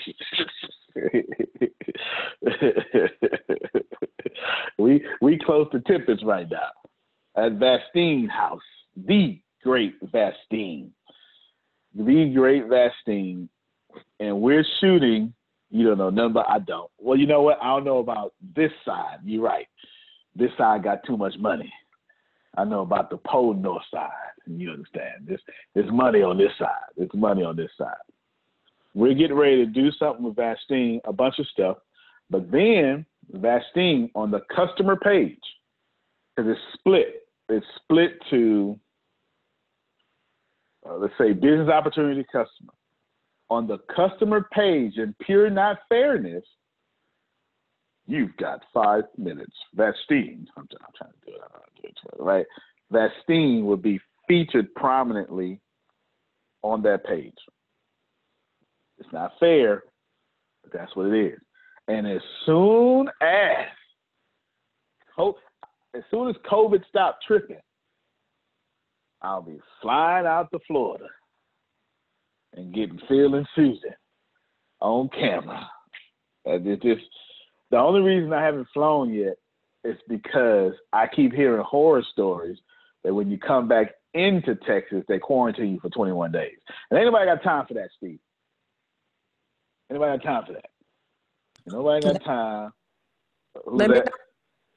we 4.77 5.03
we 5.21 5.39
close 5.39 5.67
to 5.71 5.79
Tempest 5.81 6.23
right 6.25 6.47
now 6.49 6.69
at 7.35 7.53
Vastine 7.53 8.29
House, 8.29 8.61
the 8.95 9.39
great 9.63 9.95
Vastine, 10.11 10.91
the 11.95 12.31
great 12.35 12.67
Vastine, 12.67 13.47
and 14.19 14.41
we're 14.41 14.65
shooting 14.79 15.33
you 15.71 15.87
don't 15.87 15.97
know 15.97 16.09
nothing 16.09 16.31
about 16.31 16.49
I 16.49 16.59
don't. 16.59 16.91
Well, 16.99 17.17
you 17.17 17.25
know 17.25 17.41
what? 17.41 17.57
I 17.61 17.67
don't 17.67 17.85
know 17.85 17.99
about 17.99 18.33
this 18.55 18.71
side. 18.85 19.19
You're 19.23 19.41
right. 19.41 19.67
This 20.35 20.51
side 20.57 20.83
got 20.83 20.99
too 21.05 21.17
much 21.17 21.33
money. 21.39 21.71
I 22.57 22.65
know 22.65 22.81
about 22.81 23.09
the 23.09 23.17
pole 23.17 23.53
north 23.53 23.83
side. 23.91 24.09
You 24.45 24.71
understand? 24.71 25.27
This 25.27 25.39
there's 25.73 25.91
money 25.91 26.21
on 26.21 26.37
this 26.37 26.51
side. 26.59 26.91
There's 26.97 27.09
money 27.13 27.43
on 27.43 27.55
this 27.55 27.71
side. 27.77 27.93
We're 28.93 29.13
getting 29.13 29.37
ready 29.37 29.65
to 29.65 29.65
do 29.65 29.89
something 29.97 30.25
with 30.25 30.35
Vastine, 30.35 30.99
a 31.05 31.13
bunch 31.13 31.35
of 31.39 31.47
stuff, 31.47 31.77
but 32.29 32.51
then 32.51 33.05
Vastine 33.33 34.09
on 34.15 34.31
the 34.31 34.41
customer 34.53 34.97
page, 34.97 35.39
because 36.35 36.51
it's 36.51 36.79
split. 36.79 37.27
It's 37.47 37.65
split 37.83 38.19
to 38.31 38.77
uh, 40.85 40.97
let's 40.97 41.13
say 41.17 41.31
business 41.31 41.69
opportunity 41.69 42.25
customer 42.25 42.73
on 43.51 43.67
the 43.67 43.79
customer 43.93 44.47
page 44.53 44.93
in 44.95 45.13
pure 45.25 45.49
not 45.49 45.79
fairness, 45.89 46.43
you've 48.07 48.35
got 48.37 48.63
five 48.73 49.03
minutes. 49.17 49.51
Vastine, 49.75 50.45
I'm, 50.55 50.65
I'm 50.79 50.93
trying 50.97 51.11
to 51.11 51.25
do 51.25 51.33
it, 51.33 51.41
do 51.81 51.87
it 52.13 52.23
right? 52.23 52.45
Vastine 52.93 53.63
would 53.63 53.81
be 53.81 53.99
featured 54.25 54.73
prominently 54.73 55.59
on 56.61 56.81
that 56.83 57.05
page. 57.05 57.35
It's 58.99 59.11
not 59.11 59.33
fair, 59.37 59.83
but 60.63 60.71
that's 60.71 60.95
what 60.95 61.07
it 61.07 61.33
is. 61.33 61.39
And 61.89 62.07
as 62.07 62.21
soon 62.45 63.09
as 63.21 63.67
as 65.93 66.03
soon 66.09 66.29
as 66.29 66.35
COVID 66.49 66.87
stopped 66.87 67.25
tripping, 67.27 67.59
I'll 69.21 69.41
be 69.41 69.59
flying 69.81 70.25
out 70.25 70.49
to 70.53 70.59
Florida 70.67 71.07
and 72.53 72.73
getting 72.73 72.99
Phil 73.07 73.35
and 73.35 73.47
Susan 73.55 73.93
on 74.79 75.09
camera. 75.09 75.69
Just 76.45 77.01
the 77.69 77.77
only 77.77 78.01
reason 78.01 78.33
I 78.33 78.43
haven't 78.43 78.67
flown 78.73 79.13
yet 79.13 79.35
is 79.83 79.97
because 80.07 80.73
I 80.91 81.07
keep 81.07 81.33
hearing 81.33 81.63
horror 81.63 82.03
stories 82.11 82.57
that 83.03 83.13
when 83.13 83.29
you 83.31 83.37
come 83.37 83.67
back 83.67 83.93
into 84.13 84.55
Texas, 84.67 85.03
they 85.07 85.19
quarantine 85.19 85.73
you 85.73 85.79
for 85.79 85.89
21 85.89 86.31
days. 86.31 86.57
And 86.89 86.99
ain't 86.99 87.07
nobody 87.07 87.25
got 87.25 87.43
time 87.43 87.65
for 87.67 87.73
that, 87.75 87.89
Steve. 87.97 88.19
Anybody 89.89 90.17
got 90.17 90.25
time 90.25 90.43
for 90.45 90.53
that? 90.53 90.69
Nobody 91.65 92.01
got 92.01 92.23
time. 92.23 92.71
Who's 93.65 93.79
Let 93.79 93.89
me 93.89 93.95
that? 93.97 94.05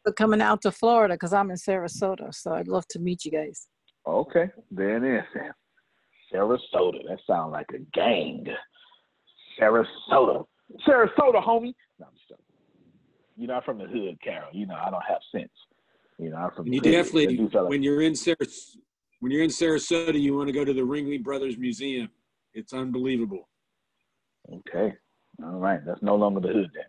know 0.07 0.13
coming 0.13 0.43
out 0.43 0.61
to 0.63 0.71
Florida 0.71 1.15
because 1.15 1.33
I'm 1.33 1.51
in 1.51 1.57
Sarasota, 1.57 2.35
so 2.35 2.53
I'd 2.53 2.69
love 2.69 2.87
to 2.89 2.99
meet 2.99 3.25
you 3.25 3.31
guys. 3.31 3.69
Okay, 4.07 4.51
there 4.71 4.97
it 4.99 5.19
is, 5.19 5.25
Sam. 5.33 5.53
Sarasota. 6.35 6.99
That 7.09 7.19
sounds 7.27 7.53
like 7.53 7.67
a 7.75 7.79
gang. 7.97 8.47
Sarasota. 9.61 10.45
Sarasota, 10.87 11.43
homie. 11.45 11.75
No, 11.99 12.07
I'm 12.07 12.15
just 12.15 12.29
joking. 12.29 12.45
You 13.37 13.47
know, 13.49 13.55
I'm 13.55 13.63
from 13.63 13.79
the 13.79 13.85
hood, 13.87 14.19
Carol. 14.23 14.49
You 14.53 14.67
know, 14.67 14.75
I 14.75 14.91
don't 14.91 15.05
have 15.09 15.21
sense. 15.33 15.51
You 16.19 16.31
know, 16.31 16.37
I'm 16.37 16.51
from 16.57 16.67
you 16.67 16.81
definitely, 16.81 17.27
That 17.27 17.37
dude 17.37 17.53
felt 17.53 17.65
like- 17.65 17.71
when 17.71 17.83
you're 17.83 18.03
in 18.03 18.13
Saras, 18.13 18.77
When 19.21 19.33
you're 19.33 19.43
in 19.43 19.51
Sarasota, 19.51 20.21
you 20.21 20.37
want 20.37 20.49
to 20.49 20.53
go 20.53 20.65
to 20.65 20.73
the 20.73 20.83
Ringling 20.83 21.23
Brothers 21.23 21.57
Museum. 21.57 22.11
It's 22.53 22.73
unbelievable. 22.73 23.49
Okay. 24.53 24.95
All 25.43 25.59
right. 25.59 25.81
That's 25.85 26.03
no 26.03 26.15
longer 26.15 26.41
the 26.41 26.49
hood 26.49 26.71
then. 26.75 26.85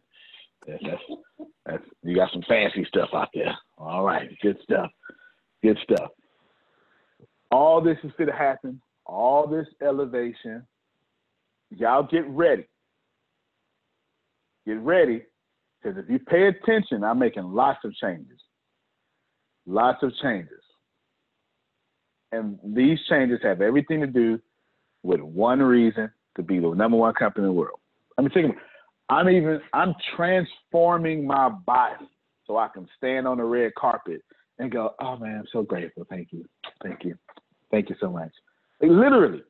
That's, 0.68 0.84
that's, 0.84 1.48
that's 1.66 1.84
you 2.04 2.16
got 2.16 2.32
some 2.34 2.44
fancy 2.48 2.86
stuff 2.86 3.10
out 3.14 3.30
there. 3.34 3.56
All 3.78 4.04
right. 4.04 4.30
Good 4.42 4.58
stuff. 4.64 4.90
Good 5.64 5.78
stuff. 5.84 6.10
All 7.52 7.82
this 7.82 7.98
is 8.04 8.12
going 8.18 8.30
to 8.30 8.36
happen. 8.36 8.82
All 9.06 9.48
this 9.48 9.68
elevation. 9.82 10.66
Y'all 11.72 12.04
get 12.04 12.28
ready. 12.28 12.66
Get 14.66 14.80
ready. 14.80 15.24
Because 15.82 15.98
if 15.98 16.10
you 16.10 16.20
pay 16.20 16.48
attention, 16.48 17.04
I'm 17.04 17.20
making 17.20 17.44
lots 17.44 17.80
of 17.84 17.94
changes. 17.96 18.40
Lots 19.68 20.02
of 20.04 20.12
changes. 20.22 20.52
And 22.32 22.60
these 22.64 23.00
changes 23.10 23.40
have 23.44 23.62
everything 23.62 24.02
to 24.02 24.08
do 24.08 24.40
with 25.04 25.22
one 25.22 25.62
reason 25.62 26.10
to 26.36 26.44
be 26.44 26.60
the 26.60 26.74
number 26.74 26.98
one 26.98 27.14
company 27.14 27.44
in 27.48 27.54
the 27.54 27.60
world. 27.60 27.80
I 28.18 28.22
mean, 28.22 28.32
think 28.32 28.46
about 28.46 28.62
I'm 29.10 29.30
even 29.30 29.62
I'm 29.74 29.94
transforming 30.16 31.28
my 31.28 31.50
body 31.50 32.06
so 32.48 32.58
I 32.58 32.68
can 32.74 32.88
stand 32.98 33.28
on 33.28 33.38
the 33.38 33.44
red 33.44 33.74
carpet 33.76 34.22
and 34.58 34.72
go, 34.72 34.92
oh 35.00 35.18
man, 35.18 35.40
I'm 35.40 35.48
so 35.52 35.62
grateful. 35.64 36.06
Thank 36.10 36.30
you. 36.32 36.46
Thank 36.84 37.04
you. 37.04 37.16
Thank 37.72 37.90
you 37.90 37.96
so 38.00 38.10
much. 38.10 38.32
Like, 38.82 38.92
literally, 38.92 39.44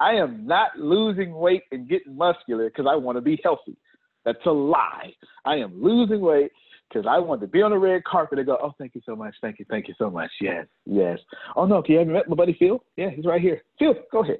I 0.00 0.12
am 0.14 0.46
not 0.46 0.78
losing 0.78 1.34
weight 1.34 1.62
and 1.72 1.88
getting 1.88 2.16
muscular 2.16 2.68
because 2.68 2.86
I 2.88 2.96
want 2.96 3.16
to 3.16 3.22
be 3.22 3.40
healthy. 3.42 3.76
That's 4.24 4.38
a 4.46 4.50
lie. 4.50 5.12
I 5.44 5.56
am 5.56 5.82
losing 5.82 6.20
weight 6.20 6.52
because 6.88 7.06
I 7.08 7.18
want 7.18 7.40
to 7.40 7.46
be 7.46 7.62
on 7.62 7.70
the 7.70 7.78
red 7.78 8.04
carpet 8.04 8.38
and 8.38 8.46
go, 8.46 8.58
oh, 8.62 8.74
thank 8.78 8.94
you 8.94 9.00
so 9.04 9.16
much. 9.16 9.34
Thank 9.40 9.58
you. 9.58 9.64
Thank 9.68 9.88
you 9.88 9.94
so 9.98 10.10
much. 10.10 10.30
Yes. 10.40 10.66
Yes. 10.86 11.18
Oh, 11.56 11.66
no. 11.66 11.82
Can 11.82 11.94
you 11.94 11.98
have 12.00 12.08
met 12.08 12.28
my 12.28 12.36
buddy 12.36 12.56
Phil? 12.58 12.82
Yeah, 12.96 13.10
he's 13.10 13.24
right 13.24 13.40
here. 13.40 13.62
Phil, 13.78 13.94
go 14.12 14.22
ahead. 14.22 14.38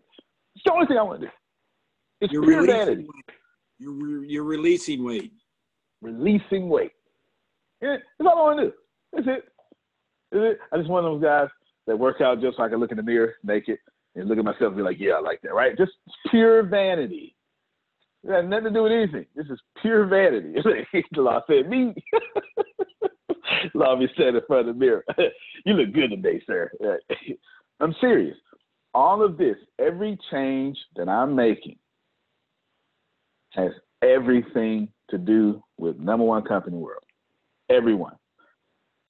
It's 0.55 0.65
the 0.65 0.73
only 0.73 0.87
thing 0.87 0.99
I 0.99 1.03
want 1.03 1.21
to 1.21 1.27
do. 1.27 1.33
It's 2.21 2.33
You're 2.33 2.43
pure 2.43 2.67
vanity. 2.67 3.07
You're, 3.79 3.93
re- 3.93 4.29
you're 4.29 4.45
releasing 4.45 5.05
weight. 5.05 5.33
Releasing 6.03 6.69
weight. 6.69 6.93
Yeah, 7.81 7.97
that's 8.19 8.29
all 8.29 8.39
I 8.39 8.55
want 8.55 8.59
to 8.59 8.67
do. 8.67 8.73
That's 9.13 9.27
it. 9.39 9.45
That's 10.33 10.45
it. 10.45 10.59
I 10.73 10.79
just 10.79 10.91
one 10.91 11.05
of 11.05 11.13
those 11.13 11.23
guys 11.23 11.49
that 11.87 11.97
work 11.97 12.21
out 12.21 12.41
just 12.41 12.57
so 12.57 12.63
I 12.65 12.69
can 12.69 12.81
look 12.81 12.91
in 12.91 12.97
the 12.97 13.03
mirror 13.03 13.35
naked 13.45 13.79
and 14.15 14.29
look 14.29 14.39
at 14.39 14.45
myself 14.45 14.69
and 14.69 14.77
be 14.77 14.83
like, 14.83 14.99
yeah, 14.99 15.15
I 15.15 15.21
like 15.21 15.41
that, 15.43 15.55
right? 15.55 15.77
Just 15.77 15.93
pure 16.31 16.63
vanity. 16.63 17.35
It 18.25 18.33
has 18.33 18.45
nothing 18.49 18.65
to 18.65 18.71
do 18.71 18.83
with 18.83 18.93
anything. 18.93 19.27
This 19.37 19.47
is 19.47 19.61
pure 19.81 20.07
vanity. 20.07 20.55
the 21.13 21.21
law 21.21 21.41
said 21.47 21.69
me. 21.69 21.95
be 23.99 24.09
standing 24.15 24.37
in 24.37 24.43
front 24.47 24.69
of 24.69 24.75
the 24.75 24.79
mirror. 24.79 25.05
you 25.65 25.75
look 25.75 25.93
good 25.93 26.11
today, 26.11 26.43
sir. 26.47 26.71
I'm 27.81 27.95
serious. 28.01 28.37
All 28.95 29.23
of 29.23 29.39
this, 29.39 29.57
every 29.79 30.19
change 30.31 30.77
that 30.97 31.09
I'm 31.09 31.35
making 31.35 31.77
has 33.53 33.71
everything 34.03 34.89
to 35.11 35.19
do 35.19 35.63
with 35.77 35.99
number 35.99 36.25
one 36.25 36.43
company 36.43 36.77
world. 36.77 37.05
Everyone. 37.71 38.15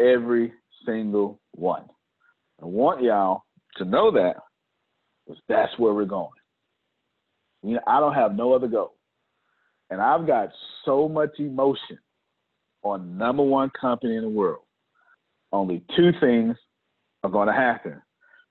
Every 0.00 0.52
single 0.86 1.40
one. 1.52 1.84
I 2.62 2.66
want 2.66 3.02
y'all 3.02 3.44
to 3.76 3.84
know 3.84 4.10
that 4.12 4.36
that's 5.48 5.76
where 5.78 5.92
we're 5.92 6.04
going. 6.04 6.30
You 7.62 7.74
know, 7.74 7.80
I 7.86 8.00
don't 8.00 8.14
have 8.14 8.34
no 8.34 8.52
other 8.52 8.68
goal. 8.68 8.94
And 9.90 10.00
I've 10.00 10.26
got 10.26 10.50
so 10.84 11.08
much 11.08 11.38
emotion 11.38 11.98
on 12.82 13.16
number 13.18 13.42
one 13.42 13.70
company 13.78 14.16
in 14.16 14.22
the 14.22 14.28
world. 14.28 14.62
Only 15.50 15.82
two 15.96 16.10
things 16.20 16.56
are 17.22 17.30
going 17.30 17.48
to 17.48 17.54
happen. 17.54 18.00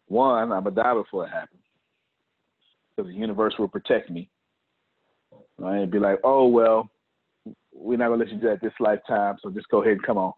One, 0.08 0.52
I'm 0.52 0.64
going 0.64 0.76
to 0.76 0.82
die 0.82 0.94
before 0.94 1.26
it 1.26 1.32
happens 1.32 1.62
because 2.96 3.12
the 3.12 3.18
universe 3.18 3.54
will 3.60 3.68
protect 3.68 4.10
me. 4.10 4.30
Right? 5.58 5.78
And 5.82 5.92
be 5.92 6.00
like, 6.00 6.20
oh, 6.24 6.48
well, 6.48 6.90
we're 7.74 7.98
not 7.98 8.08
going 8.08 8.20
to 8.20 8.26
let 8.26 8.34
you 8.34 8.40
do 8.40 8.48
that 8.50 8.62
this 8.62 8.74
lifetime, 8.80 9.38
so 9.42 9.50
just 9.50 9.70
go 9.70 9.82
ahead 9.82 9.94
and 9.94 10.04
come 10.04 10.18
on. 10.18 10.34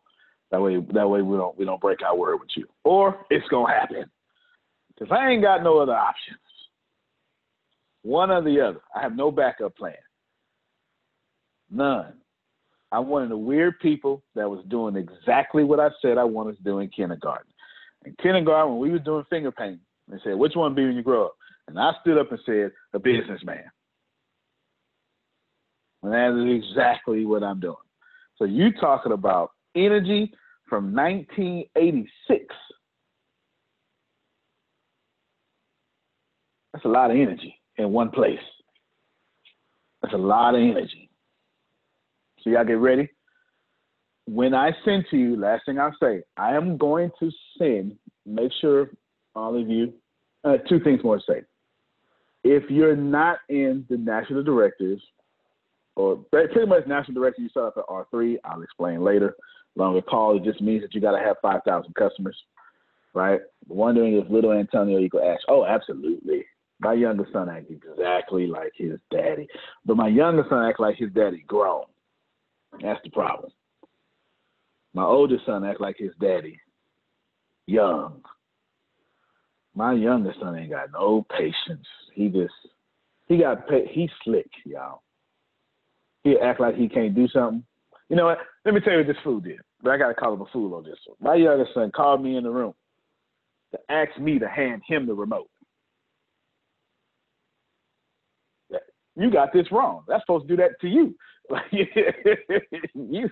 That 0.52 0.62
way, 0.62 0.78
that 0.94 1.08
way 1.08 1.22
we 1.22 1.38
don't 1.38 1.58
we 1.60 1.66
don't 1.66 1.80
break 1.80 2.02
our 2.02 2.18
word 2.18 2.40
with 2.40 2.50
you. 2.58 2.66
Or 2.84 3.24
it's 3.30 3.48
gonna 3.50 3.72
happen 3.72 4.10
because 5.00 5.16
I 5.18 5.30
ain't 5.30 5.42
got 5.42 5.64
no 5.64 5.80
other 5.80 5.96
options. 5.96 6.40
One 8.02 8.32
or 8.32 8.42
the 8.42 8.60
other. 8.62 8.82
I 8.96 9.02
have 9.02 9.16
no 9.16 9.32
backup 9.32 9.76
plan. 9.76 9.94
None. 11.70 12.14
I'm 12.92 13.08
one 13.08 13.24
of 13.24 13.30
the 13.30 13.38
weird 13.38 13.80
people 13.80 14.24
that 14.36 14.50
was 14.50 14.66
doing 14.68 14.96
exactly 14.96 15.64
what 15.64 15.80
I 15.80 15.90
said 16.02 16.18
I 16.18 16.24
wanted 16.24 16.58
to 16.58 16.64
do 16.64 16.80
in 16.80 16.90
kindergarten. 16.90 17.52
In 18.06 18.16
kindergarten, 18.22 18.72
when 18.72 18.82
we 18.82 18.92
was 18.92 19.02
doing 19.04 19.24
finger 19.30 19.52
painting, 19.52 19.82
they 20.08 20.18
said, 20.24 20.36
"Which 20.36 20.56
one 20.56 20.74
be 20.74 20.86
when 20.86 20.96
you 20.96 21.04
grow 21.04 21.28
up?" 21.28 21.36
And 21.68 21.80
I 21.80 21.94
stood 22.02 22.18
up 22.18 22.32
and 22.32 22.40
said, 22.46 22.72
"A 22.94 23.00
businessman." 23.00 23.70
And 26.02 26.14
that 26.14 26.34
is 26.34 26.64
exactly 26.64 27.26
what 27.26 27.44
I'm 27.44 27.60
doing. 27.60 27.76
So 28.38 28.46
you 28.46 28.72
talking 28.72 29.12
about 29.12 29.52
energy 29.76 30.34
from 30.68 30.94
1986. 30.94 32.56
That's 36.80 36.86
a 36.86 36.98
lot 36.98 37.12
of 37.12 37.18
energy 37.18 37.60
in 37.78 37.92
one 37.92 38.10
place. 38.10 38.40
That's 40.02 40.14
a 40.14 40.18
lot 40.18 40.56
of 40.56 40.62
energy. 40.62 41.10
So 42.42 42.52
y'all 42.52 42.64
get 42.64 42.78
ready. 42.78 43.10
When 44.28 44.54
I 44.54 44.72
send 44.86 45.04
to 45.12 45.18
you, 45.18 45.36
last 45.36 45.66
thing 45.66 45.78
I'll 45.78 45.94
say, 46.02 46.22
I 46.38 46.56
am 46.56 46.78
going 46.78 47.12
to 47.20 47.30
send, 47.58 47.98
make 48.26 48.54
sure 48.62 48.92
all 49.36 49.60
of 49.62 49.68
you, 49.68 49.92
uh, 50.46 50.56
two 50.70 50.80
things 50.80 51.04
more 51.04 51.18
to 51.18 51.24
say. 51.28 51.42
If 52.46 52.70
you're 52.70 52.96
not 52.96 53.40
in 53.50 53.86
the 53.90 53.98
national 53.98 54.44
directors, 54.44 55.02
or 55.98 56.16
pretty 56.32 56.66
much 56.66 56.88
national 56.88 57.16
director, 57.16 57.42
you 57.42 57.50
set 57.54 57.64
up 57.64 57.76
at 57.76 57.88
R3, 57.88 58.38
I'll 58.46 58.62
explain 58.62 59.04
later. 59.04 59.36
Longer 59.76 60.02
call, 60.02 60.38
it 60.38 60.46
just 60.46 60.62
means 60.62 60.82
that 60.84 60.96
you 60.96 61.02
got 61.02 61.12
to 61.12 61.22
have 61.22 61.36
5,000 61.42 61.94
customers, 61.96 62.38
right? 63.14 63.42
Wondering 63.68 64.14
if 64.16 64.30
little 64.30 64.54
Antonio 64.54 65.00
equal 65.00 65.30
Ash. 65.30 65.42
Oh, 65.50 65.66
absolutely. 65.66 66.46
My 66.80 66.94
younger 66.94 67.28
son 67.34 67.50
acts 67.50 67.70
exactly 67.70 68.48
like 68.48 68.72
his 68.76 69.00
daddy, 69.12 69.48
but 69.86 69.98
my 69.98 70.08
younger 70.08 70.46
son 70.50 70.66
acts 70.66 70.80
like 70.80 70.96
his 70.96 71.12
daddy 71.12 71.44
grown. 71.46 71.84
That's 72.82 73.00
the 73.04 73.10
problem. 73.10 73.52
My 74.94 75.04
oldest 75.04 75.46
son 75.46 75.66
acts 75.66 75.82
like 75.82 75.98
his 75.98 76.14
daddy 76.20 76.60
young. 77.68 78.22
My 79.76 79.94
youngest 79.94 80.40
son 80.40 80.58
ain't 80.58 80.72
got 80.72 80.92
no 80.92 81.26
patience. 81.38 81.86
He 82.14 82.30
just 82.30 82.54
he 83.28 83.38
got 83.38 83.64
he's 83.92 84.10
slick, 84.24 84.50
y'all. 84.66 85.04
He 86.24 86.38
act 86.38 86.60
like 86.60 86.76
he 86.76 86.90
can't 86.90 87.16
do 87.16 87.28
something. 87.28 87.64
You 88.10 88.16
know 88.16 88.26
what? 88.26 88.40
Let 88.66 88.74
me 88.74 88.82
tell 88.82 88.94
you 88.94 89.00
what 89.00 89.08
this 89.08 89.18
fool 89.24 89.40
did. 89.40 89.60
But 89.84 89.92
I 89.92 89.98
gotta 89.98 90.16
call 90.16 90.34
him 90.34 90.42
a 90.42 90.46
fool 90.52 90.74
on 90.76 90.84
this 90.84 90.98
one. 91.06 91.18
My 91.22 91.36
youngest 91.36 91.74
son 91.74 91.92
called 91.92 92.24
me 92.24 92.38
in 92.38 92.44
the 92.44 92.50
room 92.50 92.74
to 93.72 93.80
ask 93.90 94.18
me 94.20 94.40
to 94.40 94.48
hand 94.48 94.82
him 94.88 95.06
the 95.06 95.14
remote. 95.14 95.49
You 99.20 99.30
got 99.30 99.52
this 99.52 99.70
wrong. 99.72 100.04
That's 100.08 100.24
supposed 100.24 100.48
to 100.48 100.56
do 100.56 100.62
that 100.62 100.80
to 100.80 100.88
you. 100.88 101.14
you 102.94 103.30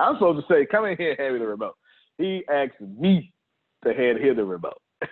I'm 0.00 0.14
supposed 0.14 0.46
to 0.46 0.54
say, 0.54 0.64
come 0.64 0.86
in 0.86 0.96
here 0.96 1.10
and 1.10 1.20
hand 1.20 1.34
me 1.34 1.40
the 1.40 1.46
remote. 1.46 1.76
He 2.16 2.44
asked 2.50 2.80
me 2.80 3.32
to 3.84 3.92
hand 3.92 4.18
him 4.18 4.36
the 4.36 4.44
remote. 4.44 4.80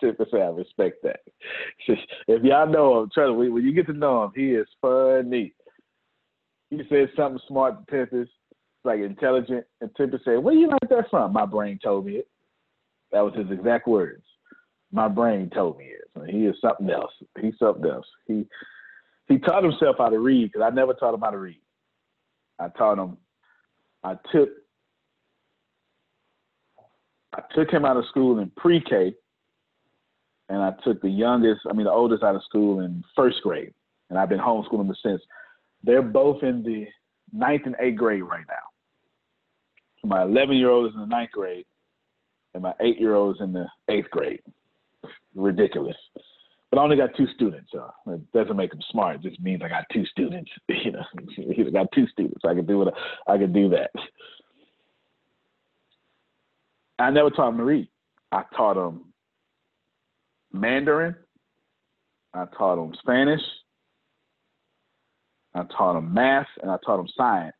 Just 0.00 0.18
to 0.18 0.26
say 0.32 0.42
I 0.42 0.48
respect 0.48 0.96
that. 1.04 1.20
If 2.28 2.42
y'all 2.42 2.68
know 2.68 3.02
him, 3.02 3.10
trust 3.14 3.38
me, 3.38 3.50
when 3.50 3.62
you 3.62 3.72
get 3.72 3.86
to 3.86 3.92
know 3.92 4.24
him, 4.24 4.32
he 4.34 4.50
is 4.50 4.66
funny. 4.80 5.52
He 6.70 6.82
said 6.88 7.10
something 7.16 7.40
smart 7.46 7.86
to 7.86 7.96
Tempest, 7.96 8.32
like 8.82 8.98
intelligent, 8.98 9.64
and 9.80 9.94
Tempest 9.94 10.24
said, 10.24 10.38
Where 10.38 10.54
you 10.54 10.68
like 10.68 10.90
that 10.90 11.08
from? 11.08 11.32
My 11.32 11.46
brain 11.46 11.78
told 11.82 12.06
me 12.06 12.14
it. 12.14 12.28
That 13.12 13.20
was 13.20 13.34
his 13.36 13.50
exact 13.56 13.86
words. 13.86 14.24
My 14.92 15.08
brain 15.08 15.50
told 15.50 15.78
me 15.78 15.86
it. 15.86 16.08
So 16.14 16.22
he 16.22 16.46
is 16.46 16.56
something 16.60 16.88
else. 16.90 17.12
He's 17.40 17.54
something 17.58 17.90
else. 17.90 18.06
He 18.26 18.46
he 19.28 19.38
taught 19.38 19.64
himself 19.64 19.96
how 19.98 20.08
to 20.08 20.18
read 20.18 20.52
because 20.52 20.62
I 20.64 20.74
never 20.74 20.94
taught 20.94 21.14
him 21.14 21.20
how 21.20 21.30
to 21.30 21.38
read. 21.38 21.60
I 22.58 22.68
taught 22.68 22.98
him. 22.98 23.16
I 24.04 24.14
took 24.32 24.48
I 27.34 27.42
took 27.54 27.70
him 27.70 27.84
out 27.84 27.96
of 27.96 28.06
school 28.06 28.38
in 28.38 28.50
pre-K, 28.56 29.12
and 30.48 30.62
I 30.62 30.72
took 30.84 31.02
the 31.02 31.10
youngest, 31.10 31.60
I 31.68 31.74
mean 31.74 31.84
the 31.84 31.92
oldest, 31.92 32.22
out 32.22 32.34
of 32.34 32.42
school 32.44 32.80
in 32.80 33.04
first 33.14 33.42
grade, 33.42 33.74
and 34.08 34.18
I've 34.18 34.30
been 34.30 34.38
homeschooling 34.38 34.86
them 34.86 34.96
since. 35.04 35.20
They're 35.84 36.02
both 36.02 36.42
in 36.42 36.62
the 36.62 36.86
ninth 37.32 37.62
and 37.66 37.76
eighth 37.78 37.98
grade 37.98 38.22
right 38.22 38.44
now. 38.48 40.08
My 40.08 40.22
11 40.22 40.56
year 40.56 40.70
old 40.70 40.86
is 40.86 40.94
in 40.94 41.00
the 41.00 41.06
ninth 41.06 41.32
grade, 41.32 41.66
and 42.54 42.62
my 42.62 42.72
eight 42.80 42.98
year 42.98 43.14
old 43.14 43.36
is 43.36 43.42
in 43.42 43.52
the 43.52 43.66
eighth 43.88 44.10
grade. 44.10 44.40
Ridiculous. 45.34 45.96
But 46.70 46.78
I 46.78 46.82
only 46.82 46.96
got 46.96 47.16
two 47.16 47.26
students. 47.34 47.70
So 47.72 47.90
it 48.08 48.32
doesn't 48.32 48.56
make 48.56 48.70
them 48.70 48.80
smart. 48.90 49.16
It 49.16 49.22
just 49.22 49.40
means 49.40 49.62
I 49.64 49.68
got 49.68 49.84
two 49.92 50.04
students. 50.06 50.50
You 50.68 50.92
know, 50.92 51.02
I 51.66 51.70
got 51.70 51.92
two 51.92 52.06
students. 52.08 52.44
I 52.44 52.54
can 52.54 52.66
do 52.66 52.78
what 52.78 52.94
I, 53.26 53.38
can 53.38 53.52
do 53.52 53.68
that. 53.70 53.90
I 56.98 57.10
never 57.10 57.30
taught 57.30 57.50
him 57.50 57.58
to 57.58 57.64
read. 57.64 57.88
I 58.32 58.42
taught 58.56 58.76
him 58.76 59.04
Mandarin. 60.52 61.16
I 62.34 62.44
taught 62.56 62.82
him 62.82 62.94
Spanish. 63.00 63.40
I 65.54 65.64
taught 65.76 65.96
him 65.96 66.12
math, 66.12 66.46
and 66.60 66.70
I 66.70 66.76
taught 66.84 67.00
him 67.00 67.08
science. 67.16 67.56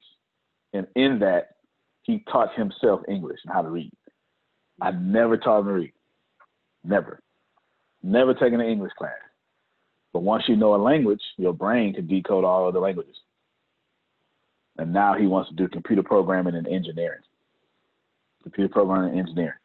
And 0.75 0.87
in 0.95 1.19
that, 1.21 1.57
he 2.03 2.23
taught 2.31 2.55
himself 2.55 3.01
English 3.09 3.39
and 3.45 3.53
how 3.53 3.63
to 3.63 3.71
read. 3.71 3.93
I 4.81 4.91
never 4.91 5.39
taught 5.39 5.61
him 5.61 5.67
to 5.67 5.73
read. 5.73 5.93
Never. 6.85 7.21
Never 8.03 8.35
taken 8.35 8.61
an 8.61 8.69
English 8.69 8.93
class. 8.99 9.13
But 10.13 10.23
once 10.23 10.45
you 10.49 10.57
know 10.57 10.75
a 10.75 10.77
language, 10.77 11.21
your 11.37 11.53
brain 11.53 11.95
can 11.95 12.07
decode 12.07 12.45
all 12.45 12.67
other 12.67 12.81
languages. 12.81 13.17
And 14.79 14.93
now 14.93 15.15
he 15.15 15.27
wants 15.27 15.51
to 15.51 15.57
do 15.57 15.69
computer 15.69 16.03
programming 16.03 16.55
and 16.55 16.67
engineering. 16.67 17.21
Computer 18.43 18.73
programming 18.73 19.11
and 19.11 19.21
engineering. 19.21 19.59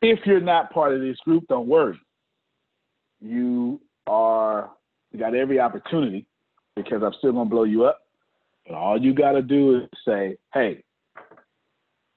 If 0.00 0.20
you're 0.24 0.40
not 0.40 0.72
part 0.72 0.94
of 0.94 1.00
this 1.00 1.16
group, 1.18 1.44
don't 1.48 1.68
worry. 1.68 2.00
You 3.20 3.80
are 4.06 4.70
you 5.12 5.18
got 5.18 5.34
every 5.34 5.58
opportunity 5.58 6.26
because 6.76 7.02
I'm 7.02 7.14
still 7.18 7.32
gonna 7.32 7.50
blow 7.50 7.64
you 7.64 7.84
up. 7.84 8.00
But 8.66 8.74
all 8.74 9.00
you 9.00 9.14
gotta 9.14 9.42
do 9.42 9.76
is 9.76 9.88
say, 10.06 10.36
hey, 10.54 10.82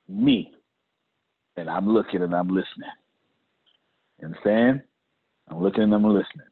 me. 0.08 0.52
And 1.58 1.70
I'm 1.70 1.88
looking 1.88 2.22
and 2.22 2.36
I'm 2.36 2.48
listening. 2.48 2.90
You 4.20 4.28
understand? 4.28 4.82
I'm 5.50 5.62
looking 5.62 5.84
and 5.84 5.94
I'm 5.94 6.04
listening. 6.04 6.48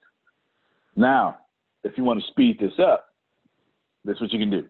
Now, 0.96 1.38
if 1.84 1.98
you 1.98 2.04
want 2.04 2.22
to 2.22 2.28
speed 2.28 2.60
this 2.60 2.78
up, 2.80 3.06
this 4.04 4.16
is 4.16 4.22
what 4.22 4.34
you 4.34 4.40
can 4.40 4.50
do. 4.50 4.66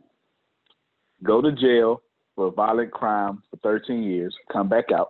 Go 1.24 1.41
to 1.41 1.51
jail 1.51 2.01
for 2.36 2.47
a 2.47 2.51
violent 2.51 2.91
crime 2.91 3.41
for 3.49 3.57
13 3.57 4.03
years, 4.03 4.36
come 4.51 4.70
back 4.70 4.91
out, 4.95 5.09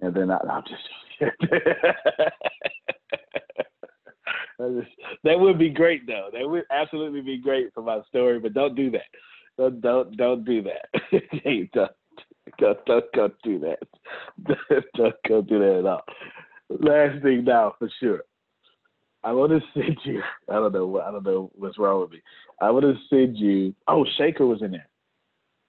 and 0.00 0.14
then 0.14 0.30
I, 0.30 0.38
I'm 0.38 0.62
just. 0.62 0.82
that 5.24 5.38
would 5.38 5.58
be 5.58 5.70
great, 5.70 6.06
though. 6.06 6.28
That 6.32 6.48
would 6.48 6.64
absolutely 6.70 7.20
be 7.20 7.38
great 7.38 7.72
for 7.74 7.82
my 7.82 8.00
story, 8.08 8.38
but 8.38 8.54
don't 8.54 8.74
do 8.74 8.90
that. 8.90 9.02
Don't 9.58 9.80
don't 9.80 10.16
don't 10.16 10.44
do 10.44 10.62
that. 10.62 10.88
don't, 11.74 11.90
don't, 12.58 12.84
don't, 12.86 13.12
don't 13.12 13.34
do 13.42 13.58
that. 13.60 13.78
don't 14.96 15.14
go 15.28 15.42
do 15.42 15.58
that 15.58 15.78
at 15.80 15.86
all. 15.86 16.02
Last 16.70 17.22
thing 17.22 17.44
now, 17.44 17.74
for 17.78 17.90
sure. 18.00 18.22
I 19.24 19.32
want 19.32 19.52
to 19.52 19.60
send 19.74 19.98
you. 20.04 20.22
I 20.48 20.54
don't 20.54 20.72
know. 20.72 21.00
I 21.00 21.10
don't 21.10 21.24
know 21.24 21.50
what's 21.54 21.78
wrong 21.78 22.00
with 22.00 22.10
me. 22.10 22.22
I 22.60 22.70
want 22.70 22.84
to 22.84 22.94
send 23.08 23.36
you. 23.36 23.74
Oh, 23.88 24.04
Shaker 24.18 24.46
was 24.46 24.62
in 24.62 24.72
there. 24.72 24.88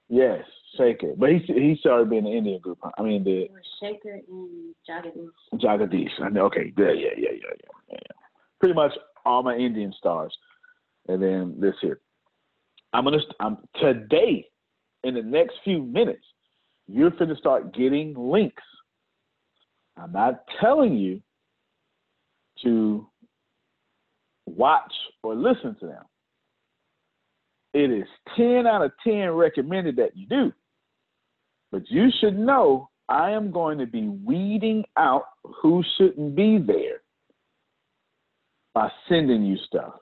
Yes, 0.10 0.44
Shaker. 0.78 1.14
But 1.18 1.30
he 1.30 1.38
he 1.48 1.78
started 1.80 2.10
being 2.10 2.26
the 2.26 2.32
Indian 2.32 2.60
group. 2.60 2.80
Huh? 2.82 2.92
I 2.98 3.04
mean 3.04 3.24
the 3.24 3.50
Shaker 3.80 4.20
and 4.28 4.76
Jagadish. 4.88 5.60
Jagadish. 5.62 6.22
I 6.22 6.30
know. 6.30 6.46
Okay. 6.46 6.74
Yeah, 6.78 6.92
yeah, 6.92 7.10
yeah, 7.18 7.30
yeah, 7.32 7.54
yeah, 7.64 7.70
yeah. 7.92 7.98
Pretty 8.60 8.76
much 8.76 8.92
all 9.26 9.44
my 9.44 9.56
Indian 9.56 9.94
stars, 9.98 10.36
and 11.08 11.22
then 11.22 11.56
this 11.60 11.76
here. 11.82 12.00
I'm 12.94 13.04
gonna. 13.06 13.20
I'm 13.40 13.58
today. 13.80 14.48
In 15.04 15.16
the 15.16 15.22
next 15.22 15.56
few 15.66 15.82
minutes, 15.82 16.24
you're 16.88 17.10
gonna 17.10 17.36
start 17.36 17.76
getting 17.76 18.14
links. 18.16 18.64
I'm 19.98 20.14
not 20.14 20.44
telling 20.62 20.96
you 20.96 21.22
to 22.64 23.08
watch 24.56 24.94
or 25.22 25.36
listen 25.36 25.76
to 25.80 25.88
them. 25.88 26.04
It 27.74 27.92
is 27.92 28.08
10 28.38 28.68
out 28.68 28.84
of 28.84 28.92
10 29.04 29.32
recommended 29.32 29.96
that 29.96 30.16
you 30.16 30.28
do. 30.28 30.54
But 31.72 31.84
you 31.90 32.10
should 32.20 32.38
know 32.38 32.90
I 33.10 33.32
am 33.32 33.52
going 33.52 33.80
to 33.80 33.88
be 33.88 34.08
weeding 34.08 34.86
out 34.98 35.26
who 35.44 35.84
shouldn't 35.98 36.36
be 36.36 36.60
there 36.60 37.02
by 38.74 38.90
sending 39.10 39.44
you 39.44 39.58
stuff. 39.68 39.94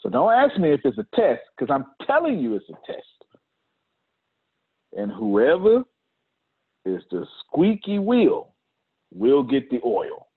So 0.00 0.08
don't 0.08 0.32
ask 0.32 0.58
me 0.58 0.72
if 0.72 0.80
it's 0.84 0.98
a 0.98 1.06
test, 1.14 1.42
because 1.56 1.72
I'm 1.72 1.84
telling 2.06 2.38
you 2.38 2.56
it's 2.56 2.68
a 2.68 2.92
test. 2.92 3.06
And 4.96 5.12
whoever 5.12 5.84
is 6.84 7.02
the 7.10 7.26
squeaky 7.40 7.98
wheel 7.98 8.54
will 9.12 9.42
get 9.42 9.70
the 9.70 9.80
oil. 9.84 10.28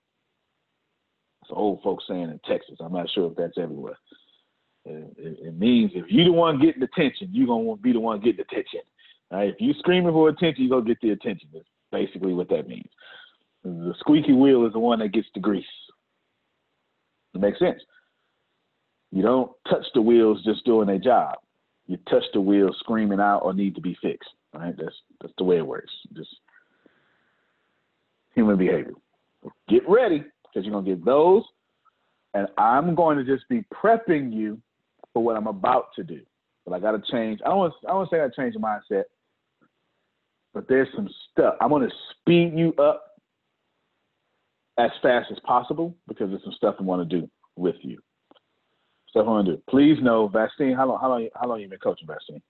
That's 1.44 1.56
old 1.56 1.82
folks 1.82 2.04
saying 2.08 2.30
in 2.30 2.40
Texas. 2.48 2.76
I'm 2.80 2.92
not 2.92 3.10
sure 3.10 3.30
if 3.30 3.36
that's 3.36 3.58
everywhere. 3.58 3.98
It, 4.86 5.14
it, 5.18 5.38
it 5.48 5.58
means 5.58 5.92
if 5.94 6.06
you 6.08 6.24
the 6.24 6.32
one 6.32 6.60
getting 6.60 6.82
attention, 6.82 7.28
you're 7.32 7.46
gonna 7.46 7.76
be 7.76 7.92
the 7.92 8.00
one 8.00 8.20
getting 8.20 8.40
attention. 8.40 8.80
Right? 9.30 9.50
If 9.50 9.56
you 9.58 9.74
screaming 9.78 10.12
for 10.12 10.28
attention, 10.28 10.64
you're 10.64 10.80
gonna 10.80 10.88
get 10.88 11.00
the 11.02 11.10
attention. 11.10 11.48
That's 11.52 11.64
basically 11.92 12.32
what 12.32 12.48
that 12.48 12.66
means. 12.66 12.88
The 13.62 13.94
squeaky 13.98 14.32
wheel 14.32 14.66
is 14.66 14.72
the 14.72 14.78
one 14.78 14.98
that 15.00 15.12
gets 15.12 15.28
the 15.34 15.40
grease. 15.40 15.64
It 17.34 17.40
makes 17.40 17.58
sense. 17.58 17.80
You 19.10 19.22
don't 19.22 19.52
touch 19.68 19.84
the 19.94 20.02
wheels 20.02 20.42
just 20.44 20.64
doing 20.64 20.86
their 20.86 20.98
job. 20.98 21.36
You 21.86 21.98
touch 22.08 22.24
the 22.32 22.40
wheels 22.40 22.76
screaming 22.80 23.20
out 23.20 23.40
or 23.40 23.52
need 23.52 23.74
to 23.74 23.80
be 23.80 23.96
fixed. 24.02 24.30
Right? 24.54 24.74
That's 24.76 24.96
that's 25.20 25.34
the 25.36 25.44
way 25.44 25.58
it 25.58 25.66
works. 25.66 25.92
Just 26.14 26.30
human 28.34 28.56
behavior. 28.56 28.94
Get 29.68 29.86
ready 29.86 30.24
because 30.54 30.66
you're 30.66 30.74
gonna 30.74 30.86
get 30.86 31.04
those, 31.04 31.42
and 32.34 32.48
I'm 32.58 32.94
going 32.94 33.18
to 33.18 33.24
just 33.24 33.48
be 33.48 33.64
prepping 33.72 34.32
you 34.32 34.60
for 35.12 35.22
what 35.22 35.36
I'm 35.36 35.46
about 35.46 35.86
to 35.96 36.04
do. 36.04 36.20
But 36.66 36.74
I 36.74 36.80
got 36.80 36.92
to 36.92 37.12
change. 37.12 37.40
I 37.44 37.48
don't 37.48 37.58
want. 37.58 37.74
I 37.86 37.92
don't 37.92 38.10
say 38.10 38.20
I 38.20 38.28
change 38.28 38.54
your 38.54 38.62
mindset, 38.62 39.04
but 40.52 40.66
there's 40.68 40.88
some 40.94 41.08
stuff. 41.30 41.54
I'm 41.60 41.68
going 41.68 41.88
to 41.88 41.94
speed 42.10 42.52
you 42.56 42.72
up 42.74 43.04
as 44.78 44.90
fast 45.02 45.30
as 45.30 45.38
possible 45.44 45.94
because 46.08 46.30
there's 46.30 46.42
some 46.42 46.54
stuff 46.56 46.76
I 46.78 46.82
want 46.82 47.08
to 47.08 47.20
do 47.20 47.28
with 47.56 47.76
you. 47.82 47.98
Stuff 49.10 49.26
I 49.26 49.30
want 49.30 49.46
to 49.46 49.56
do. 49.56 49.62
Please 49.68 49.98
know, 50.02 50.28
Vastine. 50.28 50.74
How 50.76 50.88
long? 50.88 50.98
How 51.00 51.08
long? 51.10 51.28
How 51.34 51.48
long 51.48 51.60
you 51.60 51.68
been 51.68 51.78
coaching, 51.78 52.08
Vastine? 52.08 52.42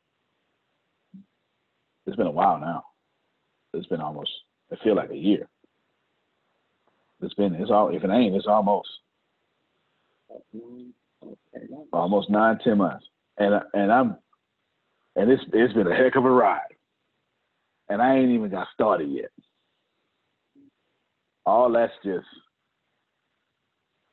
It's 2.06 2.16
been 2.16 2.26
a 2.26 2.30
while 2.30 2.58
now. 2.58 2.84
It's 3.72 3.86
been 3.86 4.00
almost. 4.00 4.30
I 4.72 4.76
feel 4.82 4.94
like 4.94 5.10
a 5.10 5.16
year. 5.16 5.48
It's 7.24 7.34
been. 7.34 7.54
It's 7.54 7.70
all. 7.70 7.94
If 7.94 8.04
it 8.04 8.10
ain't, 8.10 8.34
it's 8.34 8.46
almost. 8.46 8.88
Almost 11.92 12.30
nine, 12.30 12.58
ten 12.62 12.78
months, 12.78 13.06
and 13.38 13.54
and 13.72 13.92
I'm, 13.92 14.16
and 15.16 15.30
it's 15.30 15.42
it's 15.52 15.72
been 15.74 15.86
a 15.86 15.94
heck 15.94 16.16
of 16.16 16.24
a 16.24 16.30
ride, 16.30 16.60
and 17.88 18.02
I 18.02 18.16
ain't 18.16 18.30
even 18.30 18.50
got 18.50 18.66
started 18.74 19.08
yet. 19.10 19.30
All 21.46 21.70
that's 21.72 21.92
just 22.04 22.26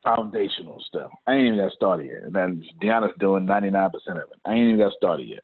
foundational 0.04 0.84
stuff. 0.88 1.12
I 1.28 1.34
ain't 1.34 1.48
even 1.48 1.60
got 1.60 1.74
started 1.74 2.08
yet. 2.08 2.24
And 2.24 2.34
then 2.34 2.64
Deanna's 2.82 3.14
doing 3.20 3.46
99% 3.46 3.88
of 4.10 4.18
it. 4.18 4.40
I 4.46 4.54
ain't 4.54 4.68
even 4.68 4.80
got 4.80 4.94
started 4.94 5.28
yet. 5.28 5.44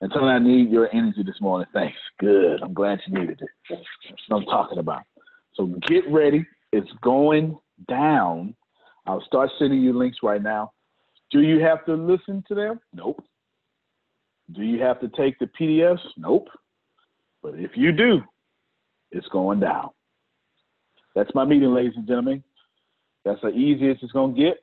And 0.00 0.10
so 0.14 0.20
I 0.20 0.38
need 0.38 0.70
your 0.70 0.88
energy 0.94 1.22
this 1.24 1.40
morning. 1.40 1.66
Thanks. 1.74 1.98
Good. 2.18 2.62
I'm 2.62 2.72
glad 2.72 3.00
you 3.06 3.18
needed 3.18 3.40
it. 3.42 3.48
That's 3.68 3.82
what 4.28 4.38
I'm 4.38 4.44
talking 4.46 4.78
about. 4.78 5.02
So 5.54 5.66
get 5.88 6.10
ready. 6.10 6.46
It's 6.72 6.90
going 7.02 7.58
down. 7.88 8.54
I'll 9.06 9.24
start 9.26 9.50
sending 9.58 9.80
you 9.80 9.96
links 9.96 10.18
right 10.22 10.42
now. 10.42 10.72
Do 11.30 11.40
you 11.40 11.60
have 11.60 11.84
to 11.86 11.94
listen 11.94 12.44
to 12.48 12.54
them? 12.54 12.80
Nope. 12.92 13.22
Do 14.52 14.62
you 14.62 14.80
have 14.82 15.00
to 15.00 15.08
take 15.08 15.38
the 15.38 15.46
PDFs? 15.46 16.00
Nope. 16.16 16.48
But 17.42 17.54
if 17.54 17.72
you 17.76 17.92
do, 17.92 18.22
it's 19.10 19.28
going 19.28 19.60
down. 19.60 19.90
That's 21.14 21.34
my 21.34 21.44
meeting, 21.44 21.72
ladies 21.72 21.94
and 21.96 22.06
gentlemen. 22.06 22.42
That's 23.24 23.40
the 23.42 23.48
easiest 23.48 24.02
it's 24.02 24.12
going 24.12 24.34
to 24.34 24.40
get. 24.40 24.58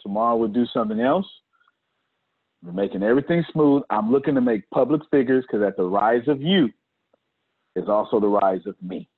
Tomorrow 0.00 0.36
we'll 0.36 0.48
do 0.48 0.66
something 0.66 1.00
else. 1.00 1.26
We're 2.62 2.72
making 2.72 3.02
everything 3.02 3.44
smooth. 3.52 3.82
I'm 3.90 4.10
looking 4.10 4.34
to 4.34 4.40
make 4.40 4.68
public 4.70 5.02
figures 5.10 5.44
because 5.46 5.66
at 5.66 5.76
the 5.76 5.84
rise 5.84 6.26
of 6.28 6.40
you 6.40 6.70
is 7.76 7.88
also 7.88 8.20
the 8.20 8.28
rise 8.28 8.66
of 8.66 8.74
me. 8.82 9.08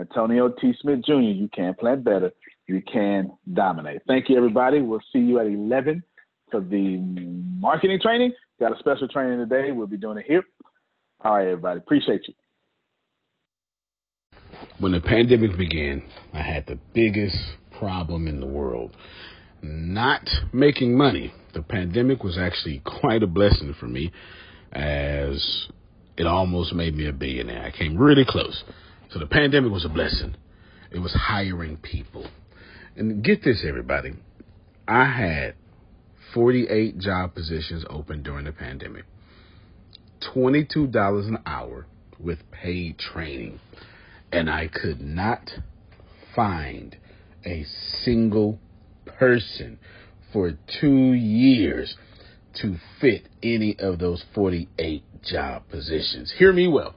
Antonio 0.00 0.48
T. 0.60 0.74
Smith 0.80 1.04
Jr., 1.04 1.14
you 1.14 1.48
can 1.48 1.74
plan 1.74 2.02
better. 2.02 2.32
You 2.66 2.82
can 2.90 3.32
dominate. 3.52 4.02
Thank 4.06 4.28
you, 4.28 4.36
everybody. 4.36 4.80
We'll 4.80 5.02
see 5.12 5.20
you 5.20 5.38
at 5.38 5.46
11 5.46 6.02
for 6.50 6.60
the 6.60 6.98
marketing 7.58 8.00
training. 8.02 8.32
Got 8.58 8.74
a 8.74 8.78
special 8.78 9.08
training 9.08 9.38
today. 9.38 9.72
We'll 9.72 9.86
be 9.86 9.96
doing 9.96 10.18
it 10.18 10.24
here. 10.26 10.42
All 11.20 11.34
right, 11.34 11.48
everybody. 11.48 11.78
Appreciate 11.78 12.22
you. 12.26 12.34
When 14.78 14.92
the 14.92 15.00
pandemic 15.00 15.56
began, 15.56 16.02
I 16.32 16.42
had 16.42 16.66
the 16.66 16.78
biggest 16.92 17.36
problem 17.78 18.26
in 18.26 18.40
the 18.40 18.46
world 18.46 18.96
not 19.62 20.28
making 20.52 20.96
money. 20.96 21.32
The 21.54 21.62
pandemic 21.62 22.22
was 22.22 22.36
actually 22.38 22.82
quite 23.00 23.22
a 23.22 23.26
blessing 23.26 23.74
for 23.78 23.86
me 23.86 24.12
as 24.72 25.68
it 26.16 26.26
almost 26.26 26.74
made 26.74 26.94
me 26.94 27.08
a 27.08 27.12
billionaire. 27.12 27.64
I 27.64 27.76
came 27.76 27.96
really 27.96 28.24
close. 28.26 28.64
So 29.14 29.20
the 29.20 29.26
pandemic 29.26 29.70
was 29.70 29.84
a 29.84 29.88
blessing. 29.88 30.34
It 30.90 30.98
was 30.98 31.14
hiring 31.14 31.76
people. 31.76 32.26
And 32.96 33.22
get 33.22 33.44
this, 33.44 33.64
everybody. 33.64 34.14
I 34.88 35.04
had 35.04 35.54
48 36.34 36.98
job 36.98 37.32
positions 37.32 37.84
open 37.88 38.24
during 38.24 38.46
the 38.46 38.52
pandemic, 38.52 39.04
$22 40.34 41.28
an 41.28 41.38
hour 41.46 41.86
with 42.18 42.40
paid 42.50 42.98
training. 42.98 43.60
And 44.32 44.50
I 44.50 44.66
could 44.66 45.00
not 45.00 45.48
find 46.34 46.96
a 47.46 47.64
single 48.02 48.58
person 49.06 49.78
for 50.32 50.54
two 50.80 51.12
years 51.12 51.96
to 52.62 52.78
fit 53.00 53.28
any 53.44 53.76
of 53.78 54.00
those 54.00 54.24
48 54.34 55.04
job 55.22 55.68
positions. 55.70 56.34
Hear 56.36 56.52
me 56.52 56.66
well. 56.66 56.96